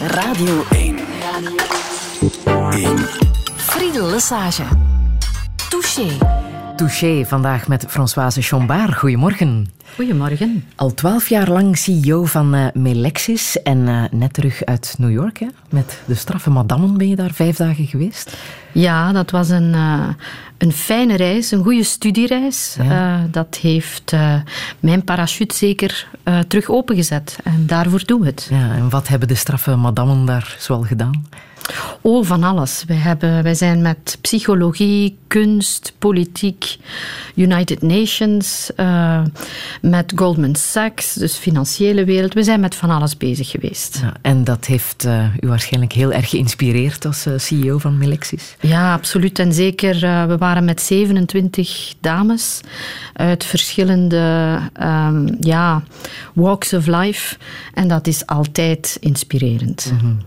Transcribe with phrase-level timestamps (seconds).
[0.00, 1.04] Radio 1.
[2.44, 3.08] 1.
[3.56, 4.64] Friedel Lesage.
[5.68, 6.47] Touché.
[6.78, 8.94] Touché, vandaag met Françoise Chambard.
[8.94, 9.70] Goedemorgen.
[9.94, 10.64] Goedemorgen.
[10.74, 15.38] Al twaalf jaar lang CEO van uh, Melexis en uh, net terug uit New York.
[15.38, 15.46] Hè?
[15.70, 18.36] Met de straffe madammen ben je daar vijf dagen geweest.
[18.72, 20.08] Ja, dat was een, uh,
[20.58, 22.76] een fijne reis, een goede studiereis.
[22.82, 23.26] Ja.
[23.30, 24.12] dat heeft
[24.80, 26.08] mijn parachute zeker
[26.48, 27.38] terug opengezet.
[27.44, 28.46] En daarvoor doen we het.
[28.50, 31.24] Ja, en wat hebben de straffe madammen daar zoal gedaan?
[32.00, 32.84] Oh, van alles.
[32.86, 36.76] Wij, hebben, wij zijn met psychologie, kunst, politiek,
[37.34, 39.22] United Nations, uh,
[39.80, 42.34] met Goldman Sachs, dus financiële wereld.
[42.34, 43.98] We zijn met van alles bezig geweest.
[44.02, 48.56] Ja, en dat heeft uh, u waarschijnlijk heel erg geïnspireerd als uh, CEO van Melexis?
[48.60, 49.38] Ja, absoluut.
[49.38, 52.60] En zeker, we waren met 27 dames
[53.12, 55.82] uit verschillende um, ja,
[56.34, 57.36] walks of life.
[57.74, 59.90] En dat is altijd inspirerend.
[59.92, 60.18] Mm -hmm.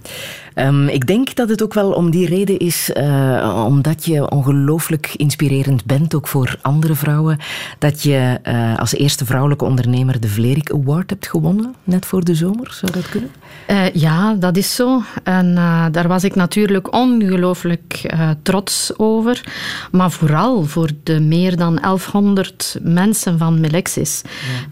[0.56, 5.14] Um, ik denk dat het ook wel om die reden is, uh, omdat je ongelooflijk
[5.16, 7.38] inspirerend bent, ook voor andere vrouwen,
[7.78, 12.36] dat je uh, als eerste vrouwelijke ondernemer de Vlerik Award hebt gewonnen, net voor de
[12.36, 12.74] zomer.
[12.74, 13.30] Zou dat kunnen?
[13.68, 15.02] Uh, ja, dat is zo.
[15.24, 15.56] En
[15.92, 19.44] daar was ik natuurlijk ongelooflijk trots over.
[19.92, 24.22] Maar vooral voor de meer dan 1100 mensen van Melexis.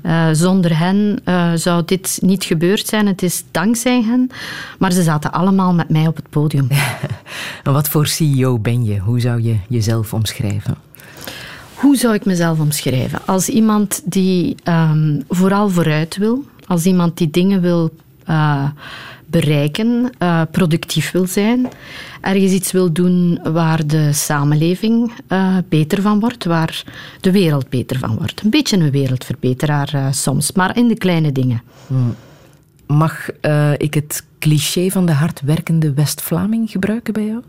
[0.03, 0.33] Ja.
[0.33, 1.21] zonder hen
[1.59, 3.07] zou dit niet gebeurd zijn.
[3.07, 4.29] Het is dankzij hen.
[4.79, 6.67] Maar ze zaten allemaal met mij op het podium.
[7.63, 8.99] en wat voor CEO ben je?
[8.99, 10.75] Hoe zou je jezelf omschrijven?
[11.73, 13.19] Hoe zou ik mezelf omschrijven?
[13.25, 17.93] Als iemand die um, vooral vooruit wil, als iemand die dingen wil
[18.29, 18.69] uh,
[19.25, 21.67] bereiken, uh, productief wil zijn,
[22.21, 26.83] ergens iets wil doen waar de samenleving uh, beter van wordt, waar
[27.21, 28.41] de wereld beter van wordt.
[28.43, 31.61] Een beetje een wereldverbeteraar soms, maar in de kleine dingen.
[31.87, 32.15] Hmm.
[32.93, 33.29] Mag
[33.77, 37.41] ik het cliché van de hardwerkende West-Vlaming gebruiken bij jou?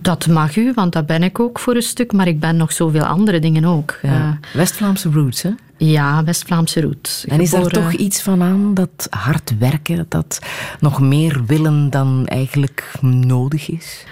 [0.00, 2.72] Dat mag u, want dat ben ik ook voor een stuk, maar ik ben nog
[2.72, 3.98] zoveel andere dingen ook.
[4.02, 4.10] Ja.
[4.10, 5.50] Uh, West-Vlaamse roots, hè?
[5.76, 7.24] Ja, West-Vlaamse roots.
[7.24, 10.38] En is daar toch iets van aan, dat hard werken, dat
[10.80, 14.04] nog meer willen dan eigenlijk nodig is?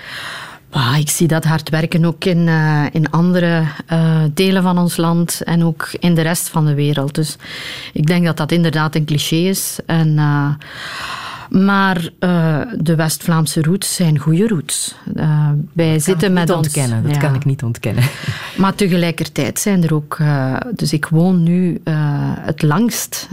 [0.75, 3.62] Ah, ik zie dat hard werken ook in, uh, in andere
[3.93, 7.15] uh, delen van ons land en ook in de rest van de wereld.
[7.15, 7.37] Dus
[7.93, 9.79] ik denk dat dat inderdaad een cliché is.
[9.87, 10.09] En...
[10.09, 10.49] Uh,
[11.50, 14.94] maar uh, de West-Vlaamse roots zijn goede roots.
[15.16, 16.66] Uh, wij dat zitten met ons.
[16.66, 17.19] Ontkennen, dat ja.
[17.19, 18.05] kan ik niet ontkennen.
[18.56, 20.19] Maar tegelijkertijd zijn er ook.
[20.21, 21.81] Uh, dus ik woon nu
[22.41, 23.28] het langst.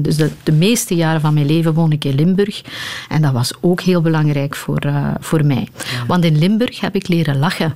[0.00, 2.62] dus de, de, meeste jaren van mijn leven woon ik in Limburg.
[3.08, 5.68] En dat was ook heel belangrijk voor, voor mij.
[5.74, 6.06] Ja.
[6.06, 7.74] Want in Limburg heb ik leren lachen.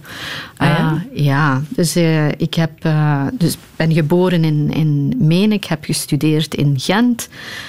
[0.57, 1.03] Ah, ja?
[1.13, 1.97] ja, dus
[2.37, 2.89] ik heb,
[3.33, 5.53] dus ben geboren in, in Menen.
[5.53, 7.29] Ik heb gestudeerd in Gent.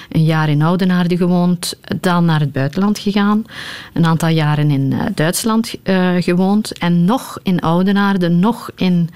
[0.10, 3.46] Een jaar in Oudenaarde gewoond dan naar het buitenland gegaan.
[3.94, 6.78] Een aantal jaren in Duitsland uh, gewoond.
[6.78, 9.10] En nog in Oudenaarde, nog in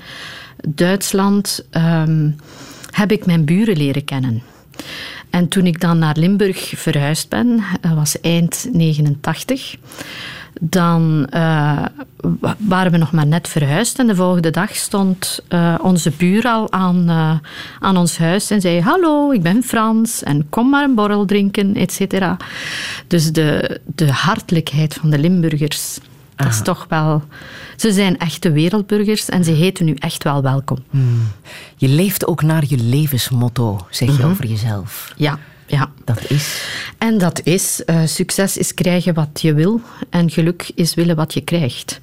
[0.67, 2.35] Duitsland um,
[2.89, 4.43] heb ik mijn buren leren kennen.
[5.29, 9.75] En toen ik dan naar Limburg verhuisd ben, dat was eind 89
[10.61, 11.85] dan uh,
[12.57, 13.99] waren we nog maar net verhuisd.
[13.99, 17.31] En de volgende dag stond uh, onze buur al aan, uh,
[17.79, 21.75] aan ons huis en zei: Hallo, ik ben Frans en kom maar een borrel drinken,
[21.75, 22.37] et cetera.
[23.07, 25.97] Dus de, de hartelijkheid van de Limburgers.
[26.35, 27.23] Dat is toch wel.
[27.75, 30.77] Ze zijn echte wereldburgers en ze heten nu echt wel welkom.
[30.89, 31.27] Hmm.
[31.75, 34.31] Je leeft ook naar je levensmotto, zeg je mm -hmm.
[34.31, 35.13] over jezelf.
[35.15, 35.39] Ja.
[35.67, 35.91] Ja.
[36.03, 36.63] Dat is?
[36.97, 41.33] En dat is, uh, succes is krijgen wat je wil en geluk is willen wat
[41.33, 41.99] je krijgt.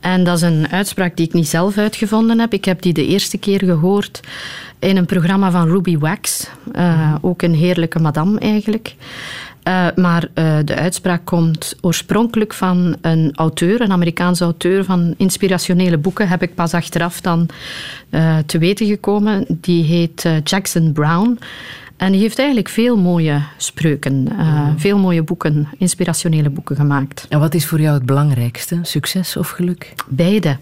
[0.00, 2.52] En dat is een uitspraak die ik niet zelf uitgevonden heb.
[2.52, 4.20] Ik heb die de eerste keer gehoord
[4.78, 6.48] in een programma van Ruby Wax.
[6.76, 8.94] Uh, ook een heerlijke madame eigenlijk.
[9.68, 15.98] Uh, maar uh, de uitspraak komt oorspronkelijk van een auteur, een Amerikaanse auteur van inspirationele
[15.98, 17.48] boeken, heb ik pas achteraf dan
[18.10, 19.44] uh, te weten gekomen.
[19.48, 21.38] Die heet Jackson Brown.
[21.96, 27.26] En die heeft eigenlijk veel mooie spreuken, uh, veel mooie boeken, inspirationele boeken gemaakt.
[27.28, 28.78] En wat is voor jou het belangrijkste?
[28.82, 29.94] Succes of geluk?
[30.08, 30.56] Beide.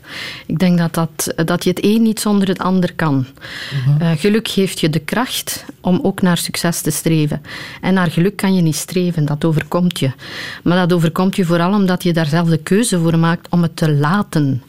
[0.46, 3.26] Ik denk dat, dat, dat je het een niet zonder het ander kan.
[3.72, 4.12] Uh -huh.
[4.12, 7.42] uh, geluk geeft je de kracht om ook naar succes te streven.
[7.80, 10.12] En naar geluk kan je niet streven, dat overkomt je.
[10.62, 13.76] Maar dat overkomt je vooral omdat je daar zelf de keuze voor maakt om het
[13.76, 14.62] te laten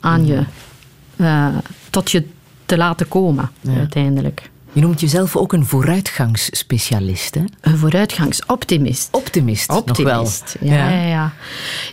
[0.00, 0.28] aan -huh.
[0.28, 0.44] je,
[1.16, 1.56] uh,
[1.90, 2.24] tot je
[2.66, 3.74] te laten komen, ja.
[3.74, 4.50] uiteindelijk.
[4.72, 7.44] Je noemt jezelf ook een vooruitgangsspecialist, hè?
[7.60, 9.08] Een vooruitgangsoptimist.
[9.10, 10.68] Optimist, Optimist, nog wel.
[10.70, 11.06] Ja, ja.
[11.06, 11.32] ja,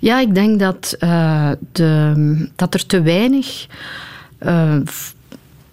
[0.02, 0.20] ja.
[0.20, 3.68] ik denk dat, uh, de, dat er te weinig
[4.40, 4.76] uh,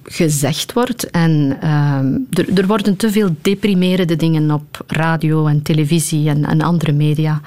[0.05, 1.11] gezegd wordt.
[1.11, 6.61] En ehm, er, er, worden te veel deprimerende dingen op radio en televisie en, en
[6.61, 7.41] andere media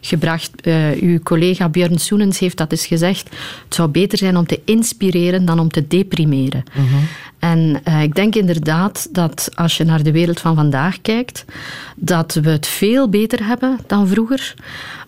[0.00, 0.50] gebracht.
[0.66, 3.28] Uh, uw collega Björn Soenens heeft dat eens gezegd.
[3.64, 6.62] Het zou beter zijn om te inspireren dan om te deprimeren.
[6.72, 7.04] Mhm.
[7.38, 11.44] En uh, ik denk inderdaad dat als je naar de wereld van vandaag kijkt,
[11.96, 14.54] dat we het veel beter hebben dan vroeger,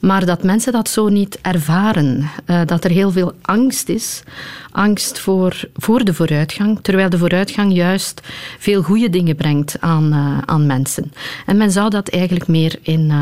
[0.00, 2.30] maar dat mensen dat zo niet ervaren.
[2.46, 4.22] Uh, dat er heel veel angst is.
[4.70, 8.20] Angst voor, voor de vooruitgang, terwijl de vooruitgang juist
[8.58, 11.12] veel goede dingen brengt aan, uh, aan mensen.
[11.46, 13.12] En men zou dat eigenlijk meer in,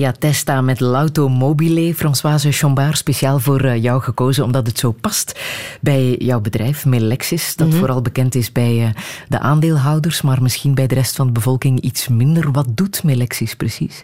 [0.01, 1.95] Maria Testa met L'Automobile.
[1.95, 5.39] Françoise Chambard, speciaal voor eh, jou gekozen, omdat het zo past
[5.81, 7.55] bij jouw bedrijf, Melexis.
[7.55, 7.77] Dat mhm.
[7.77, 11.79] vooral bekend is bij eh, de aandeelhouders, maar misschien bij de rest van de bevolking
[11.79, 12.51] iets minder.
[12.51, 14.03] Wat doet Melexis precies?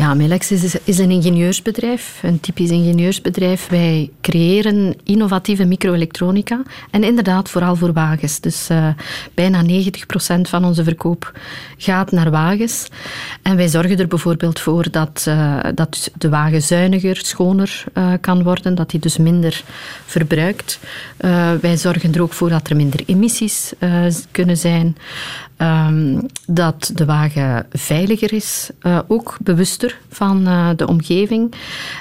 [0.00, 3.68] Ja, Melexis is, is een ingenieursbedrijf, een typisch ingenieursbedrijf.
[3.68, 8.40] Wij creëren innovatieve microelektronica en inderdaad vooral voor wagens.
[8.40, 8.88] Dus uh,
[9.34, 9.66] bijna 90%
[10.40, 11.32] van onze verkoop
[11.76, 12.88] gaat naar wagens.
[13.42, 18.42] En wij zorgen er bijvoorbeeld voor dat, uh, dat de wagen zuiniger, schoner uh, kan
[18.42, 19.62] worden, dat die dus minder
[20.06, 20.78] verbruikt.
[21.60, 23.72] wij zorgen er ook voor dat er minder emissies
[24.30, 24.96] kunnen zijn.
[25.62, 31.54] Um, dat de wagen veiliger is, uh, ook bewuster van uh, de omgeving.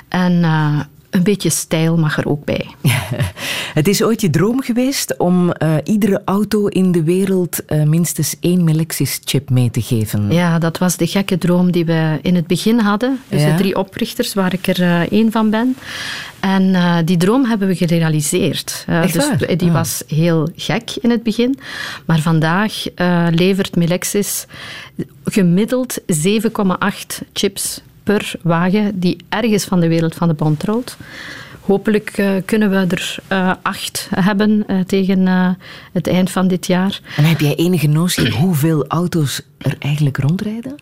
[0.07, 2.67] En uh, een beetje stijl mag er ook bij.
[3.73, 8.35] Het is ooit je droom geweest om uh, iedere auto in de wereld uh, minstens
[8.39, 10.31] één Melexis-chip mee te geven.
[10.31, 13.19] Ja, dat was de gekke droom die we in het begin hadden.
[13.27, 13.51] Dus ja.
[13.51, 15.75] de drie oprichters, waar ik er uh, één van ben.
[16.39, 18.85] En die droom hebben we gerealiseerd.
[19.11, 19.73] dus die ah.
[19.73, 21.59] was heel gek in het begin.
[22.05, 22.83] Maar vandaag
[23.29, 24.45] levert Melexis
[25.23, 26.07] gemiddeld 7,8
[27.33, 27.81] chips
[28.13, 30.97] per wagen die ergens van de wereld van de band rolt.
[31.61, 35.27] Hopelijk uh, kunnen we er uh, acht hebben uh, tegen
[35.91, 36.99] het eind van dit jaar.
[37.17, 40.75] En heb jij enige notie hoeveel auto's er eigenlijk rondrijden?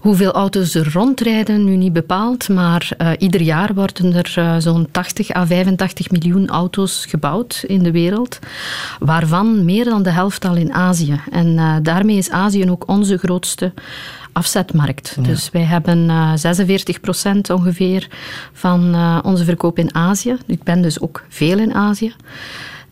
[0.00, 5.46] Hoeveel auto's er rondrijden, nu niet bepaald, maar ieder jaar worden er zo'n 80 à
[5.46, 8.38] 85 miljoen auto's gebouwd in de wereld,
[8.98, 11.20] waarvan meer dan de helft al in Azië.
[11.30, 13.72] En daarmee is Azië ook onze grootste
[14.34, 15.16] afzetmarkt.
[15.20, 18.08] Dus wij hebben uh, eh, 46 procent ongeveer
[18.52, 20.36] van uh, onze verkoop in Azië.
[20.46, 22.14] Ik ben dus ook veel in Azië.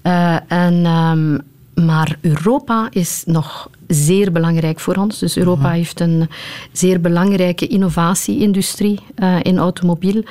[0.02, 1.40] Uh, en, um,
[1.84, 5.18] maar Europa is nog zeer belangrijk voor ons.
[5.18, 6.28] Dus Europa heeft een
[6.72, 9.00] zeer belangrijke innovatieindustrie
[9.42, 10.24] in automobiel.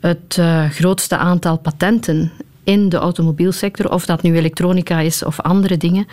[0.00, 0.40] Het
[0.70, 2.32] grootste aantal patenten
[2.64, 6.06] in de automobielsector, of dat nu elektronica is of andere dingen,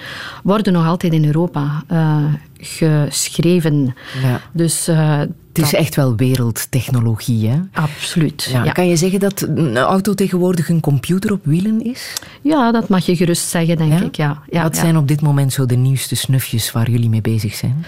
[0.44, 2.24] worden nog altijd in Europa uh,
[2.58, 3.96] geschreven.
[4.22, 4.42] Ja.
[4.52, 7.60] Dus, uh, het is echt wel wereldtechnologie, hè?
[7.72, 8.50] Absoluut.
[8.52, 8.72] Ja.
[8.72, 12.14] Kan je zeggen dat een auto tegenwoordig een computer op wielen is?
[12.42, 14.16] Ja, dat mag je gerust zeggen, denk ik.
[14.16, 14.42] Ja.
[14.52, 17.86] Wat zijn op dit moment zo de nieuwste snufjes waar jullie mee bezig zijn?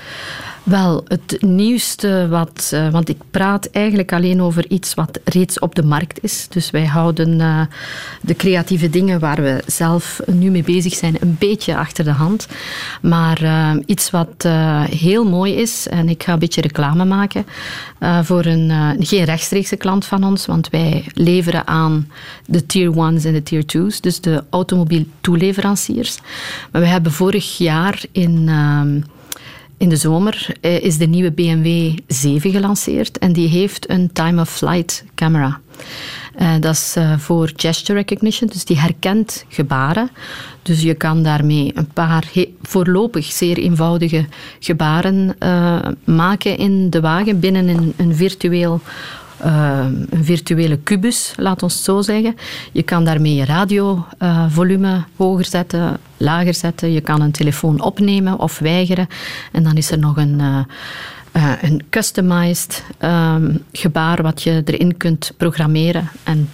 [0.69, 2.71] Wel, het nieuwste wat...
[2.73, 6.47] Uh, want ik praat eigenlijk alleen over iets wat reeds op de markt is.
[6.49, 7.61] Dus wij houden uh,
[8.21, 12.47] de creatieve dingen waar we zelf nu mee bezig zijn een beetje achter de hand.
[13.01, 14.47] Maar uh, iets wat
[14.89, 17.45] heel mooi is, en ik ga een beetje reclame maken
[18.23, 22.07] voor een, geen rechtstreekse klant van ons, want wij leveren aan
[22.45, 26.17] de tier 1's en de tier 2's, dus de automobiel toeleveranciers.
[26.71, 28.99] Maar we hebben vorig jaar in ehm,
[29.79, 35.03] in de zomer eh, is de nieuwe BMW 7 gelanceerd en die heeft een time-of-flight
[35.15, 35.59] camera.
[36.41, 40.09] Uh, dat is uh, voor gesture recognition, dus die herkent gebaren.
[40.61, 42.31] Dus je kan daarmee een paar
[42.61, 44.25] voorlopig zeer eenvoudige
[44.59, 45.35] gebaren
[46.03, 48.81] maken in de wagen binnen een, een virtueel
[49.45, 52.35] uh, een virtuele kubus, laat ons het zo zeggen.
[52.71, 56.91] Je kan daarmee je radiovolume hoger zetten, lager zetten.
[56.91, 59.07] Je kan een telefoon opnemen of weigeren.
[59.51, 65.33] En dan is er nog een, uh, een customized um, gebaar wat je erin kunt
[65.37, 66.49] programmeren en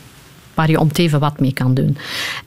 [0.53, 0.89] waar je om
[1.19, 1.97] wat mee kan doen.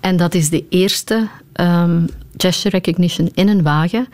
[0.00, 1.28] En dat is de eerste
[1.60, 4.08] um, gesture recognition in een wagen.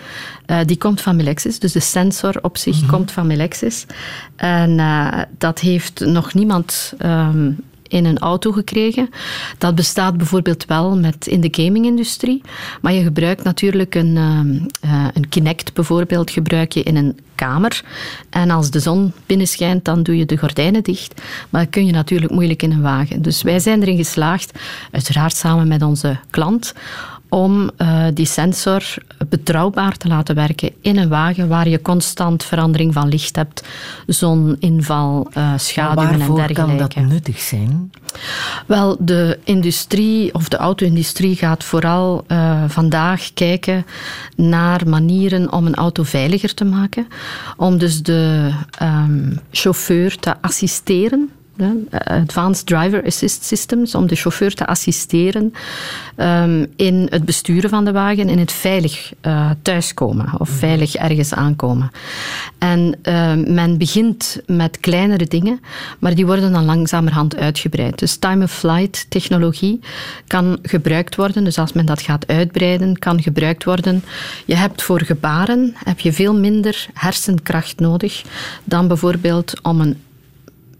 [0.46, 2.90] Uh, die komt van Melexis, dus de sensor op zich mm -hmm.
[2.90, 3.86] komt van Melexis.
[4.36, 7.58] En uh, dat heeft nog niemand um,
[7.88, 9.08] in een auto gekregen.
[9.58, 12.42] Dat bestaat bijvoorbeeld wel met in de gaming-industrie.
[12.80, 17.82] Maar je gebruikt natuurlijk een, uh, een Kinect bijvoorbeeld gebruik je in een kamer.
[18.30, 21.22] En als de zon binnenschijnt, dan doe je de gordijnen dicht.
[21.50, 23.22] Maar dat kun je natuurlijk moeilijk in een wagen.
[23.22, 24.58] Dus wij zijn erin geslaagd,
[24.90, 26.74] uiteraard samen met onze klant,
[27.34, 28.94] om uh, die sensor
[29.28, 33.64] betrouwbaar te laten werken in een wagen waar je constant verandering van licht hebt,
[34.06, 36.52] zoninval, uh, schaduwen en dergelijke.
[36.52, 37.90] kan dat nuttig zijn?
[38.66, 43.86] Wel, de industrie of de auto-industrie gaat vooral uh, vandaag kijken
[44.36, 47.08] naar manieren om een auto veiliger te maken,
[47.56, 48.50] om dus de
[48.82, 51.30] um, chauffeur te assisteren
[52.04, 55.54] Advanced Driver Assist Systems, om de chauffeur te assisteren
[56.16, 60.58] um, in het besturen van de wagen, in het veilig uh, thuiskomen of mhm.
[60.58, 61.90] veilig ergens aankomen.
[62.58, 65.60] En uh, men begint met kleinere dingen,
[65.98, 67.98] maar die worden dan langzamerhand uitgebreid.
[67.98, 69.80] Dus time-of-flight technologie
[70.26, 74.04] kan gebruikt worden, dus als men dat gaat uitbreiden, kan gebruikt worden.
[74.44, 78.22] Je hebt voor gebaren heb je veel minder hersenkracht nodig
[78.64, 79.96] dan bijvoorbeeld om een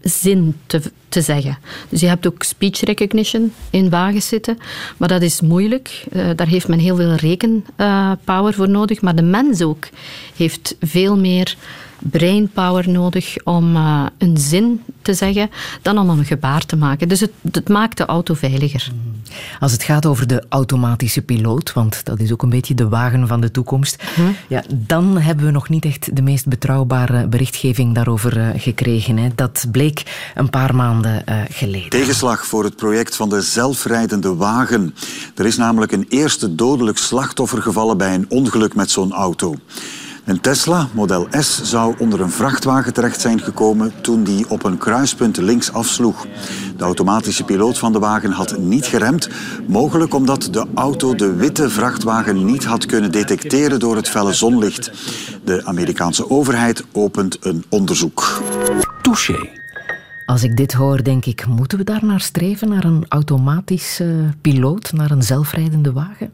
[0.09, 1.57] zin te, te zeggen.
[1.89, 4.57] Dus je hebt ook speech recognition in wagens zitten,
[4.97, 6.05] maar dat is moeilijk.
[6.13, 9.87] Uh, daar heeft men heel veel rekenpower voor nodig, maar de mens ook
[10.35, 11.57] heeft veel meer
[11.99, 15.49] brainpower nodig om uh, een zin te zeggen
[15.81, 17.07] dan om een gebaar te maken.
[17.07, 18.91] Dus het, het, maakt de auto veiliger.
[19.59, 23.27] Als het gaat over de automatische piloot, want dat is ook een beetje de wagen
[23.27, 24.21] van de toekomst, hm?
[24.47, 29.17] ja, dan hebben we nog niet echt de meest betrouwbare berichtgeving daarover uh, gekregen.
[29.17, 29.29] Hè.
[29.35, 31.89] Dat bleek een paar maanden uh, geleden.
[31.89, 34.95] Tegenslag voor het project van de zelfrijdende wagen.
[35.35, 39.55] Er is namelijk een eerste dodelijk slachtoffer gevallen bij een ongeluk met zo'n auto.
[40.25, 44.77] Een Tesla Model S zou onder een vrachtwagen terecht zijn gekomen toen die op een
[44.77, 46.25] kruispunt links afsloeg.
[46.77, 49.29] De automatische piloot van de wagen had niet geremd,
[49.67, 54.91] mogelijk omdat de auto de witte vrachtwagen niet had kunnen detecteren door het felle zonlicht.
[55.43, 58.41] De Amerikaanse overheid opent een onderzoek.
[59.01, 59.63] Touché.
[60.25, 64.93] Als ik dit hoor, denk ik, moeten we daar naar streven, naar een automatische piloot,
[64.93, 66.33] naar een zelfrijdende wagen?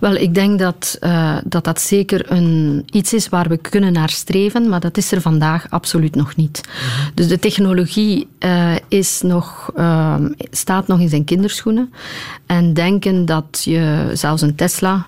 [0.00, 4.10] Wel, ik denk dat, uh, dat dat zeker een, iets is waar we kunnen naar
[4.10, 6.60] streven, maar dat is er vandaag absoluut nog niet.
[6.64, 7.10] Mhm.
[7.14, 10.14] Dus de technologie uh, is nog, uh,
[10.50, 11.92] staat nog in zijn kinderschoenen.
[12.46, 15.06] En denken dat je zelfs een Tesla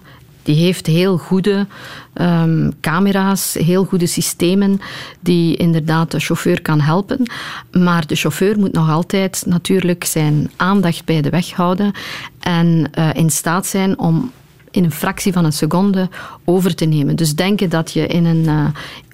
[0.51, 1.67] die heeft heel goede
[2.15, 4.81] um, camera's, heel goede systemen
[5.21, 7.31] die inderdaad de chauffeur kan helpen.
[7.73, 11.93] Maar de chauffeur moet nog altijd natuurlijk zijn aandacht bij de weg houden
[12.41, 14.31] en uh, in staat zijn om
[14.71, 16.09] in een fractie van een seconde
[16.45, 17.17] over te nemen.
[17.17, 18.67] Dus denken dat je in een, uh,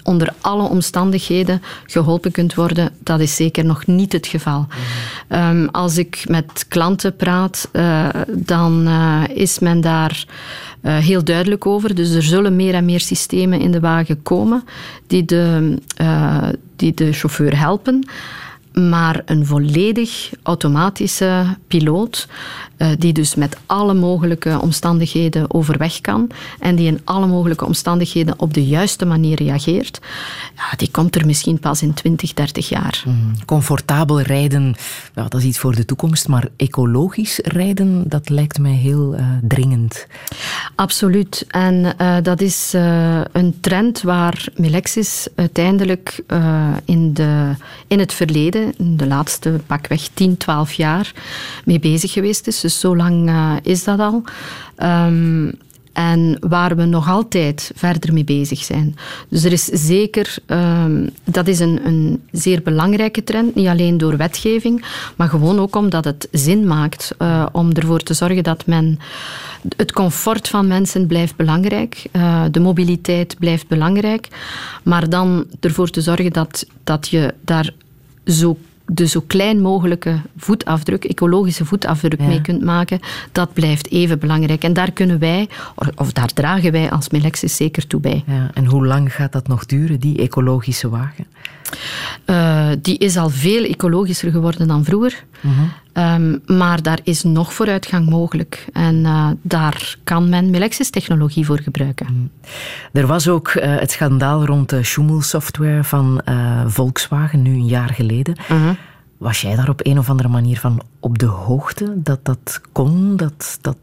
[0.07, 4.67] onder alle omstandigheden geholpen kunt worden, dat is zeker nog niet het geval.
[5.29, 10.25] Um, als ik met klanten praat, uh, dan uh, is men daar
[10.81, 11.95] uh, heel duidelijk over.
[11.95, 14.63] Dus er zullen meer en meer systemen in de wagen komen
[15.07, 15.77] die de,
[16.75, 18.07] die de chauffeur helpen
[18.77, 22.27] maar een volledig automatische piloot,
[22.77, 26.29] uh, die dus met alle mogelijke omstandigheden overweg kan
[26.59, 29.99] en die in alle mogelijke omstandigheden op de juiste manier reageert,
[30.55, 33.03] ja, die komt er misschien pas in 20, 30 jaar.
[33.05, 34.75] Mm, comfortabel rijden,
[35.13, 40.07] dat is iets voor de toekomst, maar ecologisch rijden, dat lijkt mij heel uh, dringend.
[40.75, 41.45] Absoluut.
[41.47, 42.73] En uh, dat is
[43.31, 46.23] een trend waar Melexis uiteindelijk
[46.85, 47.51] in, de,
[47.87, 51.13] in het verleden de laatste pakweg 10, 12 jaar
[51.65, 52.59] mee bezig geweest is.
[52.59, 54.23] Dus zo lang uh, is dat al.
[54.83, 55.51] Um,
[55.97, 58.95] en waar we nog altijd verder mee bezig zijn.
[59.29, 64.17] Dus er is zeker, um, dat is een, een, zeer belangrijke trend, niet alleen door
[64.17, 68.99] wetgeving, maar gewoon ook omdat het zin maakt uh, om ervoor te zorgen dat men.
[69.77, 74.27] Het comfort van mensen blijft belangrijk, uh, de mobiliteit blijft belangrijk,
[74.83, 77.73] maar dan ervoor te zorgen dat, dat je daar
[78.27, 78.57] zo
[78.91, 82.27] de zo klein mogelijke voetafdruk, ecologische voetafdruk ja.
[82.27, 82.99] mee kunt maken,
[83.31, 84.63] dat blijft even belangrijk.
[84.63, 85.49] En daar kunnen wij,
[85.95, 88.23] of daar dragen wij als Melexis zeker toe bij.
[88.27, 91.25] Ja, en hoe lang gaat dat nog duren, die ecologische wagen?
[92.25, 95.23] Uh, die is al veel ecologischer geworden dan vroeger.
[95.41, 95.51] Uh
[95.93, 96.13] -huh.
[96.13, 98.65] um, maar daar is nog vooruitgang mogelijk.
[98.73, 102.05] En uh, daar kan men Melexis-technologie voor gebruiken.
[102.05, 103.01] -huh.
[103.01, 106.21] Er was ook uh, het schandaal rond de Schumel-software van
[106.67, 108.35] Volkswagen, nu een jaar geleden.
[108.47, 108.69] -huh.
[109.17, 113.15] Was jij daar op een of andere manier van op de hoogte dat dat kon,
[113.15, 113.77] dat, dat,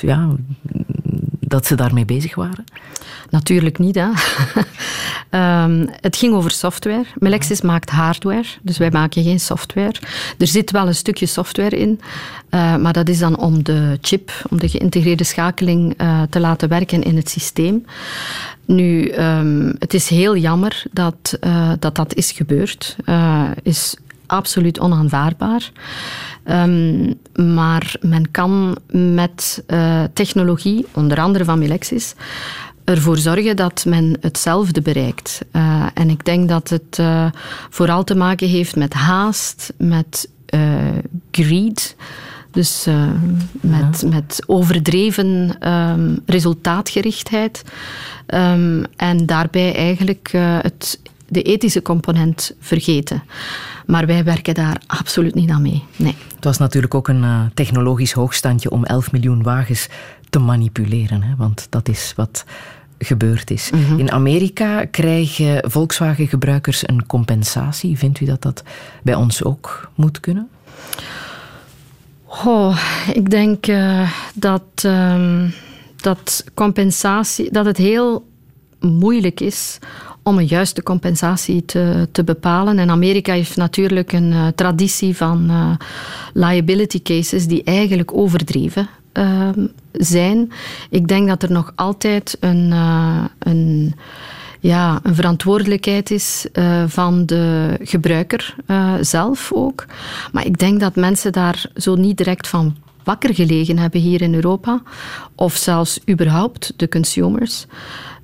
[0.00, 0.28] ja,
[1.56, 2.64] dat ze daarmee bezig waren?
[3.30, 3.94] Natuurlijk niet.
[3.94, 4.08] Hè.
[5.64, 7.04] um, het ging over software.
[7.14, 9.94] Melexis maakt hardware, dus wij maken geen software.
[10.38, 12.00] Er zit wel een stukje software in,
[12.50, 16.68] uh, maar dat is dan om de chip, om de geïntegreerde schakeling uh, te laten
[16.68, 17.84] werken in het systeem.
[18.64, 22.96] Nu, um, het is heel jammer dat, uh, dat dat is gebeurd.
[23.62, 25.70] is absoluut onaanvaardbaar.
[26.44, 32.14] Um, maar men kan met uh, technologie, onder andere van Melexis,
[32.84, 35.40] ervoor zorgen dat men hetzelfde bereikt.
[35.52, 37.26] Uh, en ik denk dat het uh,
[37.70, 40.28] vooral te maken heeft met haast, met
[41.30, 41.96] greed.
[42.50, 43.10] Dus uh,
[43.60, 44.08] met, ja.
[44.08, 47.62] met overdreven um, resultaatgerichtheid.
[48.26, 53.22] Um, en daarbij eigenlijk uh, het, de ethische component vergeten.
[53.86, 55.84] Maar wij werken daar absoluut niet aan mee.
[55.96, 56.14] Nee.
[56.34, 59.88] Het was natuurlijk ook een uh, technologisch hoogstandje om 11 miljoen wagens
[60.30, 61.22] te manipuleren.
[61.22, 61.36] Hè?
[61.36, 62.44] Want dat is wat
[62.98, 63.70] gebeurd is.
[63.70, 63.98] Mm -hmm.
[63.98, 67.98] In Amerika krijgen Volkswagen-gebruikers een compensatie.
[67.98, 68.62] Vindt u dat dat
[69.02, 70.48] bij ons ook moet kunnen?
[72.44, 72.78] Oh,
[73.12, 75.52] ik denk uh, dat, um,
[75.96, 78.28] dat compensatie, dat het heel
[78.80, 79.78] moeilijk is
[80.26, 82.78] om een juiste compensatie te, te bepalen.
[82.78, 85.70] En Amerika heeft natuurlijk een uh, traditie van uh,
[86.32, 89.48] liability cases die eigenlijk overdreven uh,
[89.92, 90.52] zijn.
[90.90, 93.94] Ik denk dat er nog altijd een, uh, een,
[94.60, 96.46] ja, een verantwoordelijkheid is
[96.86, 98.54] van de gebruiker
[99.00, 99.86] zelf ook.
[100.32, 104.34] Maar ik denk dat mensen daar zo niet direct van wakker gelegen hebben hier in
[104.34, 104.82] Europa.
[105.34, 107.66] Of zelfs überhaupt de consumers.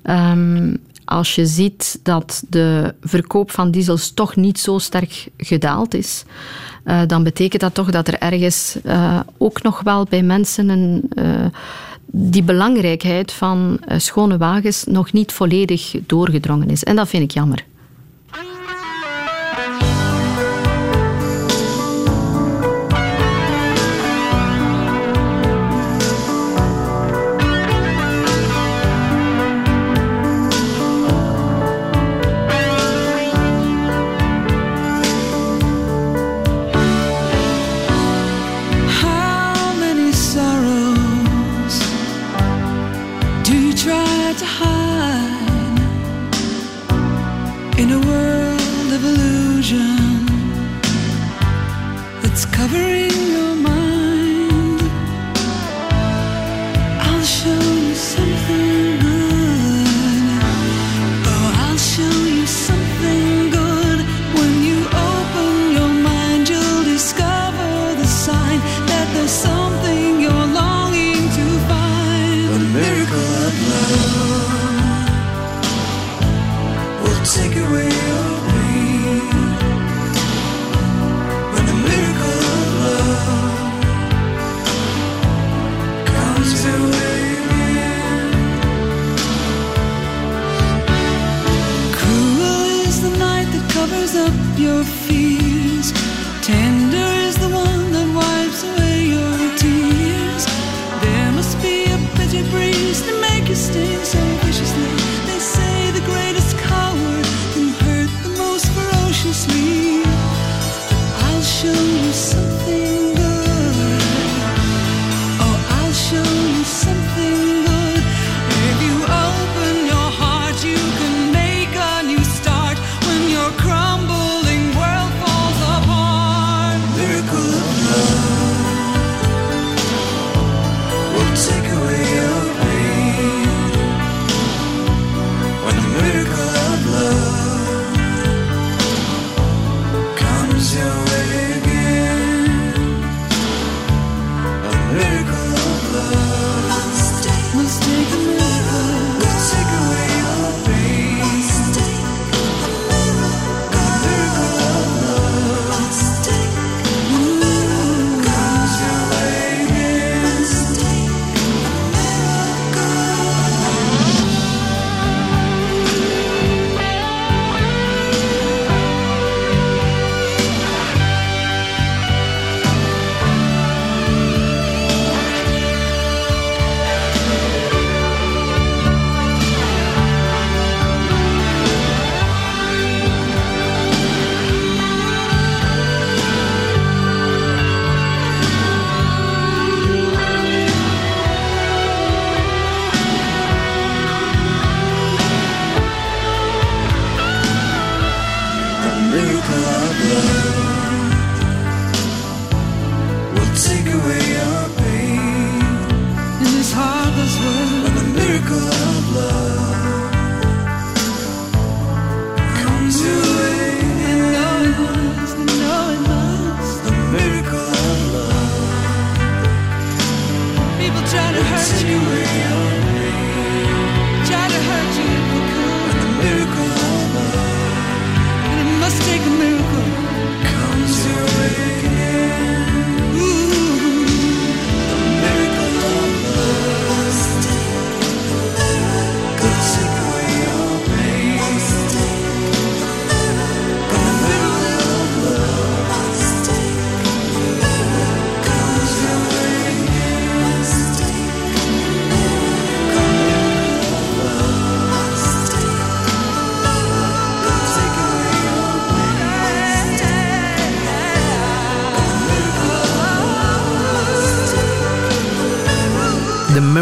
[0.09, 0.77] Um,
[1.13, 6.23] als je ziet dat de verkoop van diesels toch niet zo sterk gedaald is,
[7.07, 8.77] dan betekent dat toch dat er ergens
[9.37, 11.09] ook nog wel bij mensen een
[12.15, 16.83] die belangrijkheid van schone wagens nog niet volledig doorgedrongen is.
[16.83, 17.65] En dat vind ik jammer.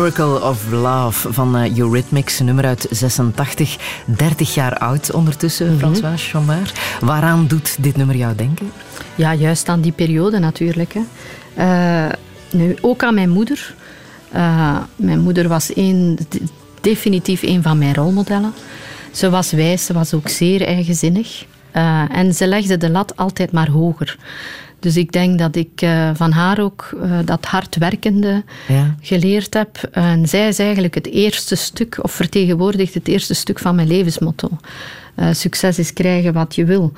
[0.01, 3.77] Miracle of Love van uh, Eurythmics, nummer uit 86.
[4.05, 5.95] 30 jaar oud ondertussen, mm -hmm.
[5.95, 6.79] François Chambard.
[7.01, 8.71] Waaraan doet dit nummer jou denken?
[9.15, 10.93] Ja, juist aan die periode natuurlijk.
[10.93, 11.01] Hè.
[11.57, 12.11] Uh,
[12.51, 13.75] nu, ook aan mijn moeder.
[14.35, 16.19] Uh, mijn moeder was een,
[16.81, 18.53] definitief een van mijn rolmodellen.
[19.11, 21.45] Ze was wijs, ze was ook zeer eigenzinnig.
[22.11, 24.17] en ze legde de lat altijd maar hoger.
[24.81, 28.95] Dus ik denk dat ik uh, van haar ook uh, dat hardwerkende ja.
[29.01, 29.89] geleerd heb.
[29.91, 34.49] En zij is eigenlijk het eerste stuk, of vertegenwoordigt het eerste stuk van mijn levensmotto.
[35.15, 36.93] Uh, succes is krijgen wat je wil.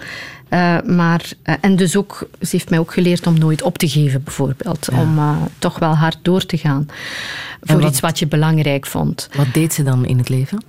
[0.86, 4.88] maar, en dus ook, ze heeft mij ook geleerd om nooit op te geven, bijvoorbeeld.
[4.92, 5.02] Ja.
[5.02, 5.20] Om
[5.60, 6.86] toch wel hard door te gaan
[7.62, 9.30] voor wat, iets wat je belangrijk vond.
[9.36, 10.64] Wat deed ze dan in het leven?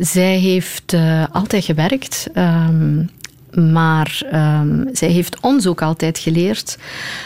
[0.00, 0.96] zij heeft
[1.32, 2.28] altijd gewerkt.
[2.34, 3.10] Um,
[3.54, 6.78] maar um, zij heeft ons ook altijd geleerd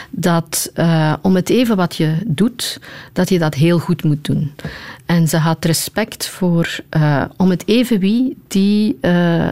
[0.09, 2.79] dat uh, om het even wat je doet,
[3.13, 4.51] dat je dat heel goed moet doen.
[5.05, 9.49] En ze had respect voor uh, om het even wie die uh,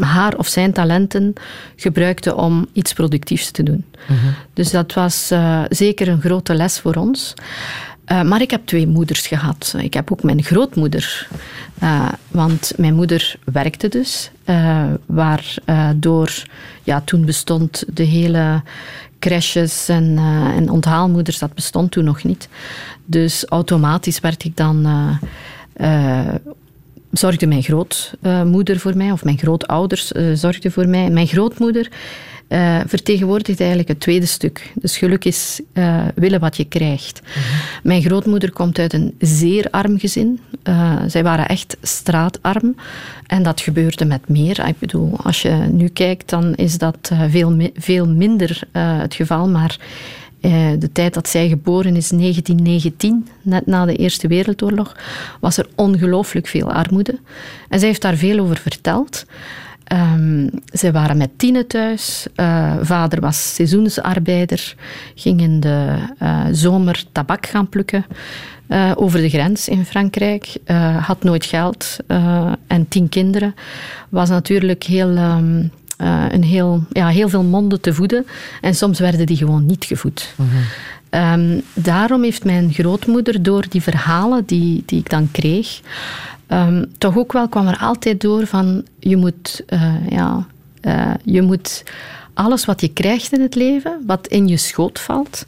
[0.00, 1.32] haar of zijn talenten
[1.76, 3.84] gebruikte om iets productiefs te doen.
[4.08, 4.34] Mm -hmm.
[4.52, 5.32] Dus dat was
[5.68, 7.34] zeker een grote les voor ons.
[8.12, 9.74] Uh, maar ik heb twee moeders gehad.
[9.78, 11.28] Ik heb ook mijn grootmoeder.
[11.82, 14.30] Uh, want mijn moeder werkte dus.
[14.44, 16.42] Uh, waardoor,
[16.82, 18.62] ja, toen bestond de hele
[19.18, 20.18] crèches en,
[20.56, 22.48] en onthaalmoeders, dat bestond toen nog niet.
[23.04, 24.86] Dus automatisch werd ik dan
[27.10, 31.10] zorgde mijn grootmoeder voor mij, of mijn grootouders zorgden voor mij.
[31.10, 31.90] Mijn grootmoeder
[32.48, 34.72] uh, vertegenwoordigt eigenlijk het tweede stuk.
[34.74, 37.20] Dus geluk is uh, willen wat je krijgt.
[37.22, 37.40] Mhm.
[37.82, 40.40] Mijn grootmoeder komt uit een zeer arm gezin.
[40.64, 42.76] Uh, zij waren echt straatarm.
[43.26, 44.68] En dat gebeurde met meer.
[44.68, 49.48] Ik bedoel, als je nu kijkt, dan is dat veel, veel minder het geval.
[49.48, 49.78] Maar
[50.78, 54.96] de tijd dat zij geboren is, 1919, net na de Eerste Wereldoorlog,
[55.40, 57.18] was er ongelooflijk veel armoede.
[57.68, 59.24] En zij heeft daar veel over verteld.
[59.92, 62.26] Um, zij waren met tienen thuis.
[62.36, 64.74] Uh, vader was seizoensarbeider,
[65.14, 68.06] ging in de uh, zomer tabak gaan plukken
[68.68, 70.56] uh, over de grens in Frankrijk.
[71.00, 71.96] had nooit geld
[72.66, 73.54] en tien kinderen.
[74.08, 75.70] Was natuurlijk heel, um,
[76.30, 78.26] een heel, ja, heel veel monden te voeden.
[78.60, 80.34] En soms werden die gewoon niet gevoed.
[80.36, 81.22] -hmm.
[81.22, 85.80] um, daarom heeft mijn grootmoeder door die verhalen die, die ik dan kreeg,
[86.48, 90.46] Um, toch ook wel kwam er altijd door van je moet, uh, ja,
[90.82, 91.82] uh, je moet
[92.34, 95.46] alles wat je krijgt in het leven, wat in je schoot valt,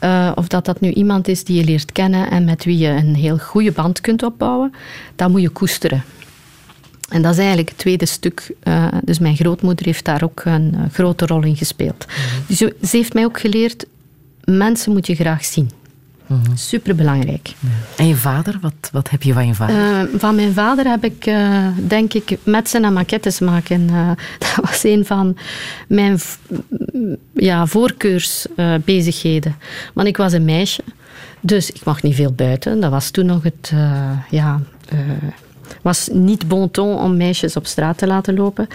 [0.00, 2.88] uh, of dat dat nu iemand is die je leert kennen en met wie je
[2.88, 4.72] een heel goede band kunt opbouwen,
[5.16, 6.02] dat moet je koesteren.
[7.08, 8.54] En dat is eigenlijk het tweede stuk.
[8.64, 12.06] Uh, dus mijn grootmoeder heeft daar ook een grote rol in gespeeld.
[12.06, 12.44] Mm -hmm.
[12.46, 12.58] Dus
[12.90, 13.86] ze heeft mij ook geleerd,
[14.44, 15.70] mensen moet je graag zien.
[16.30, 17.54] Mm Superbelangrijk.
[17.96, 19.76] En je vader, wat, wat heb je van je vader?
[19.76, 23.80] Uh, van mijn vader heb ik, uh, denk ik, metsen en maquettes maken.
[23.80, 25.36] Uh, dat was een van
[25.88, 26.18] mijn
[27.34, 29.56] ja, voorkeursbezigheden.
[29.94, 30.82] Want ik was een meisje,
[31.40, 32.80] dus ik mag niet veel buiten.
[32.80, 33.72] Dat was toen nog het,
[34.30, 34.60] ja
[35.82, 38.68] was niet bon ton om meisjes op straat te laten lopen.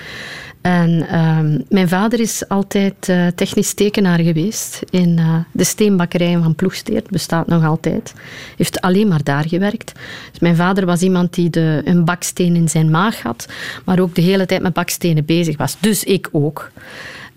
[0.65, 6.56] En um, mijn vader is altijd uh, technisch tekenaar geweest in uh, de steenbakkerij van
[6.56, 8.13] Ploegsteert, bestaat nog altijd.
[8.58, 9.91] Heeft alleen maar daar gewerkt.
[10.32, 13.47] Dus mijn vader was iemand die de, een baksteen in zijn maag had,
[13.84, 15.78] maar ook de hele tijd met bakstenen bezig was.
[15.80, 16.71] Dus ik ook.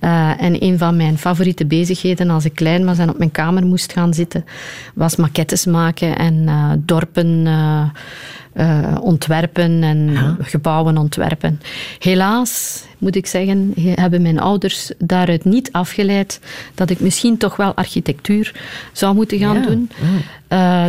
[0.00, 3.66] Uh, en een van mijn favoriete bezigheden als ik klein was en op mijn kamer
[3.66, 4.44] moest gaan zitten,
[4.94, 6.48] was maquettes maken en
[6.84, 7.46] dorpen
[8.54, 11.61] uh, ontwerpen en gebouwen ontwerpen.
[11.98, 16.40] Helaas, moet ik zeggen, hebben mijn ouders daaruit niet afgeleid
[16.74, 18.54] dat ik misschien toch wel architectuur
[18.92, 19.66] zou moeten gaan ja.
[19.66, 19.90] doen.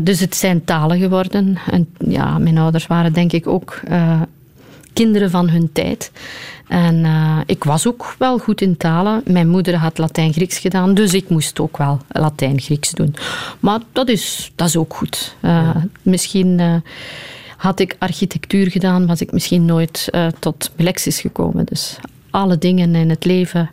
[0.04, 1.58] Dus het zijn talen geworden.
[1.72, 3.82] En ja, mijn ouders waren denk ik ook
[4.94, 6.12] kinderen van hun tijd.
[6.68, 9.22] En uh, ik was ook wel goed in talen.
[9.26, 13.16] Mijn moeder had Latijn-Grieks gedaan, dus ik moest ook wel Latijn-Grieks doen.
[13.60, 15.36] Maar dat is, dat is ook goed.
[15.42, 15.88] Uh, ja.
[16.02, 16.76] Misschien uh,
[17.58, 21.66] had ik architectuur gedaan, was ik misschien nooit tot Melexis gekomen.
[21.66, 21.98] Dus
[22.30, 23.70] alle dingen in het leven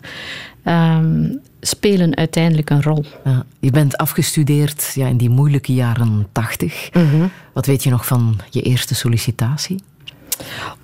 [0.64, 3.05] um, spelen uiteindelijk een rol.
[3.24, 6.88] Ja, je bent afgestudeerd ja, in die moeilijke jaren tachtig.
[6.92, 7.31] Mm -hmm.
[7.52, 9.83] Wat weet je nog van je eerste sollicitatie?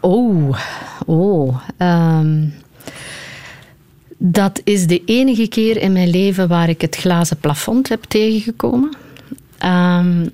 [0.00, 0.58] Oh,
[1.06, 1.60] oh.
[1.78, 2.54] Um,
[4.18, 8.96] dat is de enige keer in mijn leven waar ik het glazen plafond heb tegengekomen.
[9.64, 10.30] Um,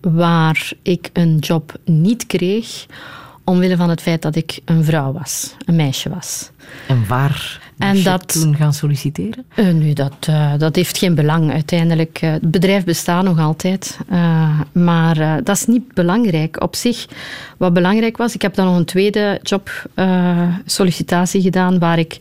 [0.00, 2.86] waar ik een job niet kreeg
[3.46, 6.50] omwille van het feit dat ik een vrouw was, een meisje was.
[6.86, 9.44] En waar en dat, toen gaan solliciteren?
[9.56, 12.22] Uh, nu, dat, uh, dat heeft geen belang uiteindelijk.
[12.22, 13.98] Uh, het bedrijf bestaat nog altijd.
[14.72, 17.06] maar dat is niet belangrijk op zich.
[17.56, 19.88] Wat belangrijk was, ik heb dan nog een tweede job
[20.64, 22.18] sollicitatie gedaan waar ik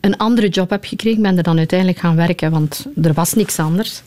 [0.00, 1.18] een andere job heb gekregen.
[1.18, 4.02] Ik ben er dan uiteindelijk gaan werken, want er was niks anders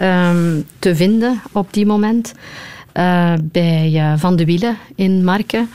[0.00, 2.34] um, te vinden op die moment.
[2.94, 5.70] Uh, bij uh, Van de Wielen in Marken,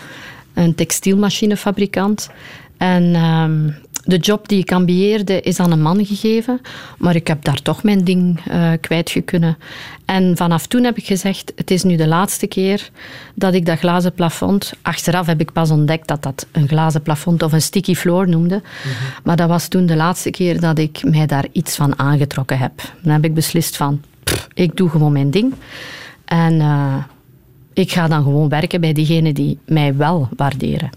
[0.53, 2.30] een textielmachinefabrikant.
[2.77, 3.75] En um,
[4.08, 6.62] de job die ik ambieerde is aan een man gegeven,
[6.97, 9.58] maar ik heb daar toch mijn ding uh, kwijt kunnen.
[10.06, 12.89] En vanaf toen heb ik gezegd, het is nu de laatste keer
[13.34, 14.73] dat ik dat glazen plafond...
[14.82, 18.56] Achteraf heb ik pas ontdekt dat dat een glazen plafond of een sticky floor noemde.
[18.56, 18.93] Mhm.
[19.23, 22.73] Maar dat was toen de laatste keer dat ik mij daar iets van aangetrokken heb.
[23.01, 24.01] Dan heb ik beslist van,
[24.53, 25.53] ik doe gewoon mijn ding.
[26.27, 27.03] En uh,
[27.73, 30.89] ik ga dan gewoon werken bij diegenen die mij wel waarderen.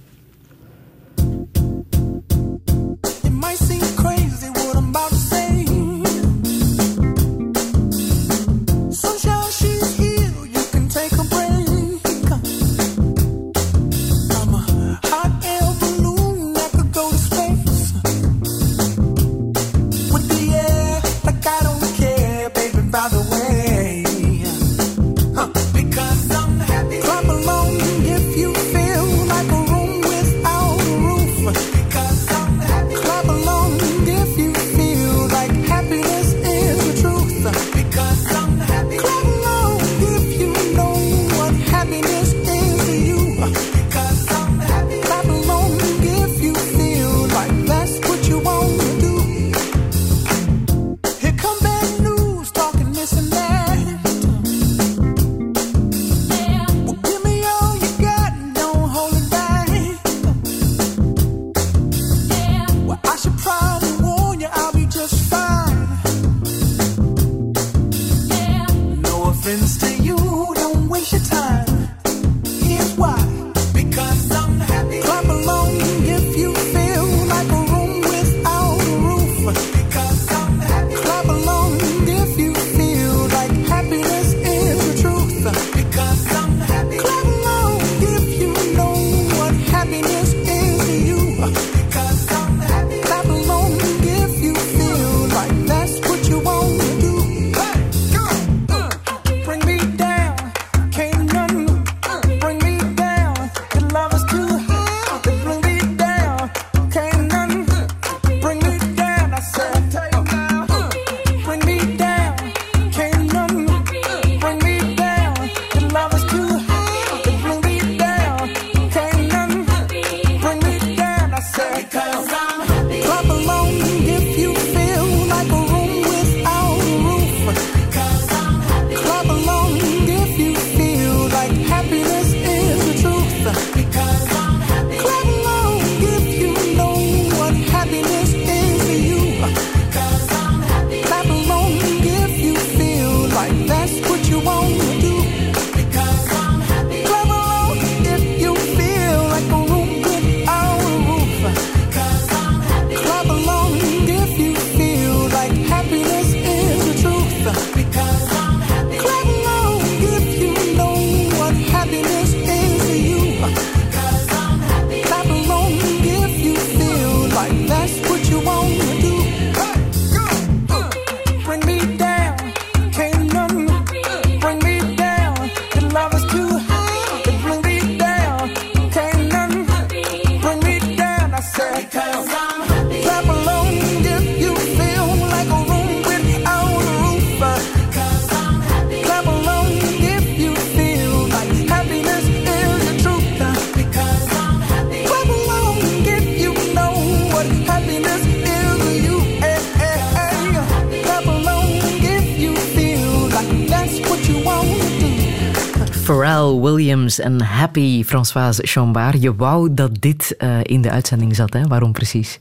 [207.18, 209.22] En Happy, Françoise Chambard.
[209.22, 211.62] Je wou dat dit uh, in de uitzending zat, hè?
[211.62, 212.38] Waarom precies?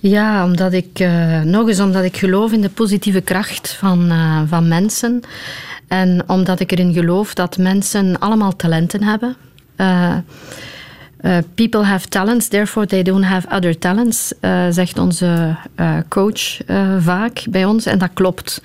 [0.00, 4.40] Ja, omdat ik, uh, nog eens omdat ik geloof in de positieve kracht van, uh,
[4.46, 5.20] van mensen.
[5.88, 9.36] En omdat ik erin geloof dat mensen allemaal talenten hebben.
[11.54, 14.32] People have talents, therefore they don't have other talents,
[14.70, 15.56] zegt onze
[16.08, 16.58] coach
[16.98, 17.86] vaak bij ons.
[17.86, 18.60] En dat klopt.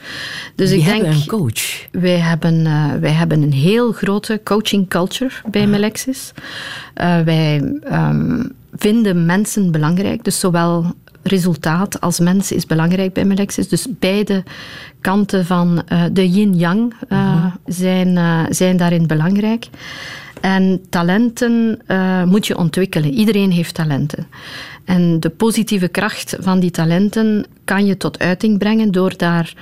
[0.57, 1.87] Dus ik denk, een coach?
[1.91, 2.63] Wij hebben,
[3.01, 5.67] wij hebben een heel grote coaching culture bij ah.
[5.67, 6.31] Melexis.
[7.25, 10.93] wij um, vinden mensen belangrijk, dus zowel
[11.23, 13.67] resultaat als mens is belangrijk bij Melexis.
[13.67, 14.43] Dus beide
[15.01, 17.45] kanten van de yin-yang -huh.
[17.65, 18.17] zijn,
[18.53, 19.67] zijn daarin belangrijk.
[20.41, 21.81] En talenten
[22.25, 23.13] moet je ontwikkelen.
[23.13, 24.27] Iedereen heeft talenten.
[24.87, 29.53] En de positieve kracht van die talenten kan je tot uiting brengen door daar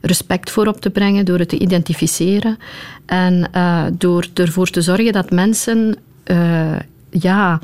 [0.00, 2.58] respect voor op te brengen, door het te identificeren
[3.06, 6.76] en uh, door ervoor te zorgen dat mensen uh,
[7.10, 7.60] ja,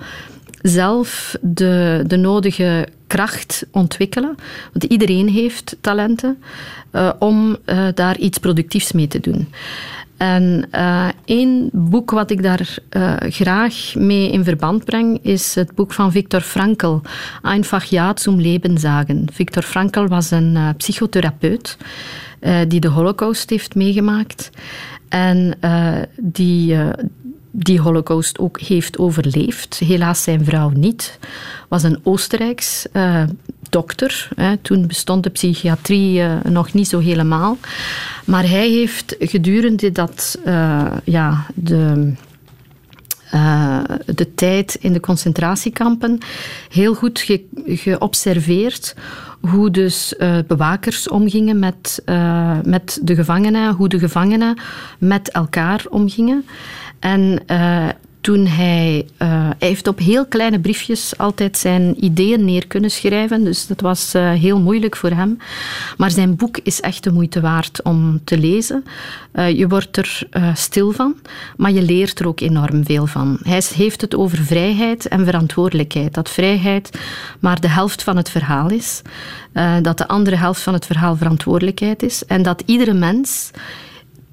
[0.62, 4.34] zelf de, de nodige kracht ontwikkelen.
[4.72, 6.42] Want iedereen heeft talenten
[7.18, 7.56] om
[7.94, 9.48] daar iets productiefs mee te doen.
[10.18, 15.74] En uh, één boek wat ik daar uh, graag mee in verband breng, is het
[15.74, 16.96] boek van Viktor Frankl,
[17.42, 19.28] Einfach ja zum Leben sagen.
[19.32, 21.76] Viktor Frankl was een uh, psychotherapeut
[22.68, 24.50] die de holocaust heeft meegemaakt.
[25.08, 25.58] En
[26.16, 26.76] die
[27.50, 29.78] die holocaust ook heeft overleefd.
[29.78, 31.18] Helaas zijn vrouw niet.
[31.68, 32.86] Was een Oostenrijks
[33.70, 34.28] dokter.
[34.34, 34.56] Hè.
[34.56, 37.56] Toen bestond de psychiatrie uh, nog niet zo helemaal.
[38.24, 42.12] Maar hij heeft gedurende dat, uh, ja, de,
[44.14, 46.18] de tijd in de concentratiekampen
[46.68, 48.94] heel goed ge geobserveerd
[49.40, 50.14] hoe dus
[50.46, 52.02] bewakers omgingen met,
[52.64, 54.58] met de gevangenen, hoe de gevangenen
[54.98, 56.46] met elkaar omgingen.
[56.98, 57.42] En
[58.28, 59.06] toen hij,
[59.58, 63.44] heeft op heel kleine briefjes altijd zijn ideeën neer kunnen schrijven.
[63.44, 65.38] Dus dat was uh, heel moeilijk voor hem.
[65.96, 68.84] Maar zijn boek is echt de moeite waard om te lezen.
[69.34, 71.14] Uh, je wordt er stil van,
[71.56, 73.38] maar je leert er ook enorm veel van.
[73.42, 76.14] Hij heeft het over vrijheid en verantwoordelijkheid.
[76.14, 76.98] Dat vrijheid
[77.40, 79.02] maar de helft van het verhaal is.
[79.82, 82.24] dat de andere helft van het verhaal verantwoordelijkheid is.
[82.24, 83.50] En dat iedere mens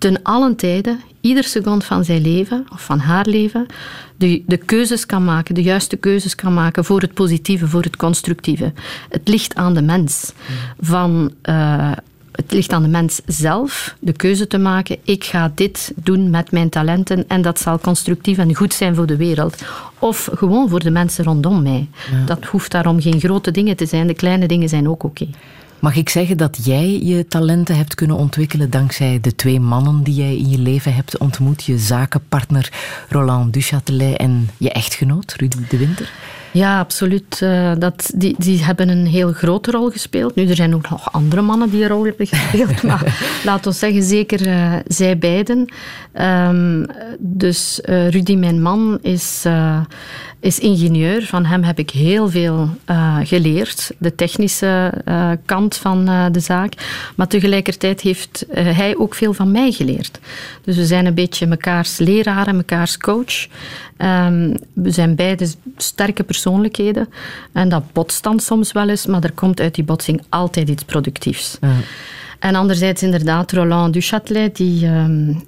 [0.06, 3.66] ten allen tijden, ieder seconde van zijn leven of van haar leven,
[4.18, 7.96] de, de keuzes kan maken, de juiste keuzes kan maken voor het positieve, voor het
[7.96, 8.74] constructieve.
[9.10, 10.34] Het ligt aan de mens.
[10.80, 11.92] Van, uh,
[12.32, 14.98] het ligt aan de mens zelf de keuze te maken.
[15.04, 19.08] Ik ga dit doen met mijn talenten en dat zal constructief en goed zijn voor
[19.08, 19.64] de wereld.
[20.00, 21.88] Of gewoon voor de mensen rondom mij.
[22.26, 24.08] Dat hoeft daarom geen grote dingen te zijn.
[24.08, 25.28] De kleine dingen zijn ook oké.
[25.86, 30.14] Mag ik zeggen dat jij je talenten hebt kunnen ontwikkelen dankzij de twee mannen die
[30.14, 31.64] jij in je leven hebt ontmoet?
[31.64, 32.72] Je zakenpartner
[33.10, 36.12] Roland Duchatelet en je echtgenoot Rudy de Winter?
[36.56, 37.40] Ja, absoluut.
[37.44, 40.36] Uh, dat, die, die hebben een heel grote rol gespeeld.
[40.36, 42.84] Nu, er zijn ook nog andere mannen die een rol hebben gespeeld.
[42.90, 45.68] maar laten we zeggen, zeker uh, zij beiden.
[46.22, 46.86] Um,
[47.20, 49.46] dus uh, Rudy, mijn man, is
[50.40, 51.26] is ingenieur.
[51.26, 52.70] Van hem heb ik heel veel
[53.24, 53.92] geleerd.
[53.98, 54.94] De technische
[55.46, 56.74] kant van de zaak.
[57.16, 60.20] Maar tegelijkertijd heeft hij ook veel van mij geleerd.
[60.62, 63.48] Dus we zijn een beetje mekaars leraren, mekaars coach.
[63.98, 67.10] Um, we zijn beide sterke persoonlijkheden.
[67.52, 70.84] En dat botst dan soms wel eens, maar er komt uit die botsing altijd iets
[70.84, 71.58] productiefs.
[71.62, 71.74] Ja.
[72.40, 74.88] En anderzijds inderdaad Roland Duchatelet, die...
[74.88, 75.44] Um,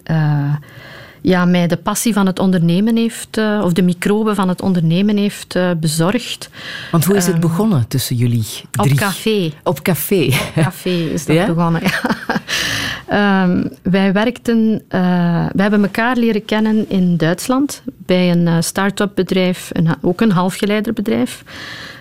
[1.28, 5.18] ja, mij de passie van het ondernemen heeft, uh, of de microben van het ondernemen
[5.18, 6.50] heeft uh, bezorgd.
[6.92, 8.92] Want hoe is het ehm, begonnen tussen jullie drie?
[8.92, 9.52] Op café.
[9.64, 10.30] Op café.
[10.56, 11.46] Café is dat ja?
[11.46, 12.02] begonnen, ja.
[13.14, 19.70] Um, wij werkten, uh, we hebben elkaar leren kennen in Duitsland bij een start-up bedrijf,
[19.74, 21.44] een, ook een halfgeleiderbedrijf.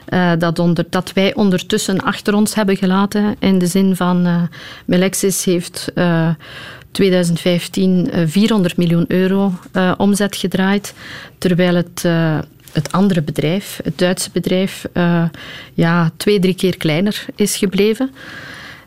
[0.08, 3.36] Uh, dat, onder, dat, wij ondertussen achter ons hebben gelaten.
[3.38, 4.42] In de zin van uh,
[4.84, 6.28] Melexis heeft uh,
[6.90, 9.52] 2015 400 eh, miljoen euro
[9.96, 10.94] omzet gedraaid,
[11.38, 12.02] terwijl het,
[12.72, 14.84] het andere bedrijf, het Duitse bedrijf,
[15.74, 18.10] ja, twee, drie keer kleiner is gebleven.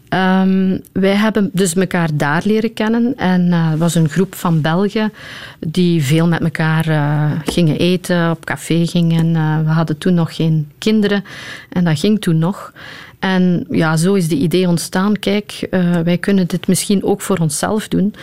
[0.10, 3.14] Um, wij hebben dus elkaar daar leren kennen.
[3.18, 5.14] En uh, was een groep van Belgen
[5.60, 9.36] die veel met elkaar uh, gingen eten, op café gingen.
[9.36, 11.24] Uh, we hadden toen nog geen kinderen
[11.70, 12.74] en dat ging toen nog.
[13.20, 15.20] En ja, zo is de idee ontstaan.
[15.20, 15.68] Kijk,
[16.04, 18.14] wij kunnen dit misschien ook voor onszelf doen.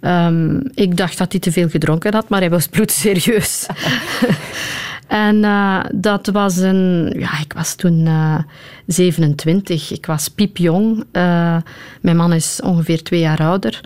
[0.00, 3.66] Um, ik dacht dat hij te veel gedronken had, maar hij was bloedserieus.
[5.06, 7.12] en uh, dat was een...
[7.18, 8.40] Ja, ik was toen uh, eh,
[8.86, 9.92] 27.
[9.92, 11.04] Ik was piepjong.
[12.00, 13.80] mijn man is ongeveer twee jaar ouder.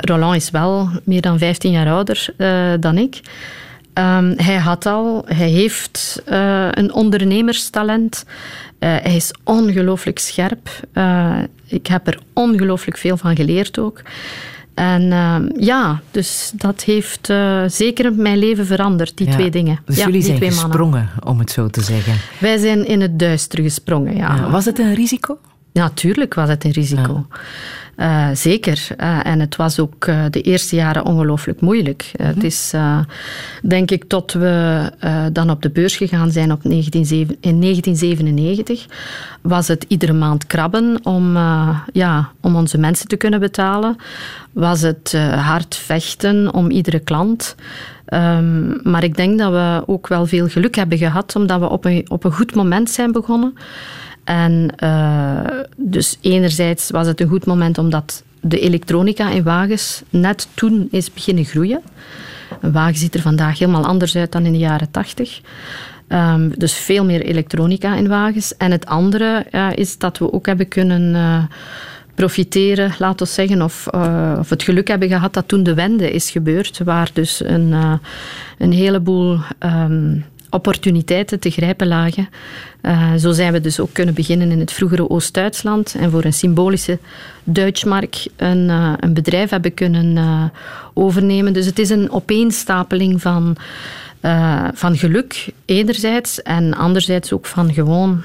[0.00, 2.34] Roland is wel meer dan 15 jaar ouder
[2.80, 3.20] dan ik.
[3.94, 6.22] Um, hij had al, hij heeft
[6.70, 8.24] een ondernemerstalent.
[8.78, 10.68] Hij is ongelooflijk scherp.
[11.66, 14.02] Ik heb er ongelooflijk veel van geleerd ook.
[14.76, 17.32] En ehm, ja, dus dat heeft
[17.66, 19.78] zeker mijn leven veranderd, die twee dingen.
[19.84, 22.14] Dus ja, jullie zijn gesprongen, om het zo te zeggen.
[22.40, 24.50] Wij zijn in het duister gesprongen, ja.
[24.50, 25.38] was het een risico?
[25.76, 27.26] Natuurlijk was het een risico.
[27.96, 28.88] Uh, zeker.
[29.00, 32.12] Uh, en het was ook uh, de eerste jaren ongelooflijk moeilijk.
[32.12, 32.34] Mm -hmm.
[32.34, 32.74] Het is,
[33.62, 34.90] denk ik, tot we
[35.32, 37.00] dan op de beurs gegaan zijn op 19,
[37.40, 38.86] in 1997,
[39.40, 41.36] was het iedere maand krabben om,
[41.92, 43.96] ja, om onze mensen te kunnen betalen.
[44.52, 47.54] Was het hard vechten om iedere klant.
[48.08, 51.84] Um, maar ik denk dat we ook wel veel geluk hebben gehad, omdat we op
[51.84, 53.54] een, op een goed moment zijn begonnen.
[54.26, 55.40] En uh,
[55.76, 61.12] dus enerzijds was het een goed moment omdat de elektronica in wagens net toen is
[61.12, 61.80] beginnen groeien.
[62.60, 65.40] Een wagen ziet er vandaag helemaal anders uit dan in de jaren tachtig.
[66.08, 68.56] Ehm, dus veel meer elektronica in wagens.
[68.56, 71.48] En het andere is dat we ook hebben kunnen
[72.14, 73.88] profiteren, laten we zeggen, of,
[74.38, 78.00] of het geluk hebben gehad dat toen de wende is gebeurd, waar dus een,
[78.58, 80.24] een heleboel um,
[80.56, 82.28] opportuniteiten te grijpen lagen.
[82.82, 86.32] Uh, zo zijn we dus ook kunnen beginnen in het vroegere Oost-Duitsland en voor een
[86.32, 86.98] symbolische
[87.44, 90.44] Duitsmark een, uh, een bedrijf hebben kunnen uh,
[90.94, 91.52] overnemen.
[91.52, 93.56] Dus het is een opeenstapeling van
[94.74, 98.22] van geluk enerzijds en anderzijds ook van gewoon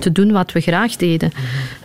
[0.00, 1.32] te doen wat we graag deden.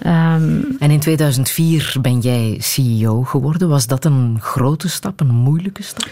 [0.06, 3.70] Um, en in 2004 ben jij CEO geworden.
[3.70, 6.10] Was dat een grote stap, een moeilijke stap?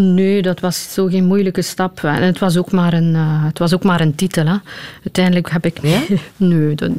[0.00, 2.02] Nee, dat was zo geen moeilijke stap.
[2.02, 4.46] En het was ook maar een, uh, het was ook maar een titel.
[4.46, 4.56] Hè.
[5.04, 5.78] Uiteindelijk heb ik...
[5.82, 6.00] Ja?
[6.36, 6.92] nee, oké,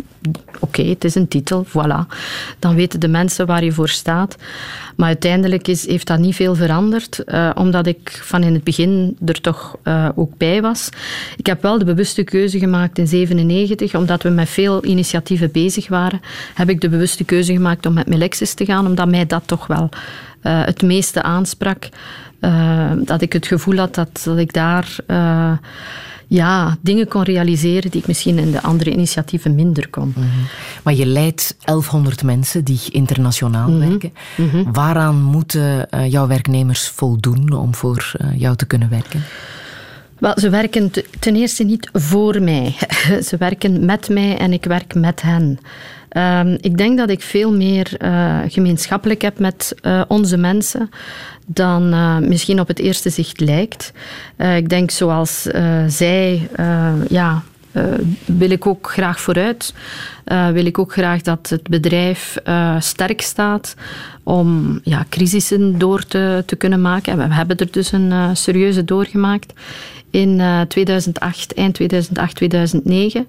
[0.60, 2.16] okay, het is een titel, voilà.
[2.60, 4.36] Dan weten de mensen waar je voor staat.
[4.96, 9.18] Maar uiteindelijk is, heeft dat niet veel veranderd, uh, omdat ik van in het begin
[9.26, 10.90] er toch uh, ook bij was.
[11.38, 15.88] Ik heb wel de bewuste keuze gemaakt in 1997, omdat we met veel initiatieven bezig
[15.88, 16.22] waren,
[16.54, 19.68] heb ik de bewuste keuze gemaakt om met Melexis te gaan, omdat mij dat toch
[19.68, 19.90] wel
[20.44, 21.90] uh, het meeste aansprak.
[22.98, 24.96] dat ik het gevoel had dat, dat ik daar
[26.28, 30.14] ja, dingen kon realiseren die ik misschien in de andere initiatieven minder kon.
[30.16, 30.28] Mhm.
[30.84, 33.90] Maar je leidt 1100 mensen die internationaal mhm.
[33.90, 34.14] werken.
[34.36, 34.72] Mhm.
[34.72, 39.24] Waaraan moeten jouw werknemers voldoen om voor jou te kunnen werken?
[40.20, 42.76] Wel, ze werken ten eerste niet voor mij.
[43.28, 45.60] ze werken met mij en ik werk met hen.
[46.18, 50.90] Um, ik denk dat ik veel meer uh, gemeenschappelijk heb met uh, onze mensen
[51.46, 53.92] dan uh, misschien op het eerste zicht lijkt.
[54.56, 55.48] ik denk zoals
[55.88, 56.50] zij,
[57.10, 57.44] ja,
[58.26, 59.74] wil ik ook graag vooruit.
[60.54, 62.38] wil ik ook graag dat het bedrijf
[62.80, 63.76] sterk staat
[64.24, 67.20] om ja, crisissen door te, te kunnen maken.
[67.20, 69.54] En we hebben er dus een serieuze doorgemaakt
[70.12, 73.28] in 2008, eh, eind 2008, 2009.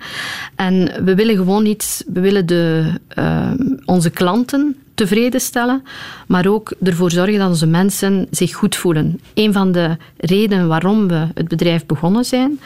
[0.55, 3.51] En we willen gewoon iets, we willen de, uh,
[3.85, 5.83] onze klanten tevreden stellen,
[6.27, 9.21] maar ook ervoor zorgen dat onze mensen zich goed voelen.
[9.35, 12.61] Een van de redenen waarom we het bedrijf begonnen zijn,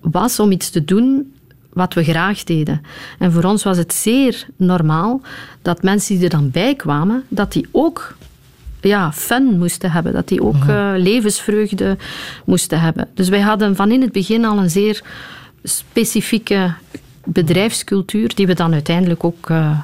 [0.00, 1.32] was om iets te doen
[1.72, 2.80] wat we graag deden.
[3.18, 5.20] En voor ons was het zeer normaal
[5.62, 8.16] dat mensen die er dan bij kwamen, dat die ook
[8.88, 10.12] ja, fun moesten hebben.
[10.12, 11.96] Dat die ook uh, levensvreugde
[12.44, 13.08] moesten hebben.
[13.14, 15.02] Dus wij hadden van in het begin al een zeer
[15.62, 16.74] specifieke
[17.24, 19.78] bedrijfscultuur, die we dan uiteindelijk ook uh,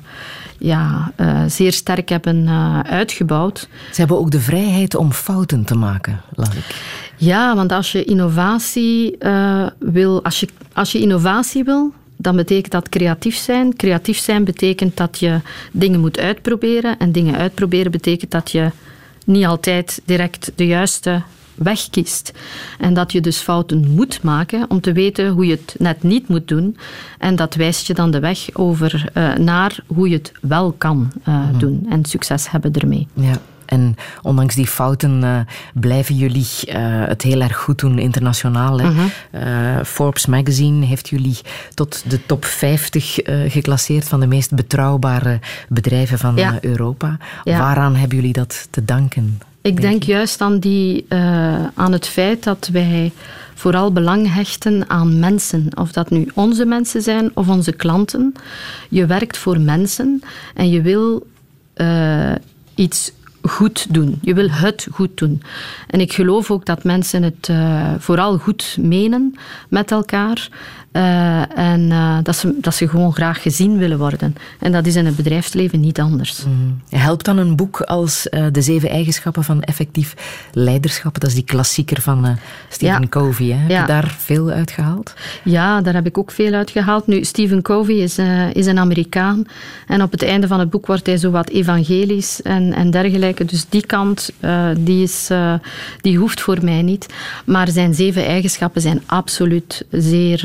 [0.58, 2.48] ja, uh, zeer sterk hebben
[2.86, 3.68] uitgebouwd.
[3.92, 6.74] Ze hebben ook de vrijheid om fouten te maken, laat ik.
[7.16, 9.18] Ja, want als je innovatie
[9.78, 13.76] wil, als je, als je innovatie wil, dan betekent dat creatief zijn.
[13.76, 15.40] Creatief zijn betekent dat je
[15.72, 16.98] dingen moet uitproberen.
[16.98, 18.70] En dingen uitproberen betekent dat je
[19.26, 21.22] niet altijd direct de juiste
[21.54, 22.32] weg kiest.
[22.78, 26.28] En dat je dus fouten moet maken om te weten hoe je het net niet
[26.28, 26.76] moet doen.
[27.18, 31.12] En dat wijst je dan de weg over uh, naar hoe je het wel kan
[31.28, 33.08] uh, doen en succes hebben ermee.
[33.14, 33.40] Ja.
[33.72, 35.38] En ondanks die fouten uh,
[35.74, 36.74] blijven jullie uh,
[37.06, 38.80] het heel erg goed doen internationaal.
[38.80, 39.04] Uh -huh.
[39.42, 41.38] uh, Forbes Magazine heeft jullie
[41.74, 46.58] tot de top 50 geclasseerd van de meest betrouwbare bedrijven van ja.
[46.60, 47.16] Europa.
[47.44, 47.58] Ja.
[47.58, 49.40] Waaraan hebben jullie dat te danken?
[49.62, 51.06] Ik denk juist aan, die,
[51.74, 53.12] aan het feit dat wij
[53.54, 55.68] vooral belang hechten aan mensen.
[55.74, 58.34] Of dat nu onze mensen zijn of onze klanten.
[58.88, 60.22] Je werkt voor mensen
[60.54, 61.26] en je wil
[62.74, 63.12] iets
[63.42, 64.18] goed doen.
[64.22, 65.42] Je wil het goed doen.
[65.86, 69.34] En ik geloof ook dat mensen het uh, vooral goed menen
[69.68, 70.48] met elkaar.
[70.92, 74.36] Uh, en uh, dat, ze, dat ze gewoon graag gezien willen worden.
[74.58, 76.44] En dat is in het bedrijfsleven niet anders.
[76.44, 76.80] Mm.
[76.88, 80.14] Helpt dan een boek als uh, De Zeven Eigenschappen van Effectief
[80.52, 81.20] Leiderschap?
[81.20, 82.36] Dat is die klassieker van
[82.68, 83.08] Stephen ja.
[83.08, 83.46] Covey.
[83.46, 83.56] Hè?
[83.56, 83.80] Heb ja.
[83.80, 85.14] je daar veel uit gehaald?
[85.44, 87.06] Ja, daar heb ik ook veel uit gehaald.
[87.06, 88.18] Nu, Stephen Covey is,
[88.52, 89.44] is een Amerikaan.
[89.86, 93.44] En op het einde van het boek wordt hij zo wat evangelisch en, en dergelijke.
[93.44, 94.30] Dus die kant,
[94.78, 95.30] die, is,
[96.00, 97.06] die hoeft voor mij niet.
[97.44, 100.44] Maar zijn zeven eigenschappen zijn absoluut zeer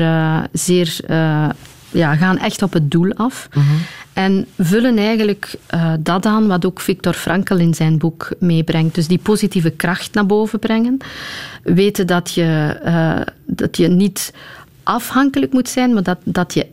[0.52, 1.48] zeer, uh,
[1.90, 3.48] ja, gaan echt op het doel af.
[3.54, 3.78] Mm -hmm.
[4.12, 8.94] En vullen eigenlijk uh, dat aan wat ook Viktor Frankl in zijn boek meebrengt.
[8.94, 10.98] Dus die positieve kracht naar boven brengen.
[11.62, 14.32] Weten dat je, uh, dat je niet
[14.82, 16.66] afhankelijk moet zijn, maar dat, dat je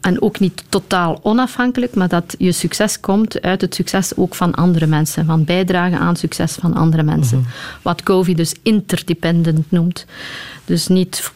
[0.00, 4.54] en ook niet totaal onafhankelijk, maar dat je succes komt uit het succes ook van
[4.54, 7.38] andere mensen, van bijdragen aan succes van andere mensen.
[7.38, 7.52] Mm -hmm.
[7.82, 10.06] Wat Covey dus interdependent noemt.
[10.64, 11.32] Dus niet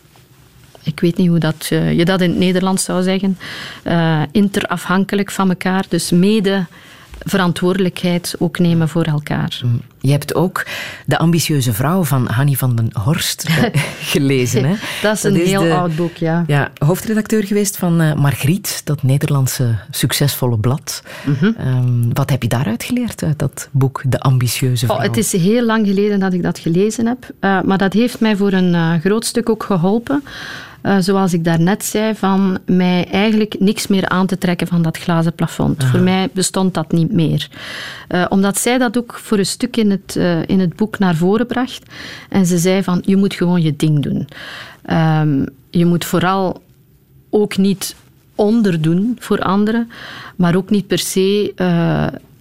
[0.83, 3.39] ik weet niet hoe dat, uh, je dat in het Nederlands zou zeggen,
[3.85, 5.85] uh, interafhankelijk van elkaar.
[5.89, 6.67] Dus mede
[7.25, 9.61] verantwoordelijkheid ook nemen voor elkaar.
[9.65, 9.81] Mm.
[10.01, 10.67] Je hebt ook
[11.07, 14.65] De ambitieuze vrouw van Hanny van den Horst eh, gelezen.
[14.65, 14.75] Hè?
[15.03, 16.45] dat is een heel oud boek, ja.
[16.47, 16.71] ja.
[16.79, 21.03] Hoofdredacteur geweest van uh, Margriet, dat Nederlandse succesvolle blad.
[21.25, 21.53] Mhm.
[21.59, 24.99] Ehm, wat heb je daaruit geleerd, uit dat boek De ambitieuze vrouw?
[24.99, 27.19] Oh, het is heel lang geleden dat ik dat gelezen heb.
[27.41, 30.23] Uh, maar dat heeft mij voor een groot stuk ook geholpen
[30.83, 34.99] uh, zoals ik daarnet zei, van mij eigenlijk niks meer aan te trekken van dat
[34.99, 35.85] glazen plafond.
[35.85, 37.49] Voor mij bestond dat niet meer.
[38.09, 41.15] Uh, omdat zij dat ook voor een stuk in het, uh, in het boek naar
[41.15, 41.83] voren bracht.
[42.29, 44.29] En ze zei van, je moet gewoon je ding doen.
[44.91, 46.63] Um, je moet vooral
[47.31, 47.95] ook niet
[48.35, 49.91] onderdoen voor anderen,
[50.37, 51.53] maar ook niet per se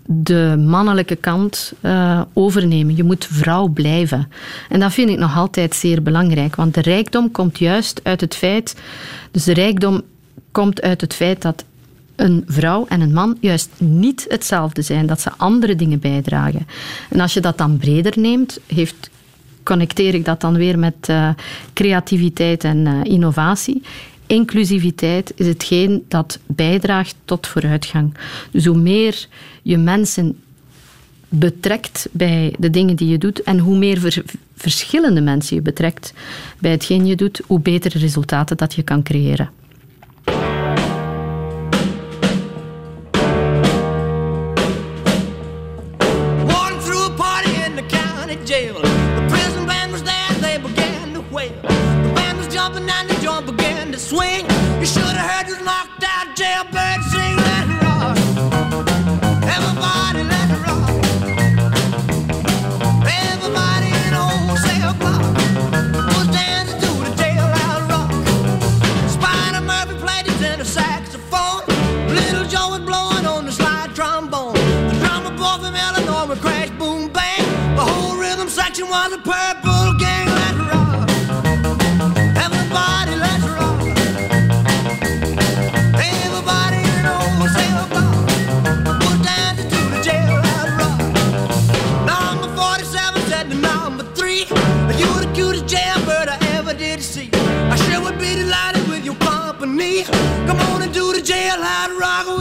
[0.05, 2.95] de mannelijke kant uh, overnemen.
[2.95, 4.31] Je moet vrouw blijven.
[4.69, 8.35] En dat vind ik nog altijd zeer belangrijk, want de rijkdom komt juist uit het
[8.35, 8.75] feit.
[9.31, 10.01] Dus de rijkdom
[10.51, 11.63] komt uit het feit dat
[12.15, 16.67] een vrouw en een man juist niet hetzelfde zijn, dat ze andere dingen bijdragen.
[17.09, 19.09] En als je dat dan breder neemt, heeft
[19.63, 21.29] connecteer ik dat dan weer met uh,
[21.73, 23.81] creativiteit en uh, innovatie
[24.31, 28.13] inclusiviteit is hetgeen dat bijdraagt tot vooruitgang.
[28.51, 29.27] Dus hoe meer
[29.61, 30.39] je mensen
[31.29, 34.23] betrekt bij de dingen die je doet en hoe meer
[34.55, 36.13] verschillende mensen je betrekt
[36.59, 39.49] bij hetgeen je doet, hoe betere resultaten dat je kan creëren.
[54.11, 54.43] Swing.
[54.81, 57.35] You should have heard this knocked out jailbird sing.
[57.47, 58.17] Let it rock.
[59.55, 60.89] Everybody, let it rock.
[63.07, 65.23] Everybody in old cell block
[66.15, 68.11] was dancing to the jailhouse rock.
[69.15, 71.63] Spider Murphy played his tenor saxophone.
[72.19, 74.55] Little Joe was blowing on the slide trombone.
[74.89, 77.45] The drummer boy from Illinois would crash, boom, bang.
[77.77, 79.50] The whole rhythm section was a purple
[100.05, 102.40] Come on and do the jailhouse rock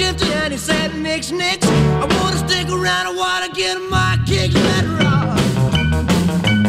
[0.00, 1.66] Shifter and he said, Nix, nix.
[1.66, 4.54] I wanna stick around, I wanna get my kicks.
[4.54, 5.38] Let rock.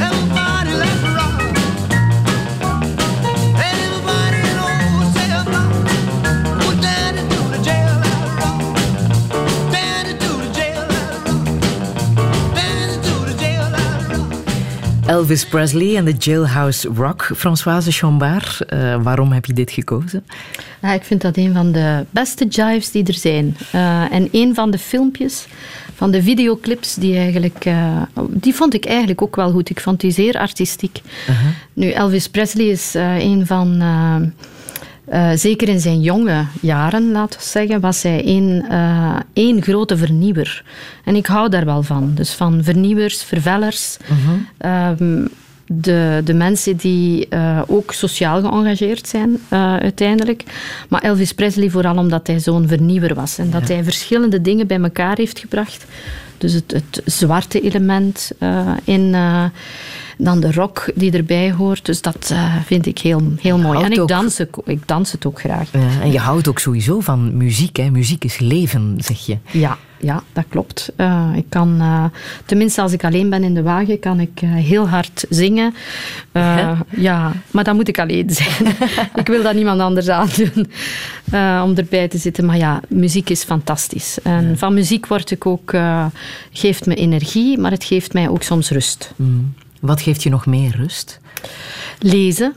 [0.06, 1.40] Everybody, let rock.
[3.72, 5.72] Everybody in old cell block
[6.66, 8.60] was dancing to the jail out rock.
[9.72, 11.46] Dancing to the jail out rock.
[12.54, 15.08] Dancing to the jail out rock.
[15.08, 17.30] Elvis Presley en de Jailhouse Rock.
[17.36, 20.26] Françoise Chambard, uh, waarom heb je dit gekozen?
[20.82, 23.58] Ja, ik vind dat een van de beste jives die er zijn.
[23.76, 25.46] Uh, en een van de filmpjes,
[25.96, 29.70] van de videoclips, die, eigenlijk, uh, die vond ik eigenlijk ook wel goed.
[29.70, 31.02] Ik vond die zeer artistiek.
[31.26, 31.36] -huh.
[31.74, 33.82] Nu, Elvis Presley is een van...
[35.14, 39.98] Uh, zeker in zijn jonge jaren, laten we zeggen, was hij één, uh, één grote
[39.98, 40.64] vernieuwer.
[41.06, 42.12] En ik hou daar wel van.
[42.16, 43.98] Dus van vernieuwers, vervellers.
[44.02, 44.18] Uh
[44.58, 45.00] -huh.
[45.00, 45.30] um,
[45.74, 49.38] de, de mensen die uh, ook sociaal geëngageerd zijn,
[49.82, 50.44] uiteindelijk.
[50.90, 53.38] Maar Elvis Presley vooral omdat hij zo'n vernieuwer was.
[53.38, 55.86] En dat hij verschillende dingen bij elkaar heeft gebracht.
[56.38, 58.32] Dus het, het zwarte element
[58.84, 59.16] in
[60.24, 61.86] dan de rock die erbij hoort.
[61.86, 63.84] Dus dat uh, vind ik heel, heel mooi.
[63.84, 65.72] En ik dans, ook, ik dans het ook graag.
[65.72, 67.76] Ja, en je houdt ook sowieso van muziek.
[67.78, 67.90] Hè?
[67.90, 69.38] Muziek is leven, zeg je.
[69.52, 70.92] Ja, ja dat klopt.
[70.98, 72.04] Uh, ik kan, uh,
[72.46, 75.74] tenminste als ik alleen ben in de wagen, kan ik heel hard zingen.
[76.34, 76.78] Ja?
[76.90, 77.32] ja?
[77.52, 78.76] maar dan moet ik alleen zijn.
[79.16, 80.68] ik wil dat niemand anders aandoen
[81.64, 82.46] om erbij te zitten.
[82.46, 84.18] Maar ja, muziek is fantastisch.
[84.24, 84.56] En ja.
[84.56, 85.74] van muziek word ik ook,
[86.52, 89.14] geeft me energie, maar het geeft mij ook soms rust.
[89.16, 89.54] Mm.
[89.82, 91.20] Wat geeft je nog meer rust?
[92.00, 92.54] Lezen.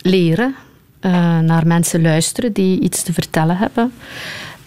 [0.00, 0.54] leren,
[1.00, 3.92] uh, naar mensen luisteren die iets te vertellen hebben.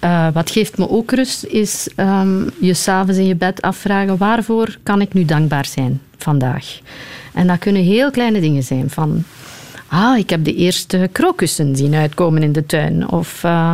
[0.03, 4.78] Uh, wat geeft me ook rust, is um, je s'avonds in je bed afvragen: waarvoor
[4.84, 6.80] kan ik nu dankbaar zijn vandaag?
[7.34, 8.89] En dat kunnen heel kleine dingen zijn.
[8.89, 9.24] Van
[9.90, 13.10] ah, ik heb de eerste krokussen zien uitkomen in de tuin.
[13.10, 13.72] Of uh,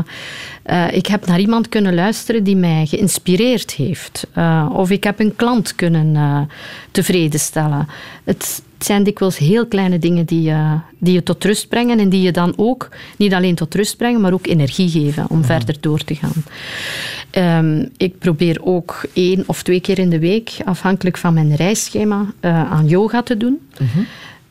[0.65, 4.27] uh, ik heb naar iemand kunnen luisteren die mij geïnspireerd heeft.
[4.37, 6.49] Uh, of ik heb een klant kunnen
[6.91, 7.87] tevreden stellen.
[8.23, 10.53] Het zijn dikwijls heel kleine dingen die,
[10.99, 14.21] die je tot rust brengen en die je dan ook niet alleen tot rust brengen,
[14.21, 16.43] maar ook energie geven om verder door te gaan.
[17.65, 22.25] Um, ik probeer ook één of twee keer in de week, afhankelijk van mijn reisschema,
[22.41, 23.59] aan yoga te doen.
[23.77, 24.05] -hmm.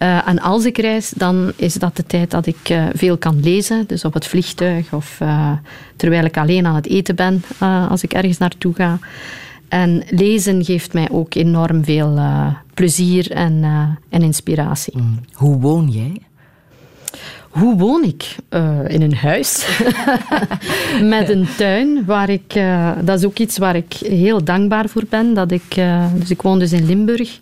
[0.05, 3.41] Uh, en als ik reis, dan is dat de tijd dat ik uh, veel kan
[3.41, 3.85] lezen.
[3.87, 5.53] Dus op het vliegtuig of uh,
[5.97, 7.43] terwijl ik alleen aan het eten ben
[7.89, 8.99] als ik ergens naartoe ga.
[9.69, 12.21] En lezen geeft mij ook enorm veel
[12.75, 13.65] plezier en,
[14.09, 14.97] en inspiratie.
[14.97, 15.21] Mm.
[15.33, 16.17] Hoe woon jij?
[17.49, 18.37] Hoe woon ik?
[18.87, 19.79] in een huis
[21.15, 22.05] met een tuin.
[22.07, 22.61] Waar ik,
[23.05, 25.35] dat is ook iets waar ik heel dankbaar voor ben.
[25.35, 25.75] Dat ik,
[26.15, 27.39] dus ik woon dus in Limburg.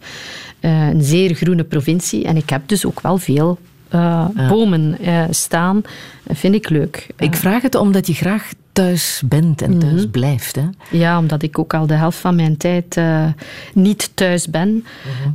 [0.62, 2.24] Eh, een zeer groene provincie.
[2.24, 3.58] En ik heb dus ook wel veel
[3.94, 5.82] uh, bomen uh, staan.
[6.24, 7.06] Dat vind ik leuk.
[7.16, 10.56] Ik vraag het omdat je graag thuis bent en thuis mm blijft.
[10.56, 10.68] Hè?
[10.90, 13.26] Ja, omdat ik ook al de helft van mijn tijd uh,
[13.74, 14.82] niet thuis ben, mm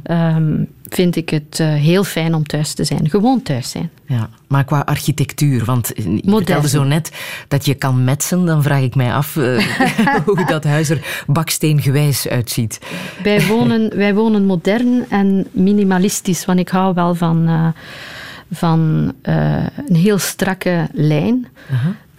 [0.04, 0.36] -hmm.
[0.36, 3.10] um, vind ik het uh, heel fijn om thuis te zijn.
[3.10, 3.90] Gewoon thuis zijn.
[4.06, 7.12] Ja, maar qua architectuur, want je vertelde zo net
[7.48, 9.68] dat je kan metsen, dan vraag ik mij af uh,
[10.26, 12.80] hoe dat huis er baksteengewijs uitziet.
[13.24, 17.74] Wij wonen, wij wonen modern en minimalistisch, want ik hou wel van
[18.52, 21.48] van uh, een heel strakke lijn.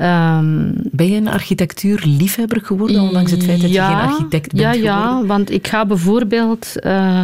[0.01, 4.63] Um, ben je een architectuurliefhebber geworden, ondanks het feit dat ja, je geen architect bent
[4.63, 5.21] ja, geworden?
[5.21, 7.23] Ja, want ik ga bijvoorbeeld uh,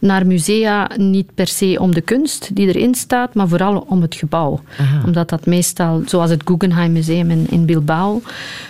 [0.00, 4.14] naar musea niet per se om de kunst die erin staat, maar vooral om het
[4.14, 4.60] gebouw.
[5.06, 8.22] Omdat dat meestal, zoals het Guggenheim Museum in, in Bilbao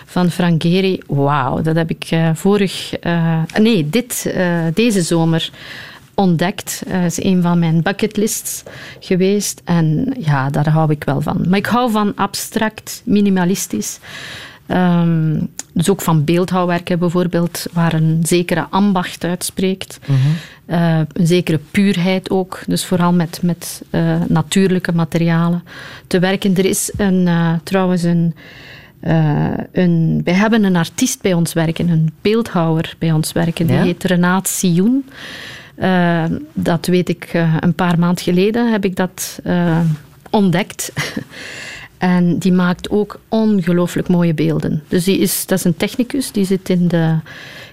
[0.05, 2.93] van Frank Gehry, wauw, dat heb ik uh, vorig...
[3.61, 4.35] nee, dit,
[4.75, 5.51] deze zomer
[6.15, 6.83] ontdekt.
[6.87, 8.63] Dat is een van mijn bucketlists
[9.01, 9.61] geweest.
[9.65, 11.45] En ja, daar hou ik wel van.
[11.49, 13.99] Maar ik hou van abstract, minimalistisch.
[14.67, 19.99] Um, dus ook van beeldhouwwerken bijvoorbeeld, waar een zekere ambacht uitspreekt.
[20.07, 20.77] Mm -hmm.
[20.77, 22.63] uh, een zekere puurheid ook.
[22.67, 25.65] Dus vooral met, met uh, natuurlijke materialen
[26.07, 26.57] te werken.
[26.57, 28.35] Er is een, uh, trouwens een...
[29.73, 34.05] Een, wij hebben een artiest bij ons werken, een beeldhouwer bij ons werken, die heet
[34.05, 35.05] Renaat Sioen.
[35.79, 39.81] Uh, dat weet ik uh, een paar maanden geleden, heb ik dat uh,
[40.31, 40.93] ontdekt.
[41.99, 44.83] en die maakt ook ongelooflijk mooie beelden.
[44.89, 47.19] Dus die is, dat is een technicus, die zit in de,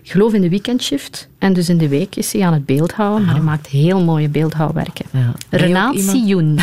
[0.03, 1.27] ik geloof in de weekendshift.
[1.37, 4.29] En dus in de week is hij aan het beeldhouden, maar hij maakt heel mooie
[4.29, 5.05] beeldhouwwerken.
[5.11, 5.31] Ja.
[5.49, 5.99] Renaat.
[5.99, 6.55] Sioen.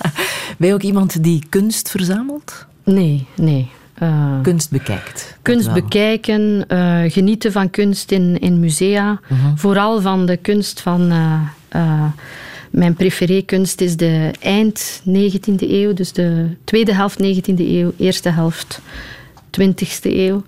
[0.58, 2.66] ben je ook iemand die kunst verzamelt?
[2.84, 3.70] Nee, nee.
[4.02, 5.36] Uh, kunst bekijkt.
[5.42, 9.10] Kunst bekijken, uh, genieten van kunst in, in musea.
[9.12, 9.40] Uh Mhm.
[9.46, 9.52] -huh.
[9.56, 11.12] Vooral van de kunst van.
[11.12, 12.04] Uh,
[12.70, 18.28] mijn preferé kunst is de eind 19e eeuw, dus de tweede helft 19e eeuw, eerste
[18.28, 18.80] helft
[19.60, 20.42] 20e eeuw.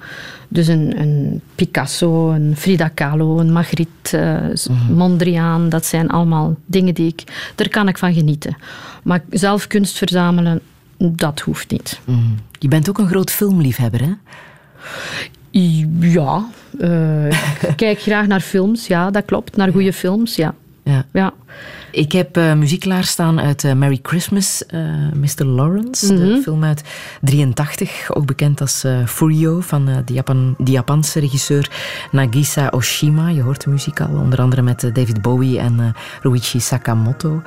[0.48, 4.88] Dus een, een Picasso, een Frida Kahlo, een Magritte, -huh.
[4.88, 7.22] Mondriaan, dat zijn allemaal dingen die ik.
[7.54, 8.56] Daar kan ik van genieten.
[9.02, 10.60] Maar zelf kunst verzamelen,
[10.98, 12.00] dat hoeft niet.
[12.04, 12.34] Mm.
[12.58, 14.12] Je bent ook een groot filmliefhebber, hè?
[16.00, 19.56] Ja, uh, ik kijk graag naar films, ja, dat klopt.
[19.56, 20.54] Naar goede films, ja.
[20.82, 21.04] ja.
[21.12, 21.32] ja.
[21.90, 24.62] Ik heb uh, muziek klaarstaan uit uh, Merry Christmas,
[25.14, 25.44] Mr.
[25.44, 26.34] Lawrence, mm -hmm.
[26.34, 26.82] de film uit
[27.20, 31.70] 83, ook bekend als Furio van de, Japan, de Japanse regisseur
[32.10, 33.28] Nagisa Oshima.
[33.28, 37.42] Je hoort de muziek al, onder andere met David Bowie en Ruichi Sakamoto.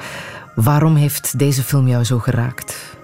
[0.56, 2.97] Waarom heeft deze film jou zo geraakt?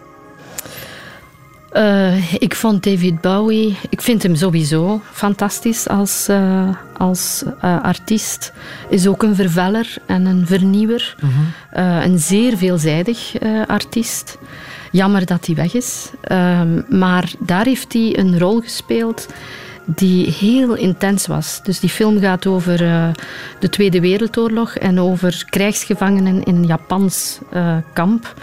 [1.74, 8.54] Uh, ik vond David Bowie, ik vind hem sowieso fantastisch als, uh, als uh, artiest.
[8.90, 11.16] Is ook een verveller en een vernieuwer.
[11.20, 11.32] Mhm.
[11.72, 12.04] -huh.
[12.06, 13.34] een zeer veelzijdig
[13.68, 14.38] artiest.
[14.92, 16.10] Jammer dat hij weg is.
[16.90, 19.28] maar daar heeft hij een rol gespeeld
[19.86, 21.60] die heel intens was.
[21.64, 22.78] Dus die film gaat over
[23.60, 27.40] de Tweede Wereldoorlog en over krijgsgevangenen in een Japans
[27.94, 28.34] kamp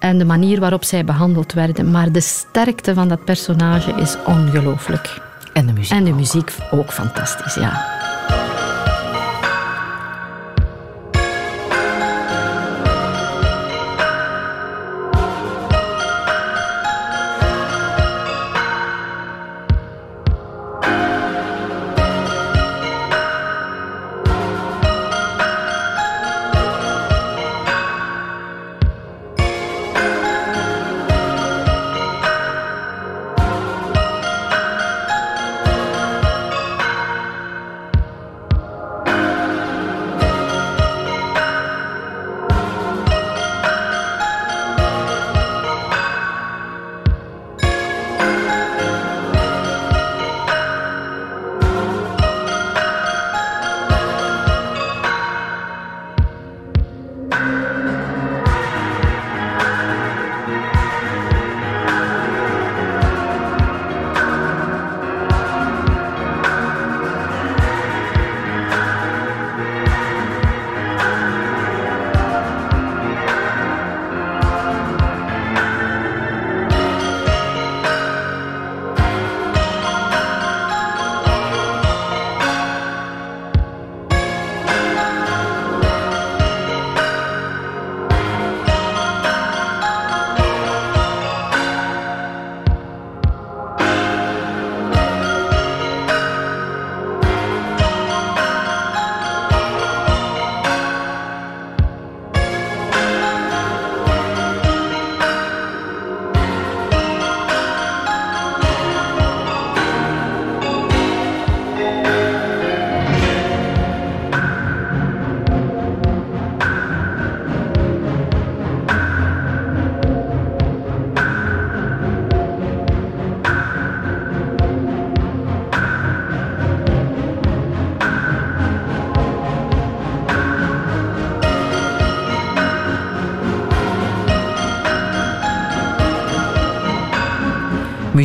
[0.00, 1.90] en de manier waarop zij behandeld werden.
[1.90, 5.20] Maar de sterkte van dat personage is ongelooflijk.
[5.52, 5.98] En de muziek.
[5.98, 7.98] En de muziek ook, ook fantastisch, ja.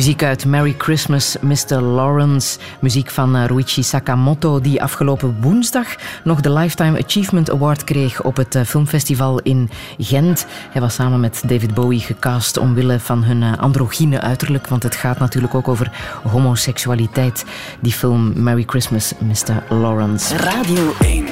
[0.06, 1.80] Muziek uit Merry Christmas, Mr.
[1.80, 2.58] Lawrence.
[2.80, 5.86] Muziek van uh, Ruichi Sakamoto, die afgelopen woensdag
[6.24, 10.46] nog de Lifetime Achievement Award kreeg op het uh, filmfestival in Gent.
[10.70, 14.94] Hij was samen met David Bowie gecast omwille van hun uh, androgyne uiterlijk, want het
[14.94, 15.92] gaat natuurlijk ook over
[16.22, 17.44] homoseksualiteit.
[17.80, 19.74] Die film Merry Christmas, Mr.
[19.74, 20.36] Lawrence.
[20.36, 21.26] Radio 1.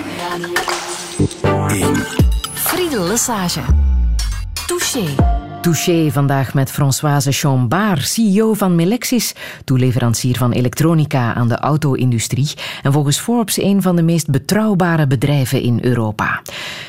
[1.43, 1.97] Radio 1.
[2.55, 3.61] Friedel Lesage.
[4.67, 5.34] Touché.
[5.65, 9.35] Touché vandaag met Françoise Chambard, CEO van Melexis,
[9.65, 12.51] toeleverancier van elektronica aan de auto-industrie
[12.83, 16.34] en volgens Forbes een van de meest betrouwbare bedrijven in Europa.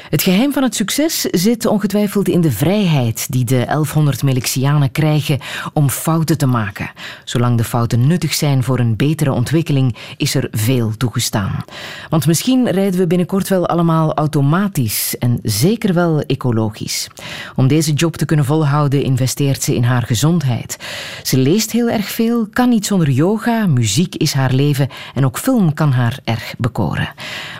[0.10, 5.40] Het geheim van het succes zit ongetwijfeld in de vrijheid die de 1100 Melexianen krijgen
[5.74, 6.92] om fouten te maken.
[7.24, 11.64] Zolang de fouten nuttig zijn voor een betere ontwikkeling, is er veel toegestaan.
[12.10, 17.08] Want misschien rijden we binnenkort wel allemaal automatisch en zeker wel ecologisch.
[17.56, 20.78] Om deze job te kunnen volhouden, investeert ze in haar gezondheid.
[21.24, 25.38] Ze leest heel erg veel, kan niet zonder yoga, muziek is haar leven en ook
[25.38, 27.14] film kan haar erg bekoren.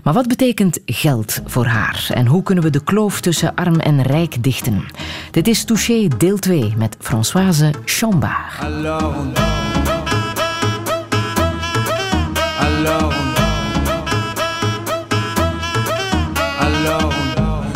[0.04, 4.44] Maar wat betekent geld voor haar en kunnen we de kloof tussen arm en rijk
[4.44, 4.84] dichten?
[5.32, 8.60] Dit is Touché deel 2 met Françoise Chambard.
[8.60, 9.16] Alors,
[12.60, 13.14] alors,
[16.60, 17.14] alors,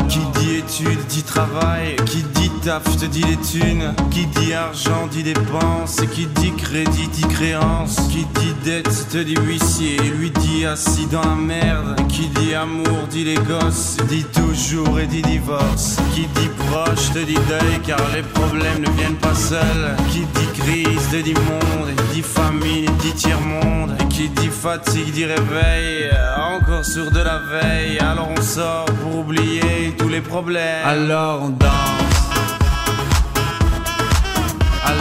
[0.07, 2.39] qui dit études dit travail, qui dit
[2.78, 8.26] te dit les thunes, qui dit argent dit dépense, qui dit crédit dit créance, qui
[8.39, 13.24] dit dette te dit huissier, lui dit assis dans la merde, qui dit amour dit
[13.24, 18.22] les gosses, dit toujours et dit divorce, qui dit proche te dit deuil car les
[18.22, 23.95] problèmes ne viennent pas seuls, qui dit crise te dit monde, dit famine dit tiers-monde,
[23.99, 29.22] et qui dit fatigue dit réveil, encore sur de la veille, alors on sort pour
[29.22, 32.09] oublier tous les problèmes, alors on danse.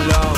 [0.08, 0.37] love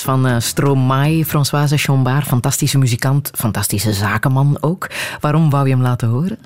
[0.00, 4.90] Van uh, Stromae, Françoise Chambard, fantastische muzikant, fantastische zakenman ook.
[5.20, 6.38] Waarom wou je hem laten horen?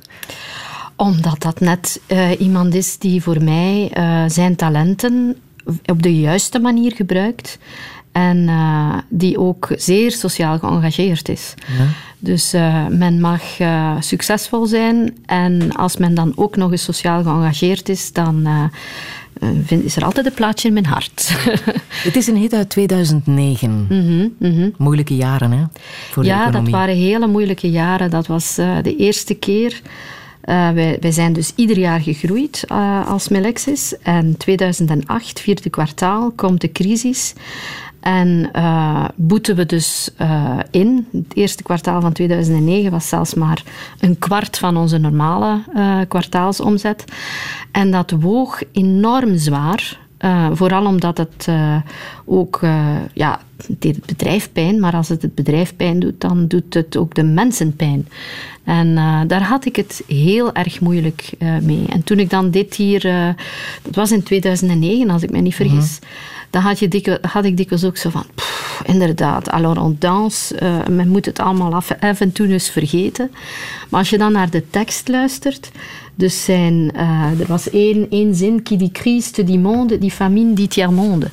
[0.96, 5.36] Omdat dat net uh, iemand is die voor mij uh, zijn talenten
[5.84, 7.58] op de juiste manier gebruikt.
[8.12, 11.54] En uh, die ook zeer sociaal geëngageerd is.
[11.78, 11.84] Ja.
[12.18, 12.52] Dus
[12.88, 13.42] men mag
[14.00, 15.16] succesvol zijn.
[15.26, 18.48] En als men dan ook nog eens sociaal geëngageerd is, dan
[19.64, 21.28] vind, is er altijd een plaatje in mijn hart.
[22.06, 23.86] Het is een hit uit 2009.
[24.38, 25.64] Mhm, Moeilijke jaren, hè?
[26.10, 26.70] Voor ja, de economie.
[26.70, 28.10] dat waren hele moeilijke jaren.
[28.10, 29.80] Dat was eh, de eerste keer.
[30.40, 33.94] Eh, wij, wij zijn dus ieder jaar gegroeid eh, als Melexis.
[34.02, 37.32] En 2008, vierde kwartaal, komt de crisis.
[38.00, 41.06] En eh, boeten we dus eh, in.
[41.12, 43.62] Het eerste kwartaal van 2009 was zelfs maar
[44.00, 47.04] een kwart van onze normale eh, kwartaalsomzet.
[47.72, 49.98] En dat woog enorm zwaar.
[50.52, 51.48] Vooral omdat het
[52.24, 52.60] ook,
[53.14, 56.74] ja, het deed het bedrijf pijn, maar als het het bedrijf pijn doet, dan doet
[56.74, 58.08] het ook de mensen pijn.
[58.64, 58.94] En
[59.26, 61.32] daar had ik het heel erg moeilijk
[61.62, 61.84] mee.
[61.88, 63.28] En toen ik dan dit hier, eh,
[63.82, 65.98] dat was in 2009 als ik me niet vergis,
[66.50, 70.86] dan had, je had ik dikwijls ook zo van, pff, inderdaad, alors on danse, eh,
[70.86, 73.30] men moet het allemaal af, af en toe eens vergeten.
[73.88, 75.70] Maar als je dan naar de tekst luistert,
[76.14, 80.54] dus zijn, eh, er was één, één zin, qui dit crise dit monde, die famine
[80.54, 81.26] dit tiers-monde.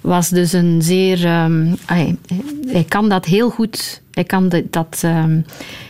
[0.00, 5.40] Was dus een zeer, ehm, hij, kan dat heel goed, hij kan dat ehm,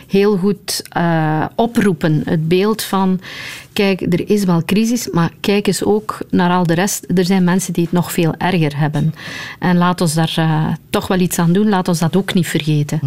[0.07, 2.21] heel goed eh, oproepen.
[2.25, 3.19] Het beeld van,
[3.73, 7.05] kijk, er is wel crisis, maar kijk eens ook naar al de rest.
[7.15, 9.13] Er zijn mensen die het nog veel erger hebben.
[9.59, 12.47] En laat ons daar eh, toch wel iets aan doen, laat ons dat ook niet
[12.47, 12.99] vergeten.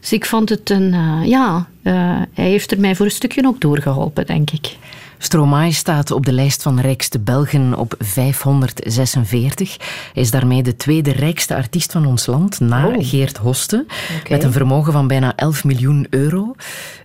[0.00, 3.60] Dus ik vond het een, eh, ja, hij heeft er mij voor een stukje ook
[3.60, 4.76] doorgeholpen, denk ik.
[5.18, 9.76] Stromae staat op de lijst van rijkste Belgen op 546.
[10.12, 12.94] Hij is daarmee de tweede rijkste artiest van ons land, na Oh.
[12.98, 13.86] Geert Hoste,
[14.28, 16.54] met een vermogen van bijna 11 miljoen euro.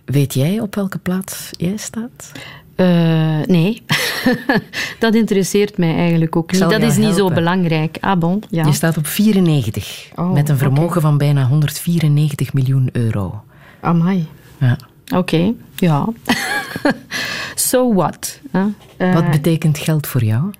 [0.04, 2.32] Weet jij op welke plaats jij staat?
[2.74, 2.86] Eh,
[3.46, 3.82] nee,
[4.98, 6.60] dat interesseert mij eigenlijk ook niet.
[6.60, 7.96] Dat is niet zo belangrijk.
[8.00, 8.64] Ah bon, ja.
[8.66, 13.42] Je staat op 94, Oh, met een vermogen van bijna 194 miljoen euro.
[13.80, 14.26] Amai.
[14.58, 14.78] Ja.
[15.14, 16.08] Oké, ja.
[17.54, 18.40] so what?
[18.50, 18.64] hè?
[18.96, 20.50] Eh, Wat betekent geld voor jou?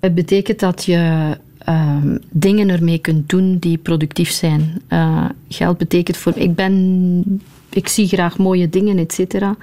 [0.00, 4.82] Het betekent dat je ehm, dingen ermee kunt doen die productief zijn.
[4.88, 6.32] Eh, geld betekent voor...
[6.36, 7.42] Ik ben...
[7.68, 9.56] Ik zie graag mooie dingen, et cetera.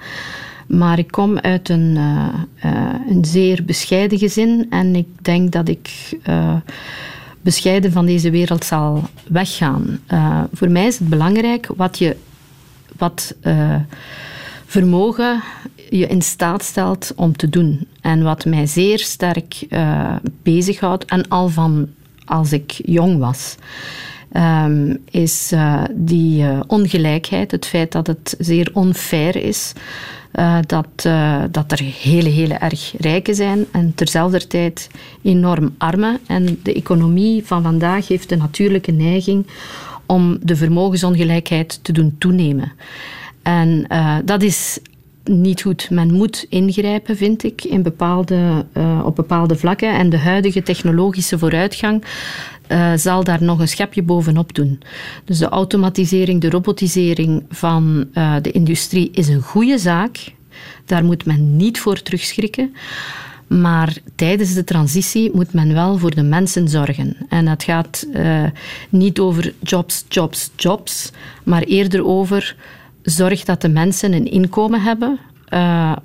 [0.66, 4.66] Maar ik kom uit een, eh, een zeer bescheiden gezin.
[4.70, 6.16] En ik denk dat ik
[7.40, 10.00] bescheiden van deze wereld zal weggaan.
[10.52, 12.16] Voor mij is het belangrijk wat je...
[13.00, 13.74] Wat, eh,
[14.66, 15.42] vermogen
[15.90, 17.86] je in staat stelt om te doen.
[18.00, 21.88] En wat mij zeer sterk eh bezighoudt, en al van
[22.24, 23.56] als ik jong was,
[24.32, 29.72] ehm, is eh, die ongelijkheid, het feit dat het zeer onfair is.
[30.66, 31.08] dat,
[31.50, 34.88] dat er hele, hele erg rijken zijn en terzelfde tijd
[35.22, 36.18] enorm armen.
[36.26, 39.46] En de economie van vandaag heeft de natuurlijke neiging
[40.10, 42.72] om de vermogensongelijkheid te doen toenemen.
[43.42, 44.78] En eh, dat is
[45.24, 45.90] niet goed.
[45.90, 49.92] Men moet ingrijpen, vind ik, in bepaalde, eh, op bepaalde vlakken.
[49.92, 52.04] En de huidige technologische vooruitgang
[52.66, 54.80] eh, zal daar nog een schepje bovenop doen.
[55.24, 58.08] Dus de automatisering, de robotisering van
[58.42, 60.32] de industrie is een goede zaak.
[60.84, 62.74] Daar moet men niet voor terugschrikken.
[63.58, 67.16] Maar tijdens de transitie moet men wel voor de mensen zorgen.
[67.28, 68.44] En dat gaat eh,
[68.88, 71.10] niet over jobs, jobs, jobs,
[71.44, 72.56] maar eerder over
[73.02, 75.18] zorg dat de mensen een inkomen hebben.
[75.48, 75.96] eh,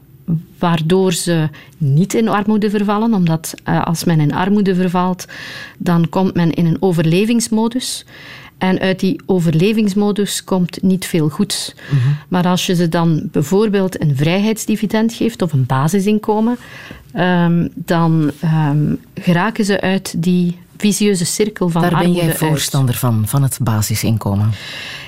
[0.59, 5.25] waardoor ze niet in armoede vervallen, omdat eh, als men in armoede vervalt,
[5.77, 8.05] dan komt men in een overlevingsmodus.
[8.57, 11.75] En uit die overlevingsmodus komt niet veel goeds.
[12.27, 16.57] Maar als je ze dan bijvoorbeeld een vrijheidsdividend geeft of een basisinkomen,
[17.13, 22.37] ehm, dan ehm, geraken ze uit die visieuze cirkel van Daar ben armoede jij uit.
[22.37, 24.51] voorstander van, van het basisinkomen.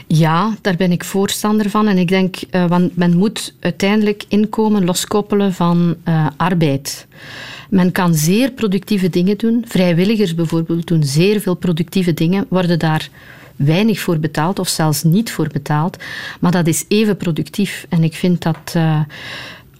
[0.08, 1.88] Ja, daar ben ik voorstander van.
[1.88, 7.08] En ik denk, eh, want men moet uiteindelijk inkomen loskoppelen van eh, arbeid.
[7.70, 9.66] Men kan zeer productieve dingen doen.
[9.68, 13.10] Vrijwilligers bijvoorbeeld doen zeer veel productieve dingen, worden daar
[13.56, 15.98] weinig voor betaald of zelfs niet voor betaald.
[16.40, 17.86] Maar dat is even productief.
[17.90, 19.00] En ik vind dat eh,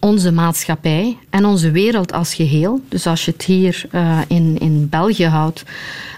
[0.08, 4.90] onze maatschappij en onze wereld als geheel, dus als je het hier eh, in, in
[4.90, 5.64] België houdt,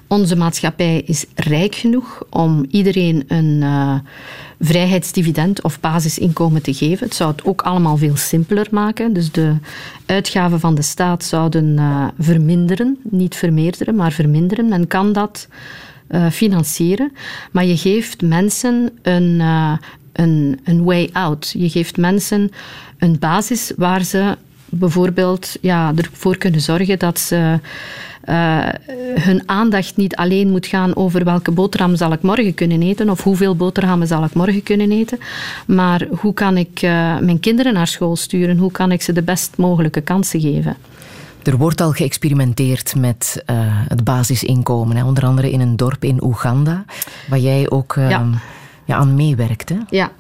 [0.07, 3.95] onze maatschappij is rijk genoeg om iedereen een eh,
[4.59, 7.05] vrijheidsdividend of basisinkomen te geven.
[7.05, 9.13] Het zou het ook allemaal veel simpeler maken.
[9.13, 9.55] Dus de
[10.05, 14.69] uitgaven van de staat zouden eh, verminderen, niet vermeerderen, maar verminderen.
[14.69, 15.47] Men kan dat
[16.31, 17.11] financieren,
[17.51, 19.41] maar je geeft mensen een,
[20.20, 21.53] een, een way out.
[21.57, 22.51] Je geeft mensen
[22.97, 27.59] een basis waar ze bijvoorbeeld ja, ervoor kunnen zorgen dat ze
[28.22, 28.67] eh,
[29.15, 33.24] hun aandacht niet alleen moet gaan over welke boterham zal ik morgen kunnen eten of
[33.24, 35.20] hoeveel boterhammen zal ik morgen kunnen eten,
[35.67, 39.22] maar hoe kan ik eh, mijn kinderen naar school sturen, hoe kan ik ze de
[39.22, 40.78] best mogelijke kansen geven.
[41.43, 45.03] Er wordt al geëxperimenteerd met uh, het basisinkomen, hè?
[45.03, 46.86] onder andere in een dorp in Oeganda,
[47.30, 48.30] waar jij ook ja.
[48.89, 49.69] Ja, aan meewerkt.
[49.69, 49.75] Hè?
[49.89, 50.11] Ja.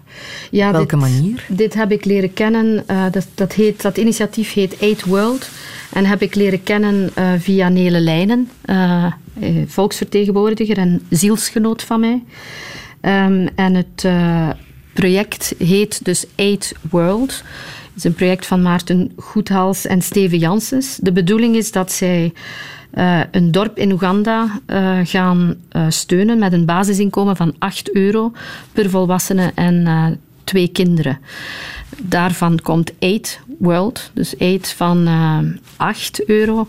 [0.51, 1.45] ja Op welke dit, manier?
[1.47, 2.83] Dit heb ik leren kennen.
[2.91, 5.49] Uh, dat, dat, heet, dat initiatief heet Aid World.
[5.93, 8.49] En heb ik leren kennen via Nele Lijnen,
[9.67, 12.23] volksvertegenwoordiger en zielsgenoot van mij.
[13.01, 14.07] Um, en het
[14.93, 17.31] project heet dus Aid World.
[17.31, 20.97] Het is een project van Maarten Goedhals en Steven Janssens.
[21.01, 22.33] De bedoeling is dat zij
[22.93, 28.31] uh, een dorp in Oeganda uh, gaan uh, steunen met een basisinkomen van 8 euro
[28.71, 31.19] per volwassene en twee kinderen.
[32.01, 35.07] Daarvan komt Aid World, dus Aid van
[35.77, 36.67] 8 euro.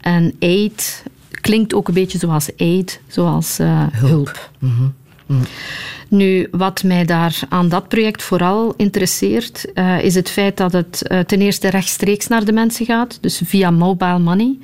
[0.00, 3.92] En Aid klinkt ook een beetje zoals aid, zoals hulp.
[3.92, 4.50] hulp.
[4.58, 4.94] Mm -hmm.
[6.12, 11.02] Nu, wat mij daar aan dat project vooral interesseert, uh, is het feit dat het
[11.06, 14.58] uh, ten eerste rechtstreeks naar de mensen gaat, dus via mobile money.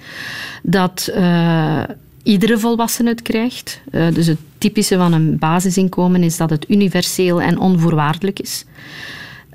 [0.63, 1.83] Dat uh,
[2.23, 3.81] iedere volwassene het krijgt.
[3.91, 8.65] dus het typische van een basisinkomen is dat het universeel en onvoorwaardelijk is.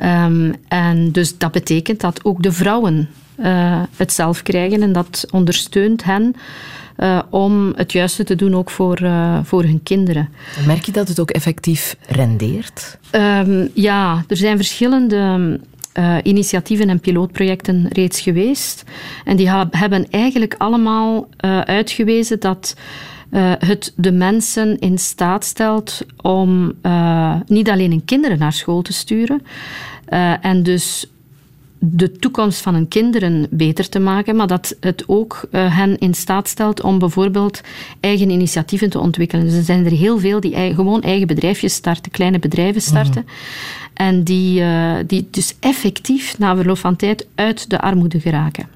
[0.04, 3.10] Um, en dus dat betekent dat ook de vrouwen
[3.96, 6.36] het zelf krijgen en dat ondersteunt hen
[6.98, 10.30] uh, om het juiste te doen ook voor, uh, voor hun kinderen.
[10.66, 12.98] Merk je dat het ook effectief rendeert?
[13.12, 15.60] Um, ja, er zijn verschillende
[15.94, 18.84] uh, initiatieven en pilootprojecten reeds geweest.
[19.26, 21.28] En die hebben eigenlijk allemaal
[21.66, 22.76] uitgewezen dat
[23.60, 26.74] het de mensen in staat stelt om
[27.46, 29.42] niet alleen hun kinderen naar school te sturen.
[30.42, 31.13] en dus
[31.86, 36.14] de toekomst van hun kinderen beter te maken, maar dat het ook uh, hen in
[36.14, 37.62] staat stelt om bijvoorbeeld
[38.00, 39.46] eigen initiatieven te ontwikkelen.
[39.46, 43.22] Dus er zijn er heel veel die gewoon eigen bedrijfjes starten, kleine bedrijven starten.
[43.22, 43.94] Mm -hmm.
[43.94, 48.68] En die, uh, die dus effectief na verloop van tijd uit de armoede geraken.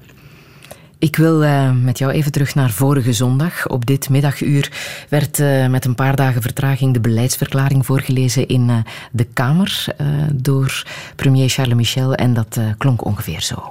[1.00, 3.68] Ik wil uh, met jou even terug naar vorige zondag.
[3.68, 4.70] Op dit middaguur
[5.08, 8.76] werd uh, met een paar dagen vertraging de beleidsverklaring voorgelezen in uh,
[9.12, 9.84] de Kamer
[10.32, 10.82] door
[11.16, 13.70] premier Charles Michel en dat klonk ongeveer zo.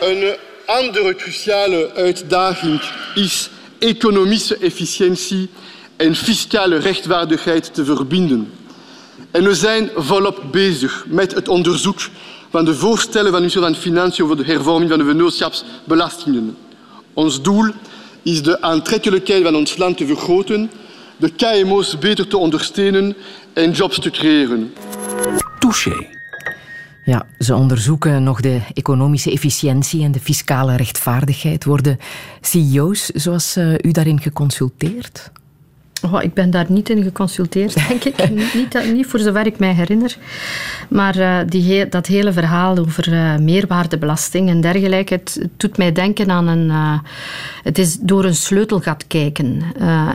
[0.00, 0.36] Een
[0.66, 2.82] andere cruciale uitdaging
[3.14, 5.48] is economische efficiëntie
[5.96, 8.52] en fiscale rechtvaardigheid te verbinden.
[9.30, 12.00] En we zijn volop bezig met het onderzoek
[12.56, 16.56] van de voorstellen van de minister van Financiën over de hervorming van de vennootschapsbelastingen.
[17.14, 17.70] Ons doel
[18.22, 20.70] is de aantrekkelijkheid van ons land te vergroten,
[21.16, 23.16] de KMO's beter te ondersteunen
[23.52, 24.72] en jobs te creëren.
[25.58, 26.06] Touché.
[27.04, 31.64] Ja, ze onderzoeken nog de economische efficiëntie en de fiscale rechtvaardigheid.
[31.64, 31.98] Worden
[32.40, 35.30] CEO's zoals uh, u daarin geconsulteerd?
[36.12, 38.30] Oh, ik ben daar niet in geconsulteerd, denk ik.
[38.54, 40.16] niet, niet, voor zover ik mij herinner.
[40.88, 46.30] Maar uh, die dat hele verhaal over uh, meerwaardebelasting en dergelijke, het, doet mij denken
[46.30, 46.66] aan een...
[46.66, 46.98] Uh,
[47.62, 49.62] het is door een sleutelgat kijken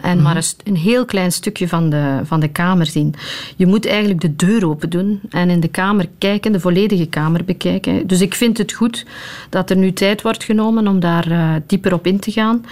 [0.02, 0.24] en mm.
[0.24, 3.16] maar een, een, heel klein stukje van de, van de kamer zien.
[3.56, 7.44] Je moet eigenlijk de deur open doen en in de kamer kijken, de volledige kamer
[7.44, 8.08] bekijken.
[8.08, 9.06] Dus ik vind het goed
[9.50, 12.66] dat er nu tijd wordt genomen om daar dieper op in te gaan.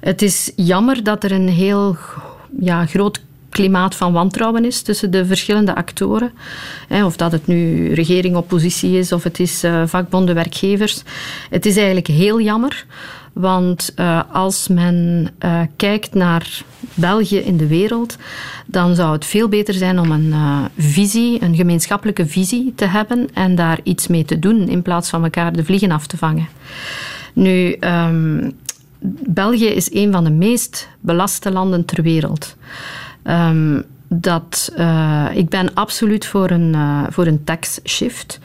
[0.00, 1.96] Het is jammer dat er een heel
[2.60, 3.20] ja, groot
[3.54, 6.32] klimaat van wantrouwen is tussen de verschillende actoren.
[7.04, 11.02] Of dat het nu regering, oppositie is of het is uh, vakbonden, werkgevers.
[11.50, 12.86] Het is eigenlijk heel jammer,
[13.32, 16.62] want uh, als men uh, kijkt naar
[16.94, 18.16] België in de wereld,
[18.66, 20.34] dan zou het veel beter zijn om een
[20.76, 25.24] visie, een gemeenschappelijke visie te hebben en daar iets mee te doen in plaats van
[25.24, 26.48] elkaar de vliegen af te vangen.
[27.32, 28.52] Nu, um,
[29.26, 32.56] België is een van de meest belaste landen ter wereld.
[33.24, 38.38] Um, dat, uh, ik ben absoluut voor een, uh, voor een tax shift.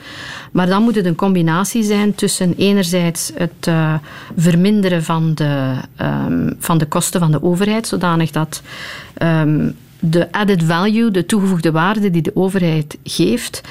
[0.51, 3.93] Maar dan moet het een combinatie zijn tussen enerzijds het uh,
[4.37, 8.61] verminderen van de, um, van de kosten van de overheid, zodanig dat
[9.21, 13.61] um, de added value, de toegevoegde waarde die de overheid geeft,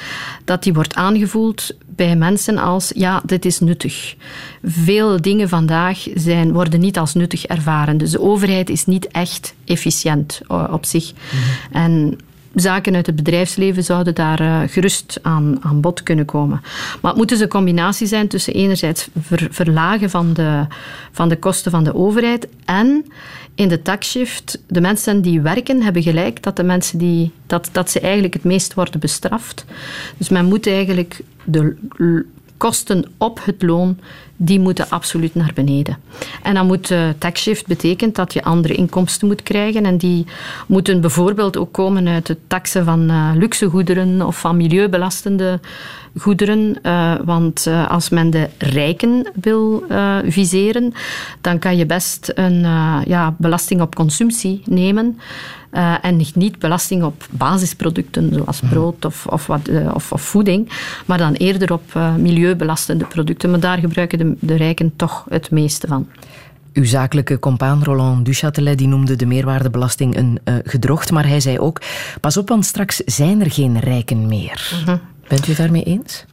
[0.45, 4.15] dat die wordt aangevoeld bij mensen als ja, dit is nuttig.
[4.63, 7.97] Veel dingen vandaag zijn, worden niet als nuttig ervaren.
[7.97, 11.11] Dus de overheid is niet echt efficiënt eh, op zich.
[11.13, 11.77] Mhm.
[11.77, 12.17] En
[12.55, 16.61] zaken uit het bedrijfsleven zouden daar uh, gerust aan, aan bod kunnen komen.
[17.01, 20.65] Maar het moet dus een combinatie zijn tussen enerzijds ver, verlagen van de,
[21.11, 23.05] van de kosten van de overheid en
[23.55, 27.89] in de taxshift, de mensen die werken hebben gelijk dat de mensen die, dat, dat
[27.89, 29.65] ze eigenlijk het meest worden bestraft.
[30.17, 31.75] Dus men moet eigenlijk de
[32.57, 33.97] kosten op het loon
[34.41, 35.97] die moeten absoluut naar beneden.
[36.43, 39.85] En dan moet uh, taxshift betekent dat je andere inkomsten moet krijgen.
[39.85, 40.25] En die
[40.67, 45.59] moeten bijvoorbeeld ook komen uit de taxen van uh, luxegoederen of van milieubelastende
[46.17, 46.79] goederen.
[46.83, 49.83] Uh, want als men de rijken wil
[50.25, 50.93] viseren,
[51.41, 52.61] dan kan je best een
[53.05, 55.17] ja, belasting op consumptie nemen.
[55.73, 58.73] Uh, en niet belasting op basisproducten zoals mhm.
[58.73, 60.69] brood of, of, wat, uh, of, of, voeding,
[61.05, 63.49] maar dan eerder op uh, milieubelastende producten.
[63.49, 66.07] Maar daar gebruiken de, de rijken toch het meeste van.
[66.73, 71.81] Uw zakelijke compaan Roland Duchatelet die noemde de meerwaardebelasting een gedrocht, maar hij zei ook:
[72.21, 74.81] pas op, want straks zijn er geen rijken meer.
[74.85, 74.97] Mhm.
[75.27, 76.25] Bent u daarmee eens?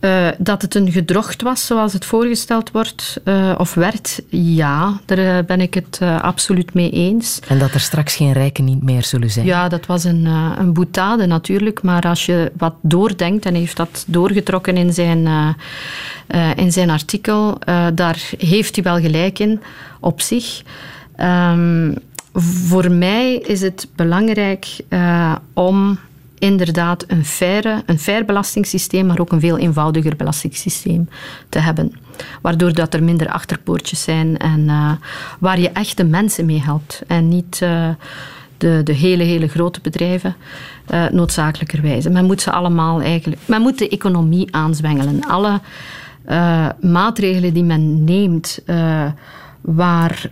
[0.00, 5.18] Uh, dat het een gedrocht was zoals het voorgesteld wordt uh, of werd, ja, daar
[5.18, 7.40] eh, ben ik het uh, absoluut mee eens.
[7.48, 9.46] En dat er straks geen rijken niet meer zullen zijn?
[9.46, 10.24] Ja, dat was een,
[10.58, 15.28] een boetade natuurlijk, maar als je wat doordenkt en heeft dat doorgetrokken in zijn,
[16.56, 17.58] in zijn artikel,
[17.94, 19.60] daar heeft hij wel gelijk in
[20.00, 20.62] op zich.
[21.16, 21.94] Um,
[22.34, 24.66] voor mij is het belangrijk
[25.54, 25.98] om
[26.40, 31.08] inderdaad een, faire, een fair belastingssysteem, maar ook een veel eenvoudiger belastingssysteem
[31.48, 31.92] te hebben.
[32.40, 34.92] Waardoor dat er minder achterpoortjes zijn en uh,
[35.38, 37.88] waar je echt de mensen mee helpt en niet uh,
[38.58, 40.36] de, de hele, hele grote bedrijven
[40.90, 42.10] uh, noodzakelijkerwijze.
[42.10, 43.42] Men moet ze allemaal eigenlijk...
[43.46, 45.24] Men moet de economie aanzwengelen.
[45.28, 45.60] Alle
[46.80, 48.58] maatregelen die men neemt
[49.60, 50.30] waar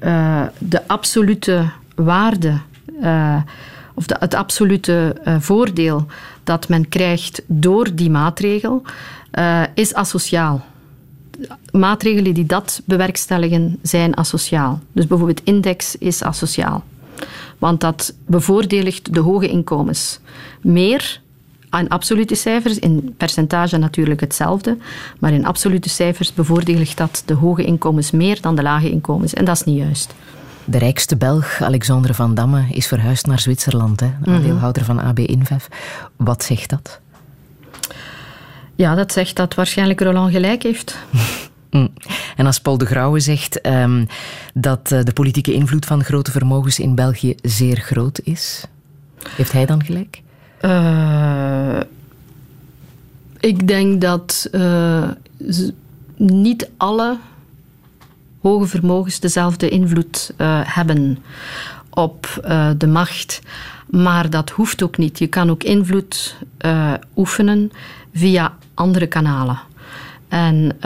[0.58, 2.58] de absolute waarde
[3.98, 6.06] of het absolute uh, voordeel
[6.44, 8.82] dat men krijgt door die maatregel,
[9.38, 10.64] uh, is asociaal.
[11.70, 14.80] Maatregelen die dat bewerkstelligen zijn asociaal.
[14.92, 16.84] Dus bijvoorbeeld index is asociaal.
[17.58, 20.20] Want dat bevoordeligt de hoge inkomens
[20.60, 21.20] meer
[21.70, 24.76] in absolute cijfers, in percentage natuurlijk hetzelfde,
[25.18, 29.34] maar in absolute cijfers bevoordeligt dat de hoge inkomens meer dan de lage inkomens.
[29.34, 30.14] En dat is niet juist.
[30.70, 34.10] De rijkste Belg, Alexandre Van Damme, is verhuisd naar Zwitserland, hè?
[34.22, 35.64] de aandeelhouder van AB InVev.
[36.16, 37.00] Wat zegt dat?
[38.74, 40.96] Ja, dat zegt dat waarschijnlijk Roland gelijk heeft.
[41.70, 41.88] Mm.
[42.36, 44.06] En als Paul de Grauwe zegt um,
[44.54, 48.64] dat uh, de politieke invloed van grote vermogens in België zeer groot is,
[49.36, 50.22] heeft hij dan gelijk?
[50.60, 51.80] Uh,
[53.40, 55.10] ik denk dat uh,
[56.16, 57.18] niet alle
[58.48, 61.18] hoge vermogens dezelfde invloed uh, hebben
[61.90, 63.40] op uh, de macht.
[63.90, 65.18] Maar dat hoeft ook niet.
[65.18, 67.72] Je kan ook invloed uh, oefenen
[68.14, 69.58] via andere kanalen.
[70.28, 70.78] En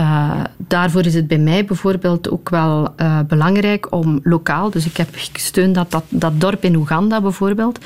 [0.56, 2.94] daarvoor is het bij mij bijvoorbeeld ook wel
[3.26, 7.78] belangrijk om lokaal, dus ik heb gesteund dat, dat, dorp in Oeganda bijvoorbeeld,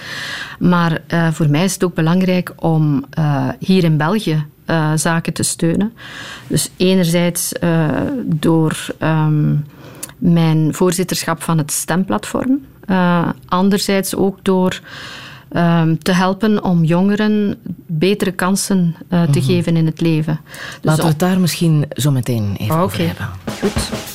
[0.58, 1.00] maar
[1.32, 3.04] voor mij is het ook belangrijk om
[3.58, 5.92] hier in België uh, zaken te steunen.
[6.46, 7.88] Dus enerzijds uh,
[8.24, 9.66] door um,
[10.18, 12.64] mijn voorzitterschap van het stemplatform.
[12.86, 14.80] Uh, anderzijds ook door
[15.50, 19.42] um, te helpen om jongeren betere kansen te mm -hmm.
[19.42, 20.40] geven in het leven.
[20.44, 22.84] Dus Laten we het daar misschien zo meteen even okay.
[22.84, 23.28] over hebben.
[23.60, 24.14] Goed.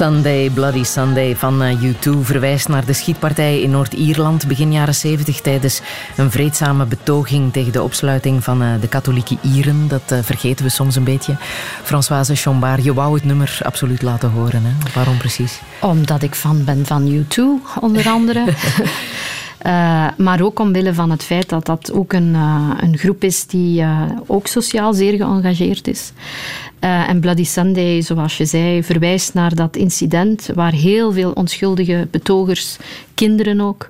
[0.00, 5.40] Sunday, Bloody Sunday van eh, U2 verwijst naar de schietpartij in Noord-Ierland begin jaren 70
[5.40, 5.80] tijdens
[6.16, 9.88] een vreedzame betoging tegen de opsluiting van eh, de katholieke Ieren.
[9.88, 11.36] Dat eh, vergeten we soms een beetje.
[11.82, 14.64] Françoise Chambard, je wou het nummer absoluut laten horen.
[14.64, 14.72] Hè?
[14.94, 15.60] Waarom precies?
[15.80, 17.38] Omdat ik fan ben van U2,
[17.80, 18.44] onder andere.
[20.16, 22.34] maar ook omwille van het feit dat dat ook een,
[22.80, 23.84] een groep is die
[24.26, 26.12] ook sociaal zeer geëngageerd is.
[26.78, 32.76] En Bloody Sunday, zoals je zei, verwijst naar dat incident waar heel veel onschuldige betogers,
[33.14, 33.88] kinderen ook,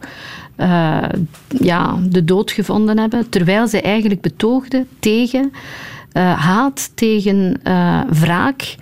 [1.61, 3.29] ja, de dood gevonden hebben.
[3.29, 5.53] Terwijl ze eigenlijk betoogden tegen
[6.37, 7.61] haat, tegen
[8.11, 8.77] wraak.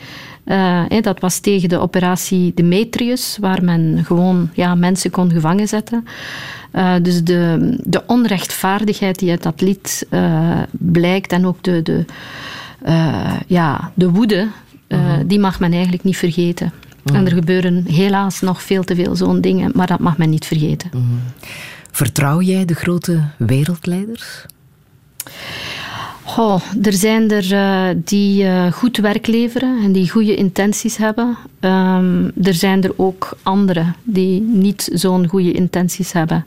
[1.00, 6.04] Dat was tegen de operatie Demetrius, waar men gewoon ja, mensen kon gevangen zetten.
[7.02, 10.06] dus de, de onrechtvaardigheid die uit dat lied
[10.70, 12.04] blijkt en ook de, de,
[13.46, 14.48] ja, de woede,
[14.88, 16.72] uh, die mag men eigenlijk niet vergeten.
[17.02, 20.30] Mm En er gebeuren helaas nog veel te veel zo'n dingen, maar dat mag men
[20.30, 20.90] niet vergeten.
[20.94, 21.20] Mm
[21.90, 24.44] Vertrouw jij de grote wereldleiders?
[26.36, 31.36] Oh, er zijn er uh, die goed werk leveren en die goede intenties hebben.
[31.60, 36.44] Um, er zijn er ook anderen die niet zo'n goede intenties hebben.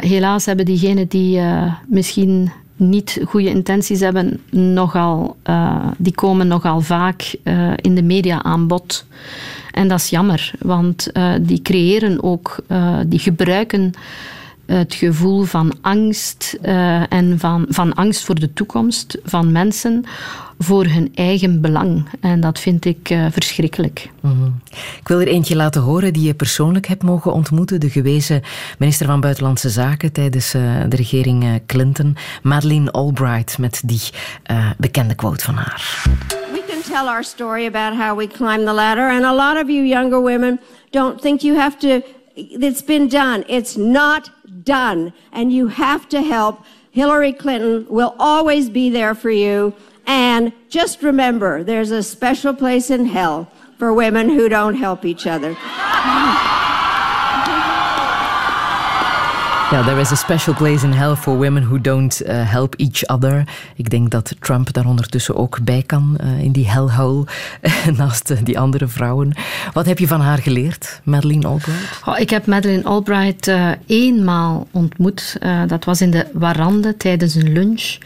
[0.00, 1.40] helaas hebben diegenen die
[1.86, 5.36] misschien niet goede intenties hebben, nogal,
[5.96, 7.34] die komen nogal vaak
[7.76, 9.06] in de media aan bod.
[9.70, 12.56] En dat is jammer, want die creëren ook,
[13.06, 13.92] die gebruiken
[14.66, 16.58] het gevoel van angst
[17.08, 20.04] en van, van angst voor de toekomst van mensen
[20.58, 22.08] voor hun eigen belang.
[22.20, 24.10] En dat vind ik uh, verschrikkelijk.
[24.20, 24.60] Mm -hmm.
[25.00, 27.80] Ik wil er eentje laten horen die je persoonlijk hebt mogen ontmoeten.
[27.80, 28.42] De gewezen
[28.78, 34.02] minister van Buitenlandse Zaken tijdens uh, de regering uh, Clinton, Madeleine Albright, met die
[34.78, 36.02] bekende quote van haar.
[36.52, 39.10] We can tell our story about how we climbed the ladder.
[39.10, 40.60] And a lot of you younger women
[40.90, 42.00] don't think you have to,
[42.34, 43.44] it's been done.
[43.46, 44.30] It's not
[44.64, 45.12] done.
[45.32, 46.64] And you have to help.
[46.90, 49.74] Hillary Clinton will always be there for you.
[50.06, 55.26] And just remember, there's a special place in hell for women who don't help each
[55.26, 55.56] other.
[59.74, 63.06] Ja, there is a special place in hell for women who don't uh, help each
[63.06, 63.44] other.
[63.76, 67.26] Ik denk dat Trump daar ondertussen ook bij kan, uh, in die hellhole,
[67.96, 69.34] naast uh, die andere vrouwen.
[69.72, 72.00] Wat heb je van haar geleerd, Madeleine Albright?
[72.04, 73.52] Oh, ik heb Madeleine Albright
[73.86, 75.38] eenmaal ontmoet.
[75.66, 77.98] dat was in de Warande tijdens een lunch.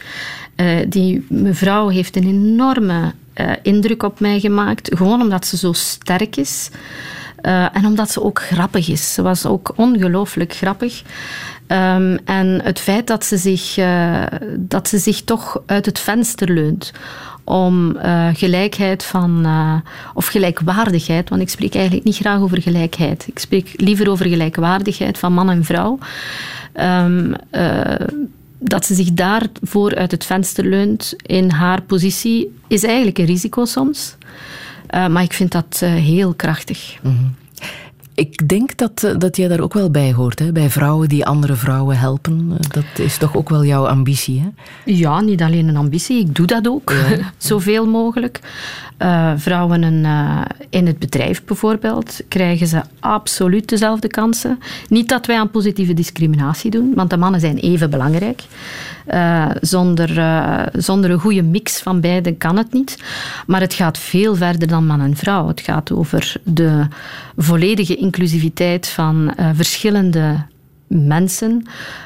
[0.87, 3.13] die mevrouw heeft een enorme
[3.61, 6.69] indruk op mij gemaakt, gewoon omdat ze zo sterk is.
[7.73, 9.13] En omdat ze ook grappig is.
[9.13, 11.03] Ze was ook ongelooflijk grappig.
[11.71, 14.23] Um, en het feit dat ze, zich, uh,
[14.57, 16.91] dat ze zich toch uit het venster leunt
[17.43, 19.47] om uh, gelijkheid van,
[20.13, 23.27] of gelijkwaardigheid, want ik spreek eigenlijk niet graag over gelijkheid.
[23.27, 25.97] Ik spreek liever over gelijkwaardigheid van man en vrouw.
[26.73, 27.33] Um,
[28.59, 33.65] dat ze zich daarvoor uit het venster leunt in haar positie, is eigenlijk een risico
[33.65, 34.15] soms.
[34.91, 36.97] Maar ik vind dat heel krachtig.
[37.01, 37.35] -hmm.
[38.19, 40.51] Ik denk dat, eh, dat jij daar ook wel bij hoort, hè?
[40.51, 42.57] bij vrouwen die andere vrouwen helpen.
[42.69, 44.41] Dat is toch ook wel jouw ambitie?
[44.41, 44.49] Hè?
[44.85, 47.31] Ja, niet alleen een ambitie, ik doe dat ook, ja.
[47.37, 48.39] zoveel mogelijk.
[49.01, 54.59] Uh, vrouwen in, uh, in het bedrijf bijvoorbeeld krijgen ze absoluut dezelfde kansen.
[54.87, 58.43] Niet dat wij aan positieve discriminatie doen, want de mannen zijn even belangrijk.
[59.13, 60.09] Uh, zonder,
[60.73, 63.03] zonder een goede mix van beide kan het niet.
[63.47, 65.47] Maar het gaat veel verder dan man en vrouw.
[65.47, 66.87] Het gaat over de
[67.37, 70.45] volledige inclusiviteit van verschillende
[70.89, 71.63] mensen.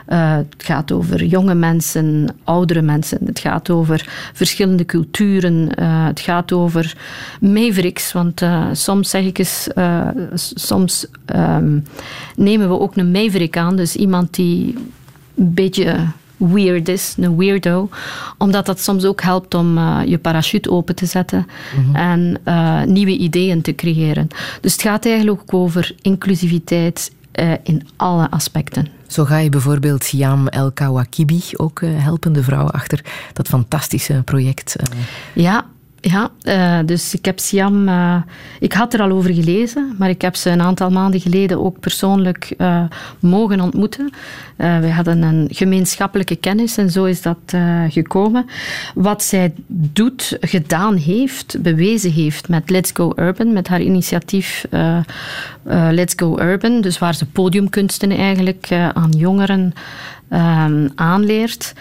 [0.09, 3.19] Uh, het gaat over jonge mensen, oudere mensen.
[3.25, 5.69] Het gaat over verschillende culturen.
[5.79, 6.97] Uh, het gaat over
[7.39, 8.11] mavericks.
[8.11, 9.67] Want soms zeg ik eens,
[10.53, 11.05] soms
[11.35, 11.83] um,
[12.35, 13.75] nemen we ook een maverick aan.
[13.75, 14.75] Dus iemand die
[15.35, 15.95] een beetje
[16.51, 17.89] weird is, een weirdo.
[18.37, 21.95] Omdat dat soms ook helpt om uh, je parachute open te zetten mm -hmm.
[21.95, 24.27] en uh, nieuwe ideeën te creëren.
[24.61, 28.87] Dus het gaat eigenlijk ook over inclusiviteit, uh, in alle aspecten.
[29.07, 33.01] Zo ga je bijvoorbeeld Siam El Kawakibi ook uh, helpen, de vrouw achter
[33.33, 34.75] dat fantastische project.
[35.33, 35.65] Ja,
[36.05, 37.87] ja, uh, dus ik heb Siam...
[37.87, 38.15] Uh,
[38.59, 41.79] ik had er al over gelezen, maar ik heb ze een aantal maanden geleden ook
[41.79, 42.83] persoonlijk uh,
[43.19, 44.09] mogen ontmoeten.
[44.55, 47.37] we hadden een gemeenschappelijke kennis en zo is dat
[47.89, 48.45] gekomen.
[48.95, 54.65] Wat zij doet, gedaan heeft, bewezen heeft met Let's Go Urban, met haar initiatief
[55.91, 59.73] Let's Go Urban, dus waar ze podiumkunsten eigenlijk aan jongeren
[60.95, 61.73] aanleert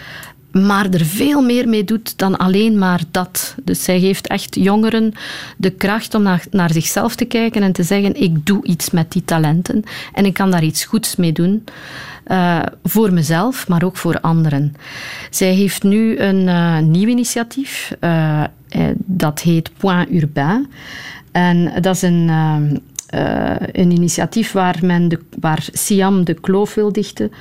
[0.53, 3.55] maar er veel meer mee doet dan alleen maar dat.
[3.63, 5.13] Dus zij geeft echt jongeren
[5.57, 9.11] de kracht om naar, naar zichzelf te kijken en te zeggen: ik doe iets met
[9.11, 11.63] die talenten en ik kan daar iets goeds mee doen.
[12.27, 14.75] Uh, voor mezelf, maar ook voor anderen.
[15.29, 18.43] Zij heeft nu een uh, nieuw initiatief, uh,
[18.97, 20.67] dat heet Point Urbain.
[21.31, 22.29] En dat is een,
[23.71, 27.31] een initiatief waar, men de, waar Siam de kloof wil dichten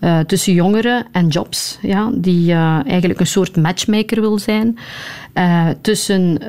[0.00, 4.78] uh, tussen jongeren en jobs, ja, die uh, eigenlijk een soort matchmaker wil zijn
[5.34, 6.42] uh, tussen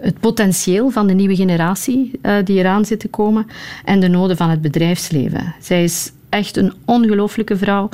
[0.00, 3.46] het potentieel van de nieuwe generatie die eraan zit te komen
[3.84, 5.54] en de noden van het bedrijfsleven.
[5.60, 7.88] Zij is echt een ongelooflijke vrouw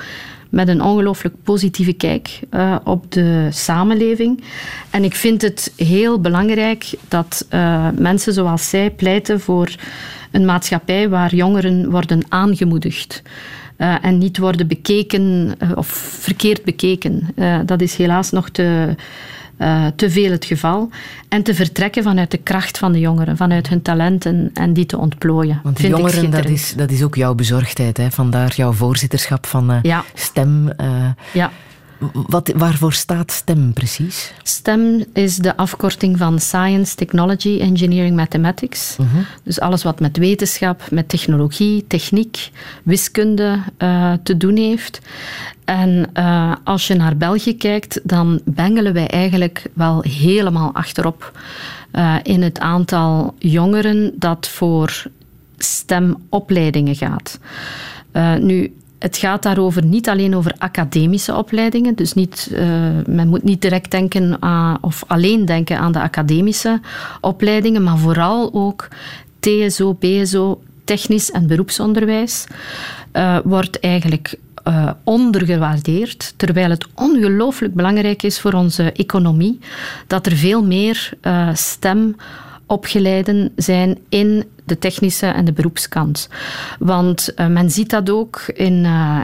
[0.49, 2.41] met een ongelooflijk positieve kijk
[2.85, 4.43] op de samenleving.
[4.91, 7.47] En ik vind het heel belangrijk dat
[7.95, 9.75] mensen zoals zij pleiten voor
[10.31, 13.23] een maatschappij waar jongeren worden aangemoedigd.
[13.79, 15.87] Uh, en niet worden bekeken of
[16.21, 17.35] verkeerd bekeken.
[17.67, 18.95] dat is helaas nog te,
[19.97, 20.91] te veel het geval.
[21.29, 24.99] En te vertrekken vanuit de kracht van de jongeren, vanuit hun talenten en die te
[24.99, 25.61] ontplooien.
[25.63, 27.97] Want de jongeren, dat is, dat is ook jouw bezorgdheid.
[27.97, 28.11] Hè?
[28.11, 30.05] Vandaar jouw voorzitterschap van ja.
[30.15, 30.73] STEM.
[31.33, 31.51] Ja.
[32.13, 34.33] Wat, waarvoor staat STEM precies?
[34.43, 38.97] STEM is de afkorting van Science, Technology, Engineering, Mathematics.
[39.01, 39.23] Uh -huh.
[39.43, 42.51] Dus alles wat met wetenschap, met technologie, techniek,
[42.83, 45.01] wiskunde uh, te doen heeft.
[45.65, 51.39] En uh, als je naar België kijkt, dan bengelen wij eigenlijk wel helemaal achterop
[51.93, 55.03] uh, in het aantal jongeren dat voor
[55.57, 57.39] STEM-opleidingen gaat.
[58.41, 61.95] nu, het gaat daarover niet alleen over academische opleidingen.
[61.95, 62.61] Dus niet, uh,
[63.07, 66.81] men moet niet direct denken aan, of alleen denken aan de academische
[67.21, 68.89] opleidingen, maar vooral ook
[69.41, 72.47] TSO, BSO, technisch en beroepsonderwijs,
[73.13, 74.35] uh, wordt eigenlijk
[74.69, 79.59] uh, ondergewaardeerd, terwijl het ongelooflijk belangrijk is voor onze economie
[80.07, 81.13] dat er veel meer
[81.53, 82.17] stem
[82.69, 86.29] opgeleiden zijn in de technische en de beroepskant.
[86.79, 89.23] Want uh, men ziet dat ook in, uh,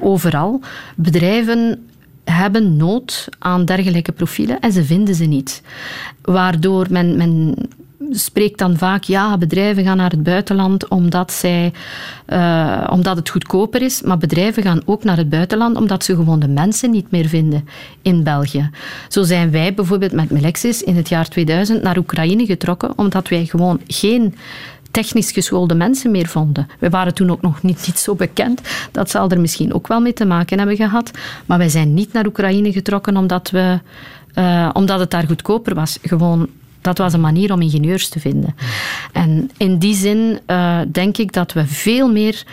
[0.00, 0.60] overal.
[0.96, 1.86] Bedrijven
[2.24, 5.62] hebben nood aan dergelijke profielen en ze vinden ze niet.
[6.22, 7.54] Waardoor men, men
[8.10, 11.72] spreekt dan vaak, ja, bedrijven gaan naar het buitenland omdat, zij,
[12.28, 14.02] uh, omdat het goedkoper is.
[14.02, 17.68] Maar bedrijven gaan ook naar het buitenland omdat ze gewoon de mensen niet meer vinden
[18.02, 18.70] in België.
[19.08, 23.44] Zo zijn wij bijvoorbeeld met Melexis in het jaar 2000 naar Oekraïne getrokken omdat wij
[23.44, 24.34] gewoon geen
[24.94, 26.68] technisch geschoolde mensen meer vonden.
[26.78, 28.60] We waren toen ook nog niet, niet zo bekend.
[28.90, 31.10] Dat zal er misschien ook wel mee te maken hebben gehad.
[31.46, 33.78] Maar wij zijn niet naar Oekraïne getrokken omdat, we,
[34.34, 35.98] uh, omdat het daar goedkoper was.
[36.02, 36.48] Gewoon
[36.84, 38.54] dat was een manier om ingenieurs te vinden.
[39.12, 42.44] En in die zin uh, denk ik dat we veel meer.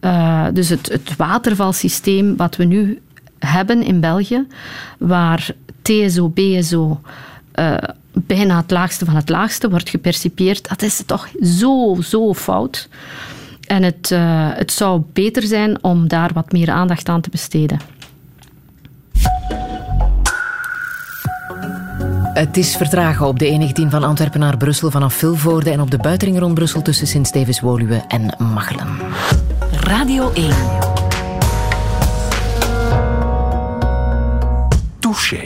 [0.00, 3.00] Uh, dus het, het watervalsysteem wat we nu
[3.38, 4.46] hebben in België,
[4.98, 5.50] waar
[5.82, 7.00] TSO, BSO
[7.54, 7.74] uh,
[8.12, 12.88] bijna het laagste van het laagste wordt gepercipieerd, dat is toch zo, zo fout.
[13.66, 14.08] En het,
[14.54, 17.78] het zou beter zijn om daar wat meer aandacht aan te besteden.
[22.38, 25.96] Het is vertragen op de E19 van Antwerpen naar Brussel vanaf Vilvoorde en op de
[25.96, 28.98] buitenring rond Brussel tussen Sint-Stevens-Woluwe en Machelen.
[29.70, 30.50] Radio 1.
[34.98, 35.42] Touché.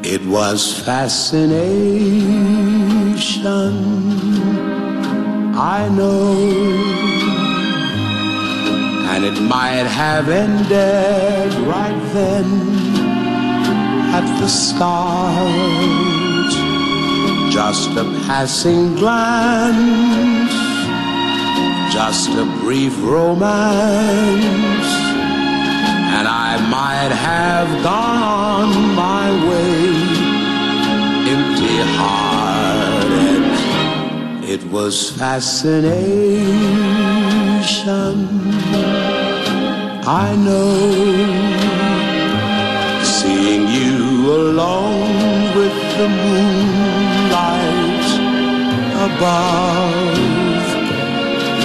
[0.00, 1.68] It was fascination.
[5.54, 7.17] I know.
[9.18, 12.44] And it might have ended right then
[14.14, 15.48] at the start.
[17.52, 20.52] Just a passing glance,
[21.92, 24.86] just a brief romance,
[26.14, 29.78] and I might have gone on my way
[31.34, 33.42] empty hearted.
[34.48, 36.28] It was fascination.
[40.10, 40.80] I know
[43.04, 48.08] seeing you alone with the moonlight
[49.06, 50.16] above.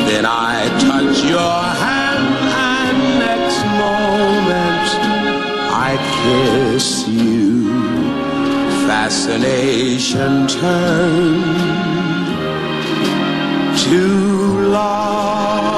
[0.09, 2.27] Then I touch your hand,
[2.75, 2.97] and
[3.27, 4.89] next moment
[5.87, 5.89] I
[6.19, 7.71] kiss you.
[8.85, 11.45] Fascination turned
[13.85, 14.01] to
[14.67, 15.72] love.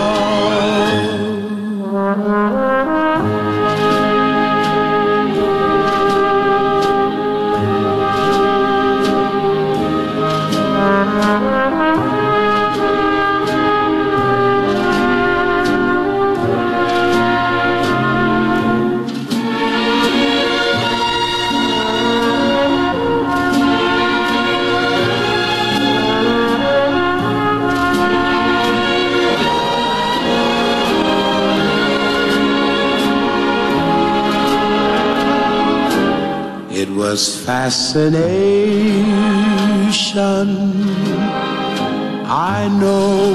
[37.16, 38.08] Was fascination.
[42.52, 43.32] I know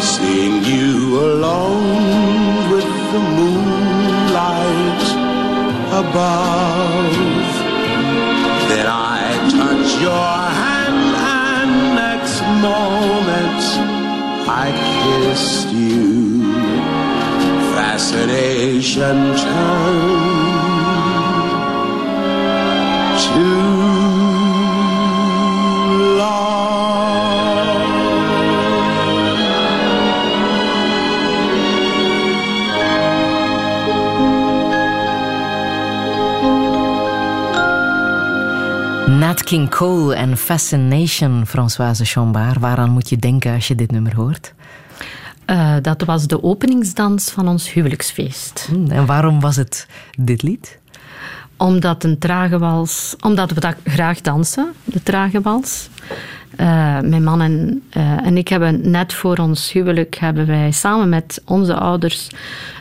[0.00, 0.94] seeing you
[1.30, 5.04] alone with the moonlight
[6.02, 7.16] above.
[8.70, 9.22] Then I
[9.58, 11.04] touch your hand,
[11.42, 11.72] and
[12.04, 12.38] next
[12.68, 13.62] moment
[14.62, 14.66] I
[15.02, 16.06] kissed you.
[17.74, 20.45] Fascination turned
[23.36, 23.44] Nat
[39.44, 42.60] King Cole en Fascination, Françoise Chambard.
[42.60, 44.54] Waaraan moet je denken als je dit nummer hoort?
[45.46, 48.66] Uh, dat was de openingsdans van ons huwelijksfeest.
[48.70, 49.86] Hmm, en waarom was het
[50.18, 50.78] dit lied?
[51.56, 55.88] Omdat een trage wals, omdat we dat graag dansen, de trage wals.
[56.60, 61.08] Uh, mijn man en, uh, en ik hebben net voor ons huwelijk hebben wij samen
[61.08, 62.28] met onze ouders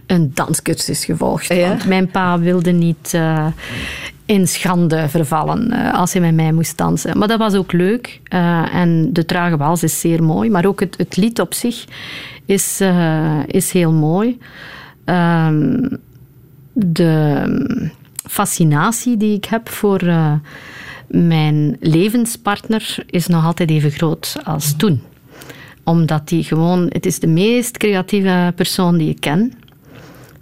[0.07, 1.47] een danscursus gevolgd.
[1.47, 1.67] Ja?
[1.67, 3.47] Want mijn pa wilde niet uh,
[4.25, 7.17] in schande vervallen als hij met mij moest dansen.
[7.17, 8.21] Maar dat was ook leuk.
[8.71, 10.49] en de trage wals is zeer mooi.
[10.49, 11.85] Maar ook het, het lied op zich
[12.45, 12.81] is,
[13.47, 14.39] is heel mooi.
[15.05, 15.89] Ehm,
[16.73, 17.89] de
[18.27, 20.01] fascinatie die ik heb voor
[21.07, 25.01] mijn levenspartner is nog altijd even groot als toen.
[25.83, 29.53] Omdat hij gewoon, het is de meest creatieve persoon die ik ken.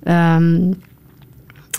[0.07, 0.81] Um,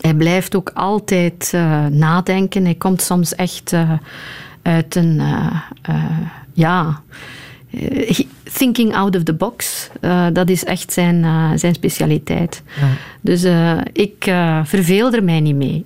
[0.00, 2.64] hij blijft ook altijd uh, nadenken.
[2.64, 3.92] Hij komt soms echt uh,
[4.62, 5.22] uit een,
[6.52, 7.02] ja,
[8.52, 9.88] thinking out of the box.
[10.32, 11.24] dat is echt zijn,
[11.58, 12.62] zijn specialiteit.
[12.80, 12.88] Ja.
[13.20, 13.44] Dus
[13.92, 14.24] ik
[14.64, 15.82] verveel er mij niet mee.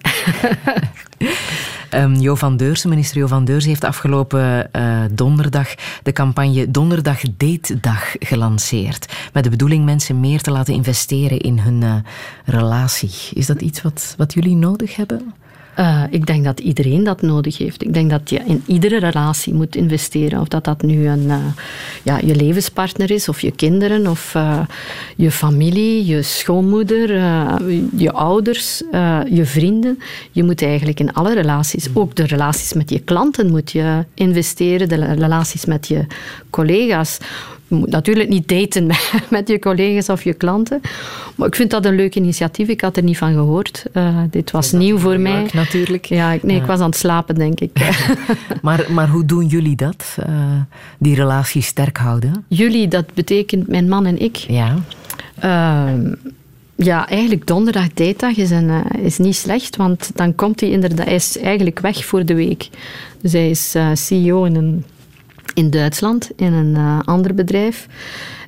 [1.94, 4.70] Um, jo van Deursen, minister Jo van Deursen, heeft afgelopen
[5.10, 9.12] donderdag de campagne Donderdag Date Dag gelanceerd.
[9.32, 12.04] Met de bedoeling mensen meer te laten investeren in hun
[12.44, 13.10] relatie.
[13.32, 15.32] Is dat iets wat, wat jullie nodig hebben?
[15.80, 17.82] Uh, ik denk dat iedereen dat nodig heeft.
[17.82, 20.40] Ik denk dat je in iedere relatie moet investeren.
[20.40, 21.36] Of dat dat nu een, uh,
[22.02, 24.60] ja, je levenspartner is, of je kinderen, of uh,
[25.16, 27.08] je familie, je schoonmoeder,
[27.96, 28.82] je ouders,
[29.30, 29.98] je vrienden.
[30.30, 34.88] Je moet eigenlijk in alle relaties, ook de relaties met je klanten, moet je investeren.
[34.88, 36.06] De relaties met je
[36.50, 37.18] collega's.
[37.68, 38.86] Je moet natuurlijk niet daten
[39.30, 40.80] met je collega's of je klanten.
[41.34, 42.68] Maar ik vind dat een leuk initiatief.
[42.68, 43.84] Ik had er niet van gehoord.
[43.92, 45.42] Uh, dit was nieuw voor mij.
[45.42, 46.04] Leuk, natuurlijk.
[46.04, 46.62] Ja, ik, nee, ja.
[46.62, 47.94] ik was aan het slapen, denk ik.
[48.62, 50.16] maar, maar hoe doen jullie dat?
[50.28, 50.34] Uh,
[50.98, 52.44] die relatie sterk houden?
[52.48, 54.36] Jullie, dat betekent mijn man en ik.
[54.36, 54.74] Ja.
[55.44, 56.12] Uh,
[56.76, 61.06] ja, eigenlijk donderdag datedag is, een, uh, is niet slecht, want dan komt hij inderdaad...
[61.06, 62.68] Hij is eigenlijk weg voor de week.
[63.20, 64.84] Dus hij is CEO in een
[65.54, 67.86] in Duitsland, in een uh, ander bedrijf.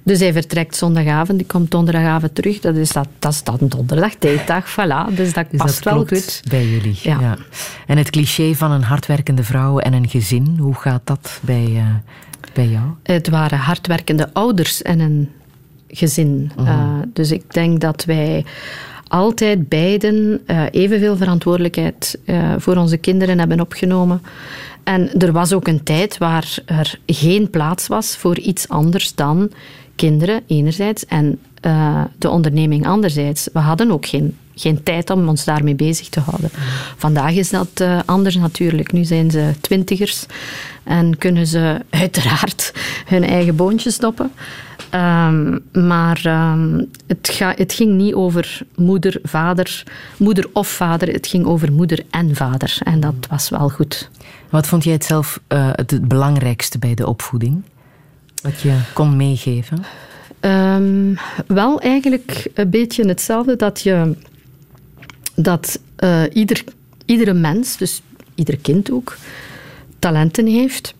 [0.03, 2.61] Dus hij vertrekt zondagavond, die komt donderdagavond terug.
[2.61, 5.15] Dat is, dat, dat is dan donderdag, tijddag, voilà.
[5.15, 6.43] Dus dat dus past dat wel goed.
[6.49, 6.99] bij jullie.
[7.03, 7.21] Ja.
[7.21, 7.37] ja.
[7.87, 11.85] En het cliché van een hardwerkende vrouw en een gezin, hoe gaat dat bij, uh,
[12.53, 12.85] bij jou?
[13.03, 15.31] Het waren hardwerkende ouders en een
[15.89, 16.51] gezin.
[16.57, 16.67] Mhm.
[16.67, 18.45] Uh, dus ik denk dat wij
[19.09, 22.19] altijd beiden uh, evenveel verantwoordelijkheid
[22.59, 24.23] voor onze kinderen hebben opgenomen.
[24.91, 29.51] En er was ook een tijd waar er geen plaats was voor iets anders dan
[29.97, 33.49] kinderen enerzijds en uh, de onderneming anderzijds.
[33.53, 36.51] We hadden ook geen, geen tijd om ons daarmee bezig te houden.
[36.97, 38.93] Vandaag is dat uh, anders natuurlijk.
[38.93, 40.27] Nu zijn ze twintigers
[40.83, 42.73] en kunnen ze uiteraard
[43.07, 44.33] hun eigen boontjes stoppen.
[44.95, 49.83] Um, maar um, het, ga, het, ging niet over moeder, vader,
[50.17, 51.09] moeder of vader.
[51.09, 52.79] Het ging over moeder en vader.
[52.83, 54.11] En dat was wel goed.
[54.49, 57.63] Wat vond jij het zelf uh, het, belangrijkste bij de opvoeding?
[58.43, 59.85] Wat je kon meegeven?
[60.41, 64.17] Um, wel eigenlijk een beetje hetzelfde dat je
[65.35, 66.65] dat uh, ieder,
[67.05, 68.03] iedere mens, dus
[68.35, 69.17] ieder kind ook,
[69.99, 70.95] talenten heeft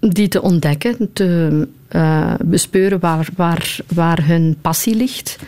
[0.00, 5.38] die te ontdekken, te uh, bespeuren waar, waar, waar hun passie ligt.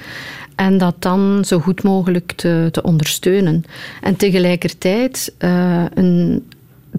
[0.55, 3.65] En dat dan zo goed mogelijk te, te ondersteunen.
[4.01, 6.45] En tegelijkertijd uh, een,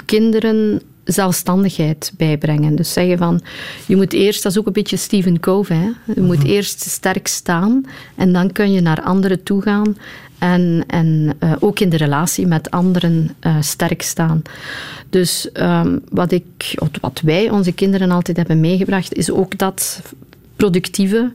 [0.05, 2.75] kinderen zelfstandigheid bijbrengen.
[2.75, 3.41] Dus zeggen van,
[3.85, 6.13] je moet eerst, dat is ook een beetje Stephen Covey, hè?
[6.13, 7.85] je moet eerst sterk staan
[8.15, 9.97] en dan kun je naar anderen toe gaan
[10.41, 14.41] en, en uh, ook in de relatie met anderen uh, sterk staan.
[15.09, 20.01] Dus um, wat, ik, wat wij onze kinderen altijd hebben meegebracht, is ook dat
[20.55, 21.31] productieve,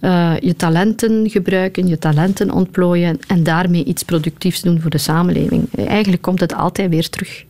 [0.00, 5.74] uh, je talenten gebruiken, je talenten ontplooien en daarmee iets productiefs doen voor de samenleving.
[5.74, 7.44] Eigenlijk komt het altijd weer terug.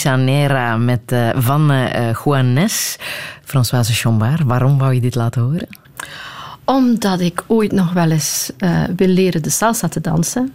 [0.00, 2.96] Camisa Nera met, uh, van uh, Juanes.
[3.44, 5.68] Françoise waarom wou je dit laten horen?
[6.64, 10.52] Omdat ik ooit nog wel eens uh, wil leren de salsa te dansen.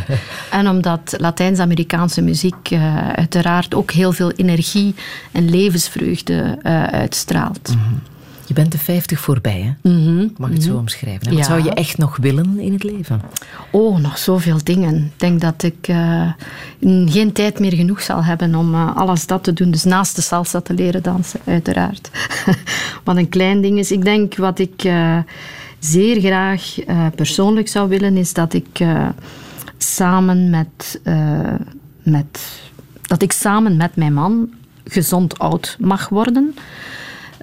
[0.50, 4.94] en omdat Latijns-Amerikaanse muziek uh, uiteraard ook heel veel energie
[5.32, 7.68] en levensvreugde uh, uitstraalt.
[7.68, 8.00] Mm -hmm.
[8.46, 9.90] Je bent de 50 voorbij, hè?
[9.90, 10.34] Mm -hmm.
[10.36, 11.28] Mag ik het zo omschrijven?
[11.28, 11.44] Wat ja.
[11.44, 13.22] zou je echt nog willen in het leven?
[13.74, 14.96] Oh, nog zoveel dingen.
[14.96, 16.32] Ik denk dat ik uh,
[17.06, 19.70] geen tijd meer genoeg zal hebben om uh, alles dat te doen.
[19.70, 22.10] Dus naast de salsa te leren dansen, uiteraard.
[23.04, 23.92] wat een klein ding is.
[23.92, 25.18] Ik denk wat ik uh,
[25.78, 26.74] zeer graag
[27.14, 28.84] persoonlijk zou willen, is dat ik
[29.78, 31.00] samen met,
[32.02, 32.60] met...
[33.02, 34.50] dat ik samen met mijn man
[34.84, 36.54] gezond oud mag worden.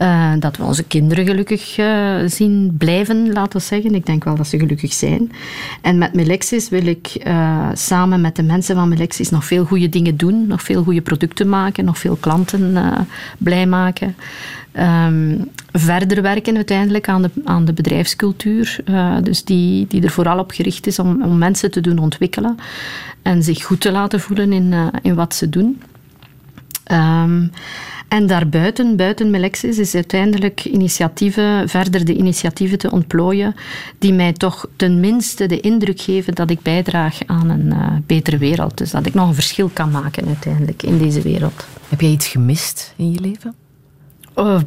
[0.01, 3.95] Uh, dat we onze kinderen gelukkig uh, zien blijven, laten we zeggen.
[3.95, 5.31] Ik denk wel dat ze gelukkig zijn.
[5.81, 9.89] En met Melexis wil ik uh, samen met de mensen van Melexis nog veel goede
[9.89, 10.47] dingen doen.
[10.47, 11.85] Nog veel goede producten maken.
[11.85, 12.77] Nog veel klanten
[13.37, 14.15] blij maken.
[14.79, 18.79] Um, verder werken uiteindelijk aan de, aan de bedrijfscultuur.
[19.23, 22.57] dus die, die er vooral op gericht is om, om mensen te doen ontwikkelen.
[23.21, 25.81] En zich goed te laten voelen in, in wat ze doen.
[26.91, 27.51] Um,
[28.11, 33.55] En daarbuiten, buiten Melexis, is uiteindelijk initiatieven, verder de initiatieven te ontplooien
[33.99, 38.77] die mij toch tenminste de indruk geven dat ik bijdraag aan een uh, betere wereld.
[38.77, 41.65] Dus dat ik nog een verschil kan maken uiteindelijk in deze wereld.
[41.89, 43.55] Heb jij iets gemist in je leven?
[44.35, 44.59] Uh,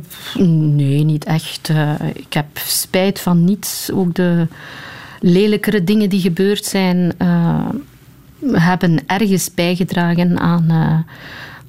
[0.77, 1.69] nee, niet echt.
[1.69, 3.91] Uh, ik heb spijt van niets.
[3.93, 4.47] Ook de
[5.21, 7.13] lelijkere dingen die gebeurd zijn,
[8.53, 11.05] hebben ergens bijgedragen aan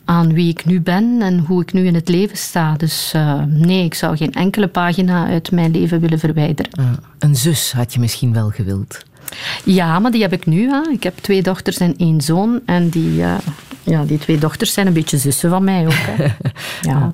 [0.05, 2.73] aan wie ik nu ben en hoe ik nu in het leven sta.
[2.73, 6.71] Dus uh, nee, ik zou geen enkele pagina uit mijn leven willen verwijderen.
[6.79, 9.03] Uh, een zus had je misschien wel gewild?
[9.63, 10.69] Ja, maar die heb ik nu.
[10.69, 10.81] Hè.
[10.91, 12.59] Ik heb twee dochters en één zoon.
[12.65, 13.37] En die, uh,
[13.83, 15.93] ja, die twee dochters zijn een beetje zussen van mij ook.
[15.93, 16.27] Hè.
[16.89, 17.11] ja.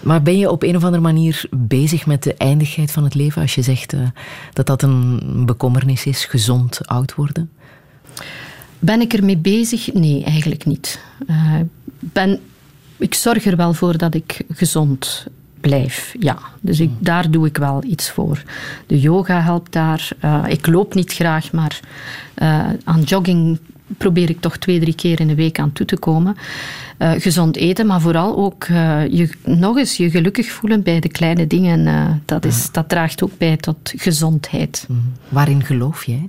[0.00, 3.42] Maar ben je op een of andere manier bezig met de eindigheid van het leven
[3.42, 3.94] als je zegt
[4.52, 7.50] dat dat een bekommernis is, gezond oud worden?
[8.78, 9.92] Ben ik ermee bezig?
[9.92, 11.00] Nee, eigenlijk niet.
[11.30, 11.54] Uh,
[12.00, 12.40] ben,
[12.96, 15.26] ik zorg er wel voor dat ik gezond
[15.60, 16.14] blijf.
[16.18, 16.98] Ja, dus ik, hmm.
[17.00, 18.42] daar doe ik wel iets voor.
[18.86, 20.08] De yoga helpt daar.
[20.24, 21.80] Uh, ik loop niet graag, maar
[22.42, 23.58] uh, aan jogging
[23.96, 26.36] probeer ik toch twee, drie keer in de week aan toe te komen.
[26.98, 28.66] Uh, gezond eten, maar vooral ook
[29.10, 32.22] je, nog eens je gelukkig voelen bij de kleine dingen.
[32.24, 34.84] dat, is, dat draagt ook bij tot gezondheid.
[34.86, 35.12] Hmm.
[35.28, 36.28] Waarin geloof jij?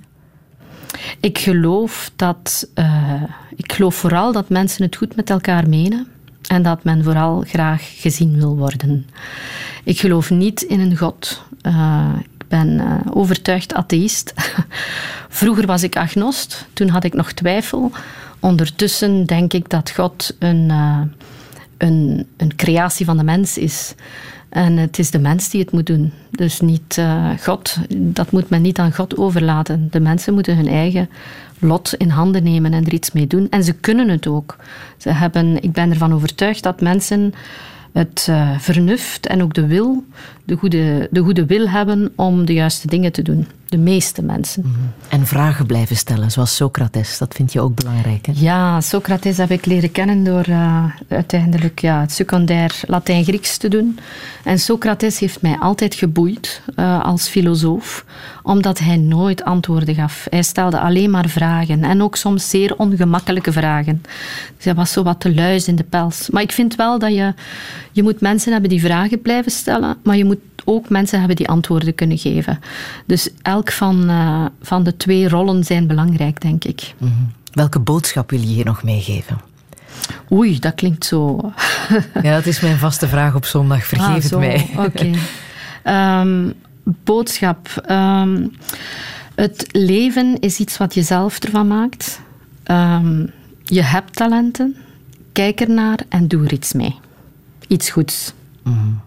[1.19, 2.68] Ik geloof dat.
[2.76, 3.23] Uh,
[3.55, 6.07] ik geloof vooral dat mensen het goed met elkaar menen.
[6.47, 9.07] En dat men vooral graag gezien wil worden.
[9.84, 11.41] Ik geloof niet in een God.
[11.63, 14.34] Uh, ik ben uh, overtuigd atheïst.
[15.30, 17.91] Vroeger was ik agnost, toen had ik nog twijfel.
[18.39, 20.72] Ondertussen denk ik dat God een,
[21.81, 23.95] een, een creatie van de mens is.
[24.49, 26.11] En het is de mens die het moet doen.
[26.29, 27.77] Dus niet uh, God.
[27.95, 29.87] Dat moet men niet aan God overlaten.
[29.91, 31.09] De mensen moeten hun eigen
[31.59, 33.47] lot in handen nemen en er iets mee doen.
[33.49, 34.55] En ze kunnen het ook.
[34.97, 37.33] Ze hebben, ik ben ervan overtuigd dat mensen
[37.91, 40.03] het uh, vernuft en ook de wil,
[40.43, 43.47] de goede, de goede wil hebben om de juiste dingen te doen.
[43.72, 44.64] De meeste mensen.
[44.65, 44.80] Mhm.
[45.10, 47.18] En vragen blijven stellen, zoals Socrates.
[47.18, 48.31] Dat vind je ook belangrijk, hè?
[48.35, 53.99] Ja, Socrates heb ik leren kennen door uh, uiteindelijk ja, het secundair Latijn-Grieks te doen.
[54.43, 58.06] En Socrates heeft mij altijd geboeid uh, als filosoof,
[58.43, 60.27] omdat hij nooit antwoorden gaf.
[60.30, 64.03] Hij stelde alleen maar vragen en ook soms zeer ongemakkelijke vragen.
[64.56, 66.30] Dus hij was zo wat te luis in de pels.
[66.30, 67.34] Maar ik vind wel dat je,
[67.91, 71.49] je moet mensen hebben die vragen blijven stellen, maar je moet ook mensen hebben die
[71.49, 72.60] antwoorden kunnen geven.
[73.06, 73.30] Dus
[73.61, 76.93] elk van, uh, van de twee rollen zijn belangrijk, denk ik.
[76.97, 77.31] Mm -hmm.
[77.51, 79.41] Welke boodschap wil je hier nog meegeven?
[80.31, 81.51] Oei, dat klinkt zo.
[82.23, 83.85] ja, dat is mijn vaste vraag op zondag.
[83.85, 84.69] Vergeef ah, het mij.
[84.77, 85.13] Oké.
[85.83, 86.21] Okay.
[86.21, 87.85] um, boodschap.
[87.89, 88.51] Um,
[89.35, 92.21] het leven is iets wat je zelf ervan maakt.
[92.65, 93.31] Um,
[93.63, 94.75] je hebt talenten.
[95.31, 96.99] Kijk ernaar en doe er iets mee.
[97.67, 98.33] Iets goeds.
[98.63, 99.01] Mm -hmm.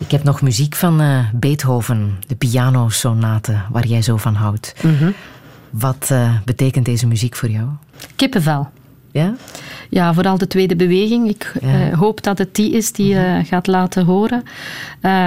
[0.00, 4.74] Ik heb nog muziek van uh, Beethoven, de pianosonate, waar jij zo van houdt.
[4.82, 5.14] Mm -hmm.
[5.70, 7.68] Wat uh, betekent deze muziek voor jou?
[8.16, 8.68] Kippenvel.
[9.10, 9.34] Ja?
[9.88, 11.28] Ja, vooral de tweede beweging.
[11.28, 11.88] Ik ja.
[11.88, 14.42] uh, hoop dat het die is die je gaat laten horen.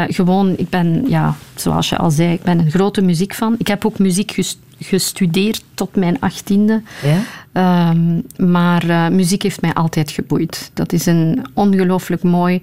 [0.08, 3.56] gewoon, ik ben, ja, zoals je al zei, ik ben een grote muziekfan.
[3.58, 4.36] Ik heb ook muziek
[4.80, 6.82] gestudeerd tot mijn achttiende.
[7.02, 7.90] Ja?
[7.90, 10.72] Um, maar muziek heeft mij altijd geboeid.
[10.74, 12.62] Dat is een ongelooflijk mooi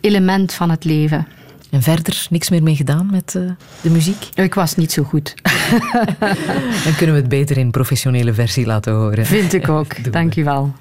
[0.00, 1.26] element van het leven.
[1.70, 4.28] En verder niks meer mee gedaan met uh, de muziek?
[4.34, 5.34] Ik was niet zo goed.
[6.84, 9.26] Dan kunnen we het beter in professionele versie laten horen.
[9.26, 10.12] Vind ik ook.
[10.12, 10.72] Dank je wel.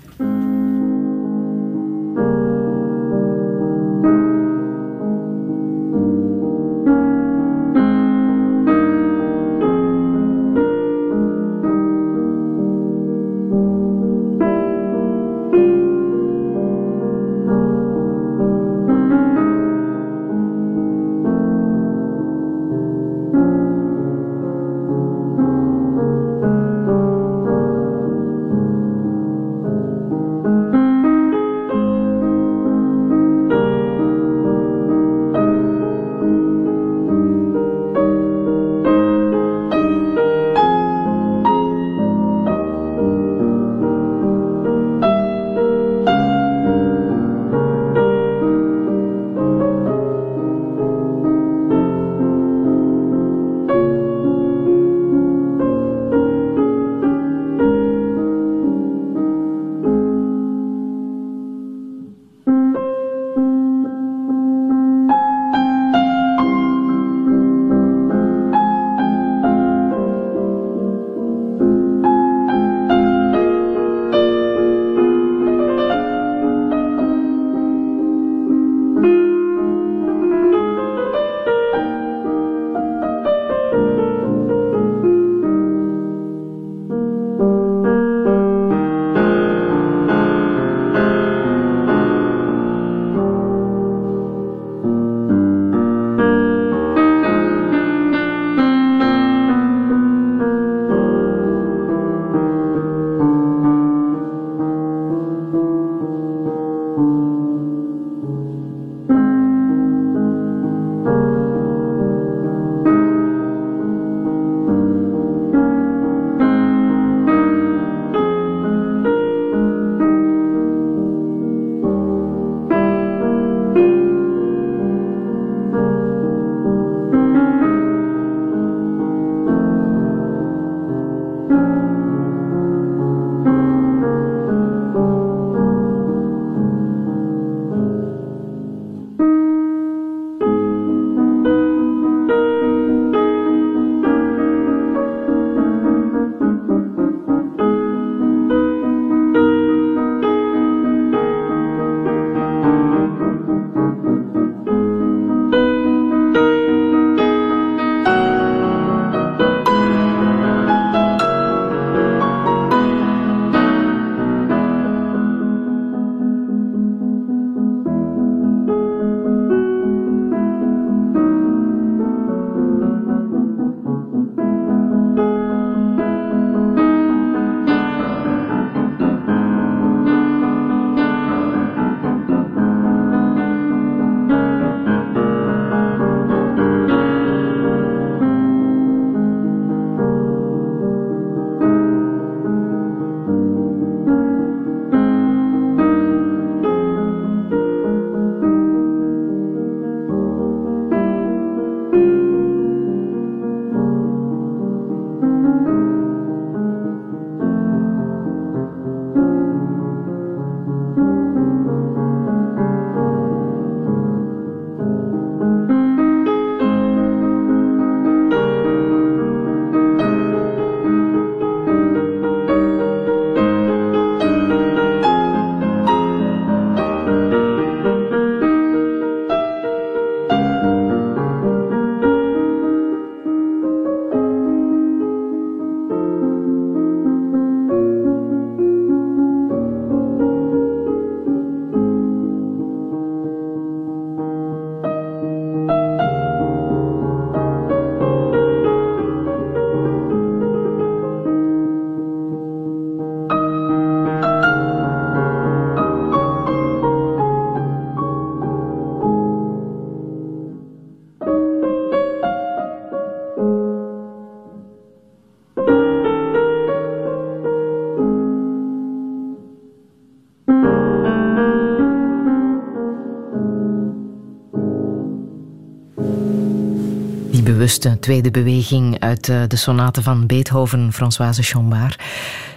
[277.70, 282.02] Bewuste tweede beweging uit eh, de sonate van Beethoven, Françoise Chambard.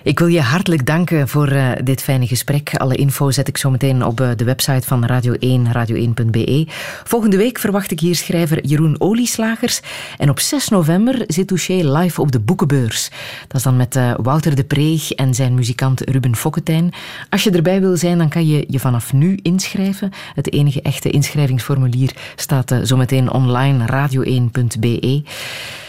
[0.02, 2.76] Ik wil je hartelijk danken voor uh, dit fijne gesprek.
[2.76, 6.66] Alle info zet ik zo meteen op uh, de website van Radio 1, radio1.be.
[7.05, 9.80] Volgende week verwacht ik hier schrijver Jeroen Olieslagers.
[10.18, 13.10] En op 6 november zit Touché live op de Boekenbeurs.
[13.48, 16.93] Dat is dan met Wouter de Preeg en zijn muzikant Ruben Fokketijn.
[17.30, 20.10] Als je erbij wil zijn, dan kan je je vanaf nu inschrijven.
[20.34, 25.01] Het enige echte inschrijvingsformulier staat zometeen online radio1.be.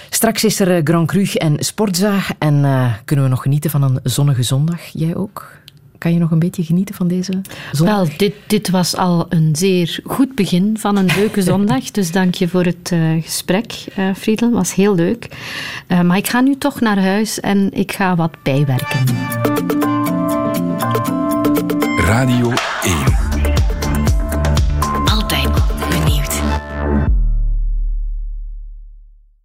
[0.10, 4.00] Straks is er Grand Cru en Sportzaag en uh, kunnen we nog genieten van een
[4.04, 4.80] zonnige zondag.
[4.92, 5.62] Jij ook?
[5.98, 7.42] Kan je nog een beetje genieten van deze
[7.72, 7.96] zondag?
[7.96, 11.92] Wel, dit, dit was al een zeer goed begin van een leuke zondag.
[11.92, 14.52] dus dank je voor het uh, gesprek, uh, Friedel.
[14.52, 15.28] was heel leuk.
[15.88, 19.06] Uh, maar ik ga nu toch naar huis en ik ga wat bijwerken.
[21.98, 23.13] Radio 1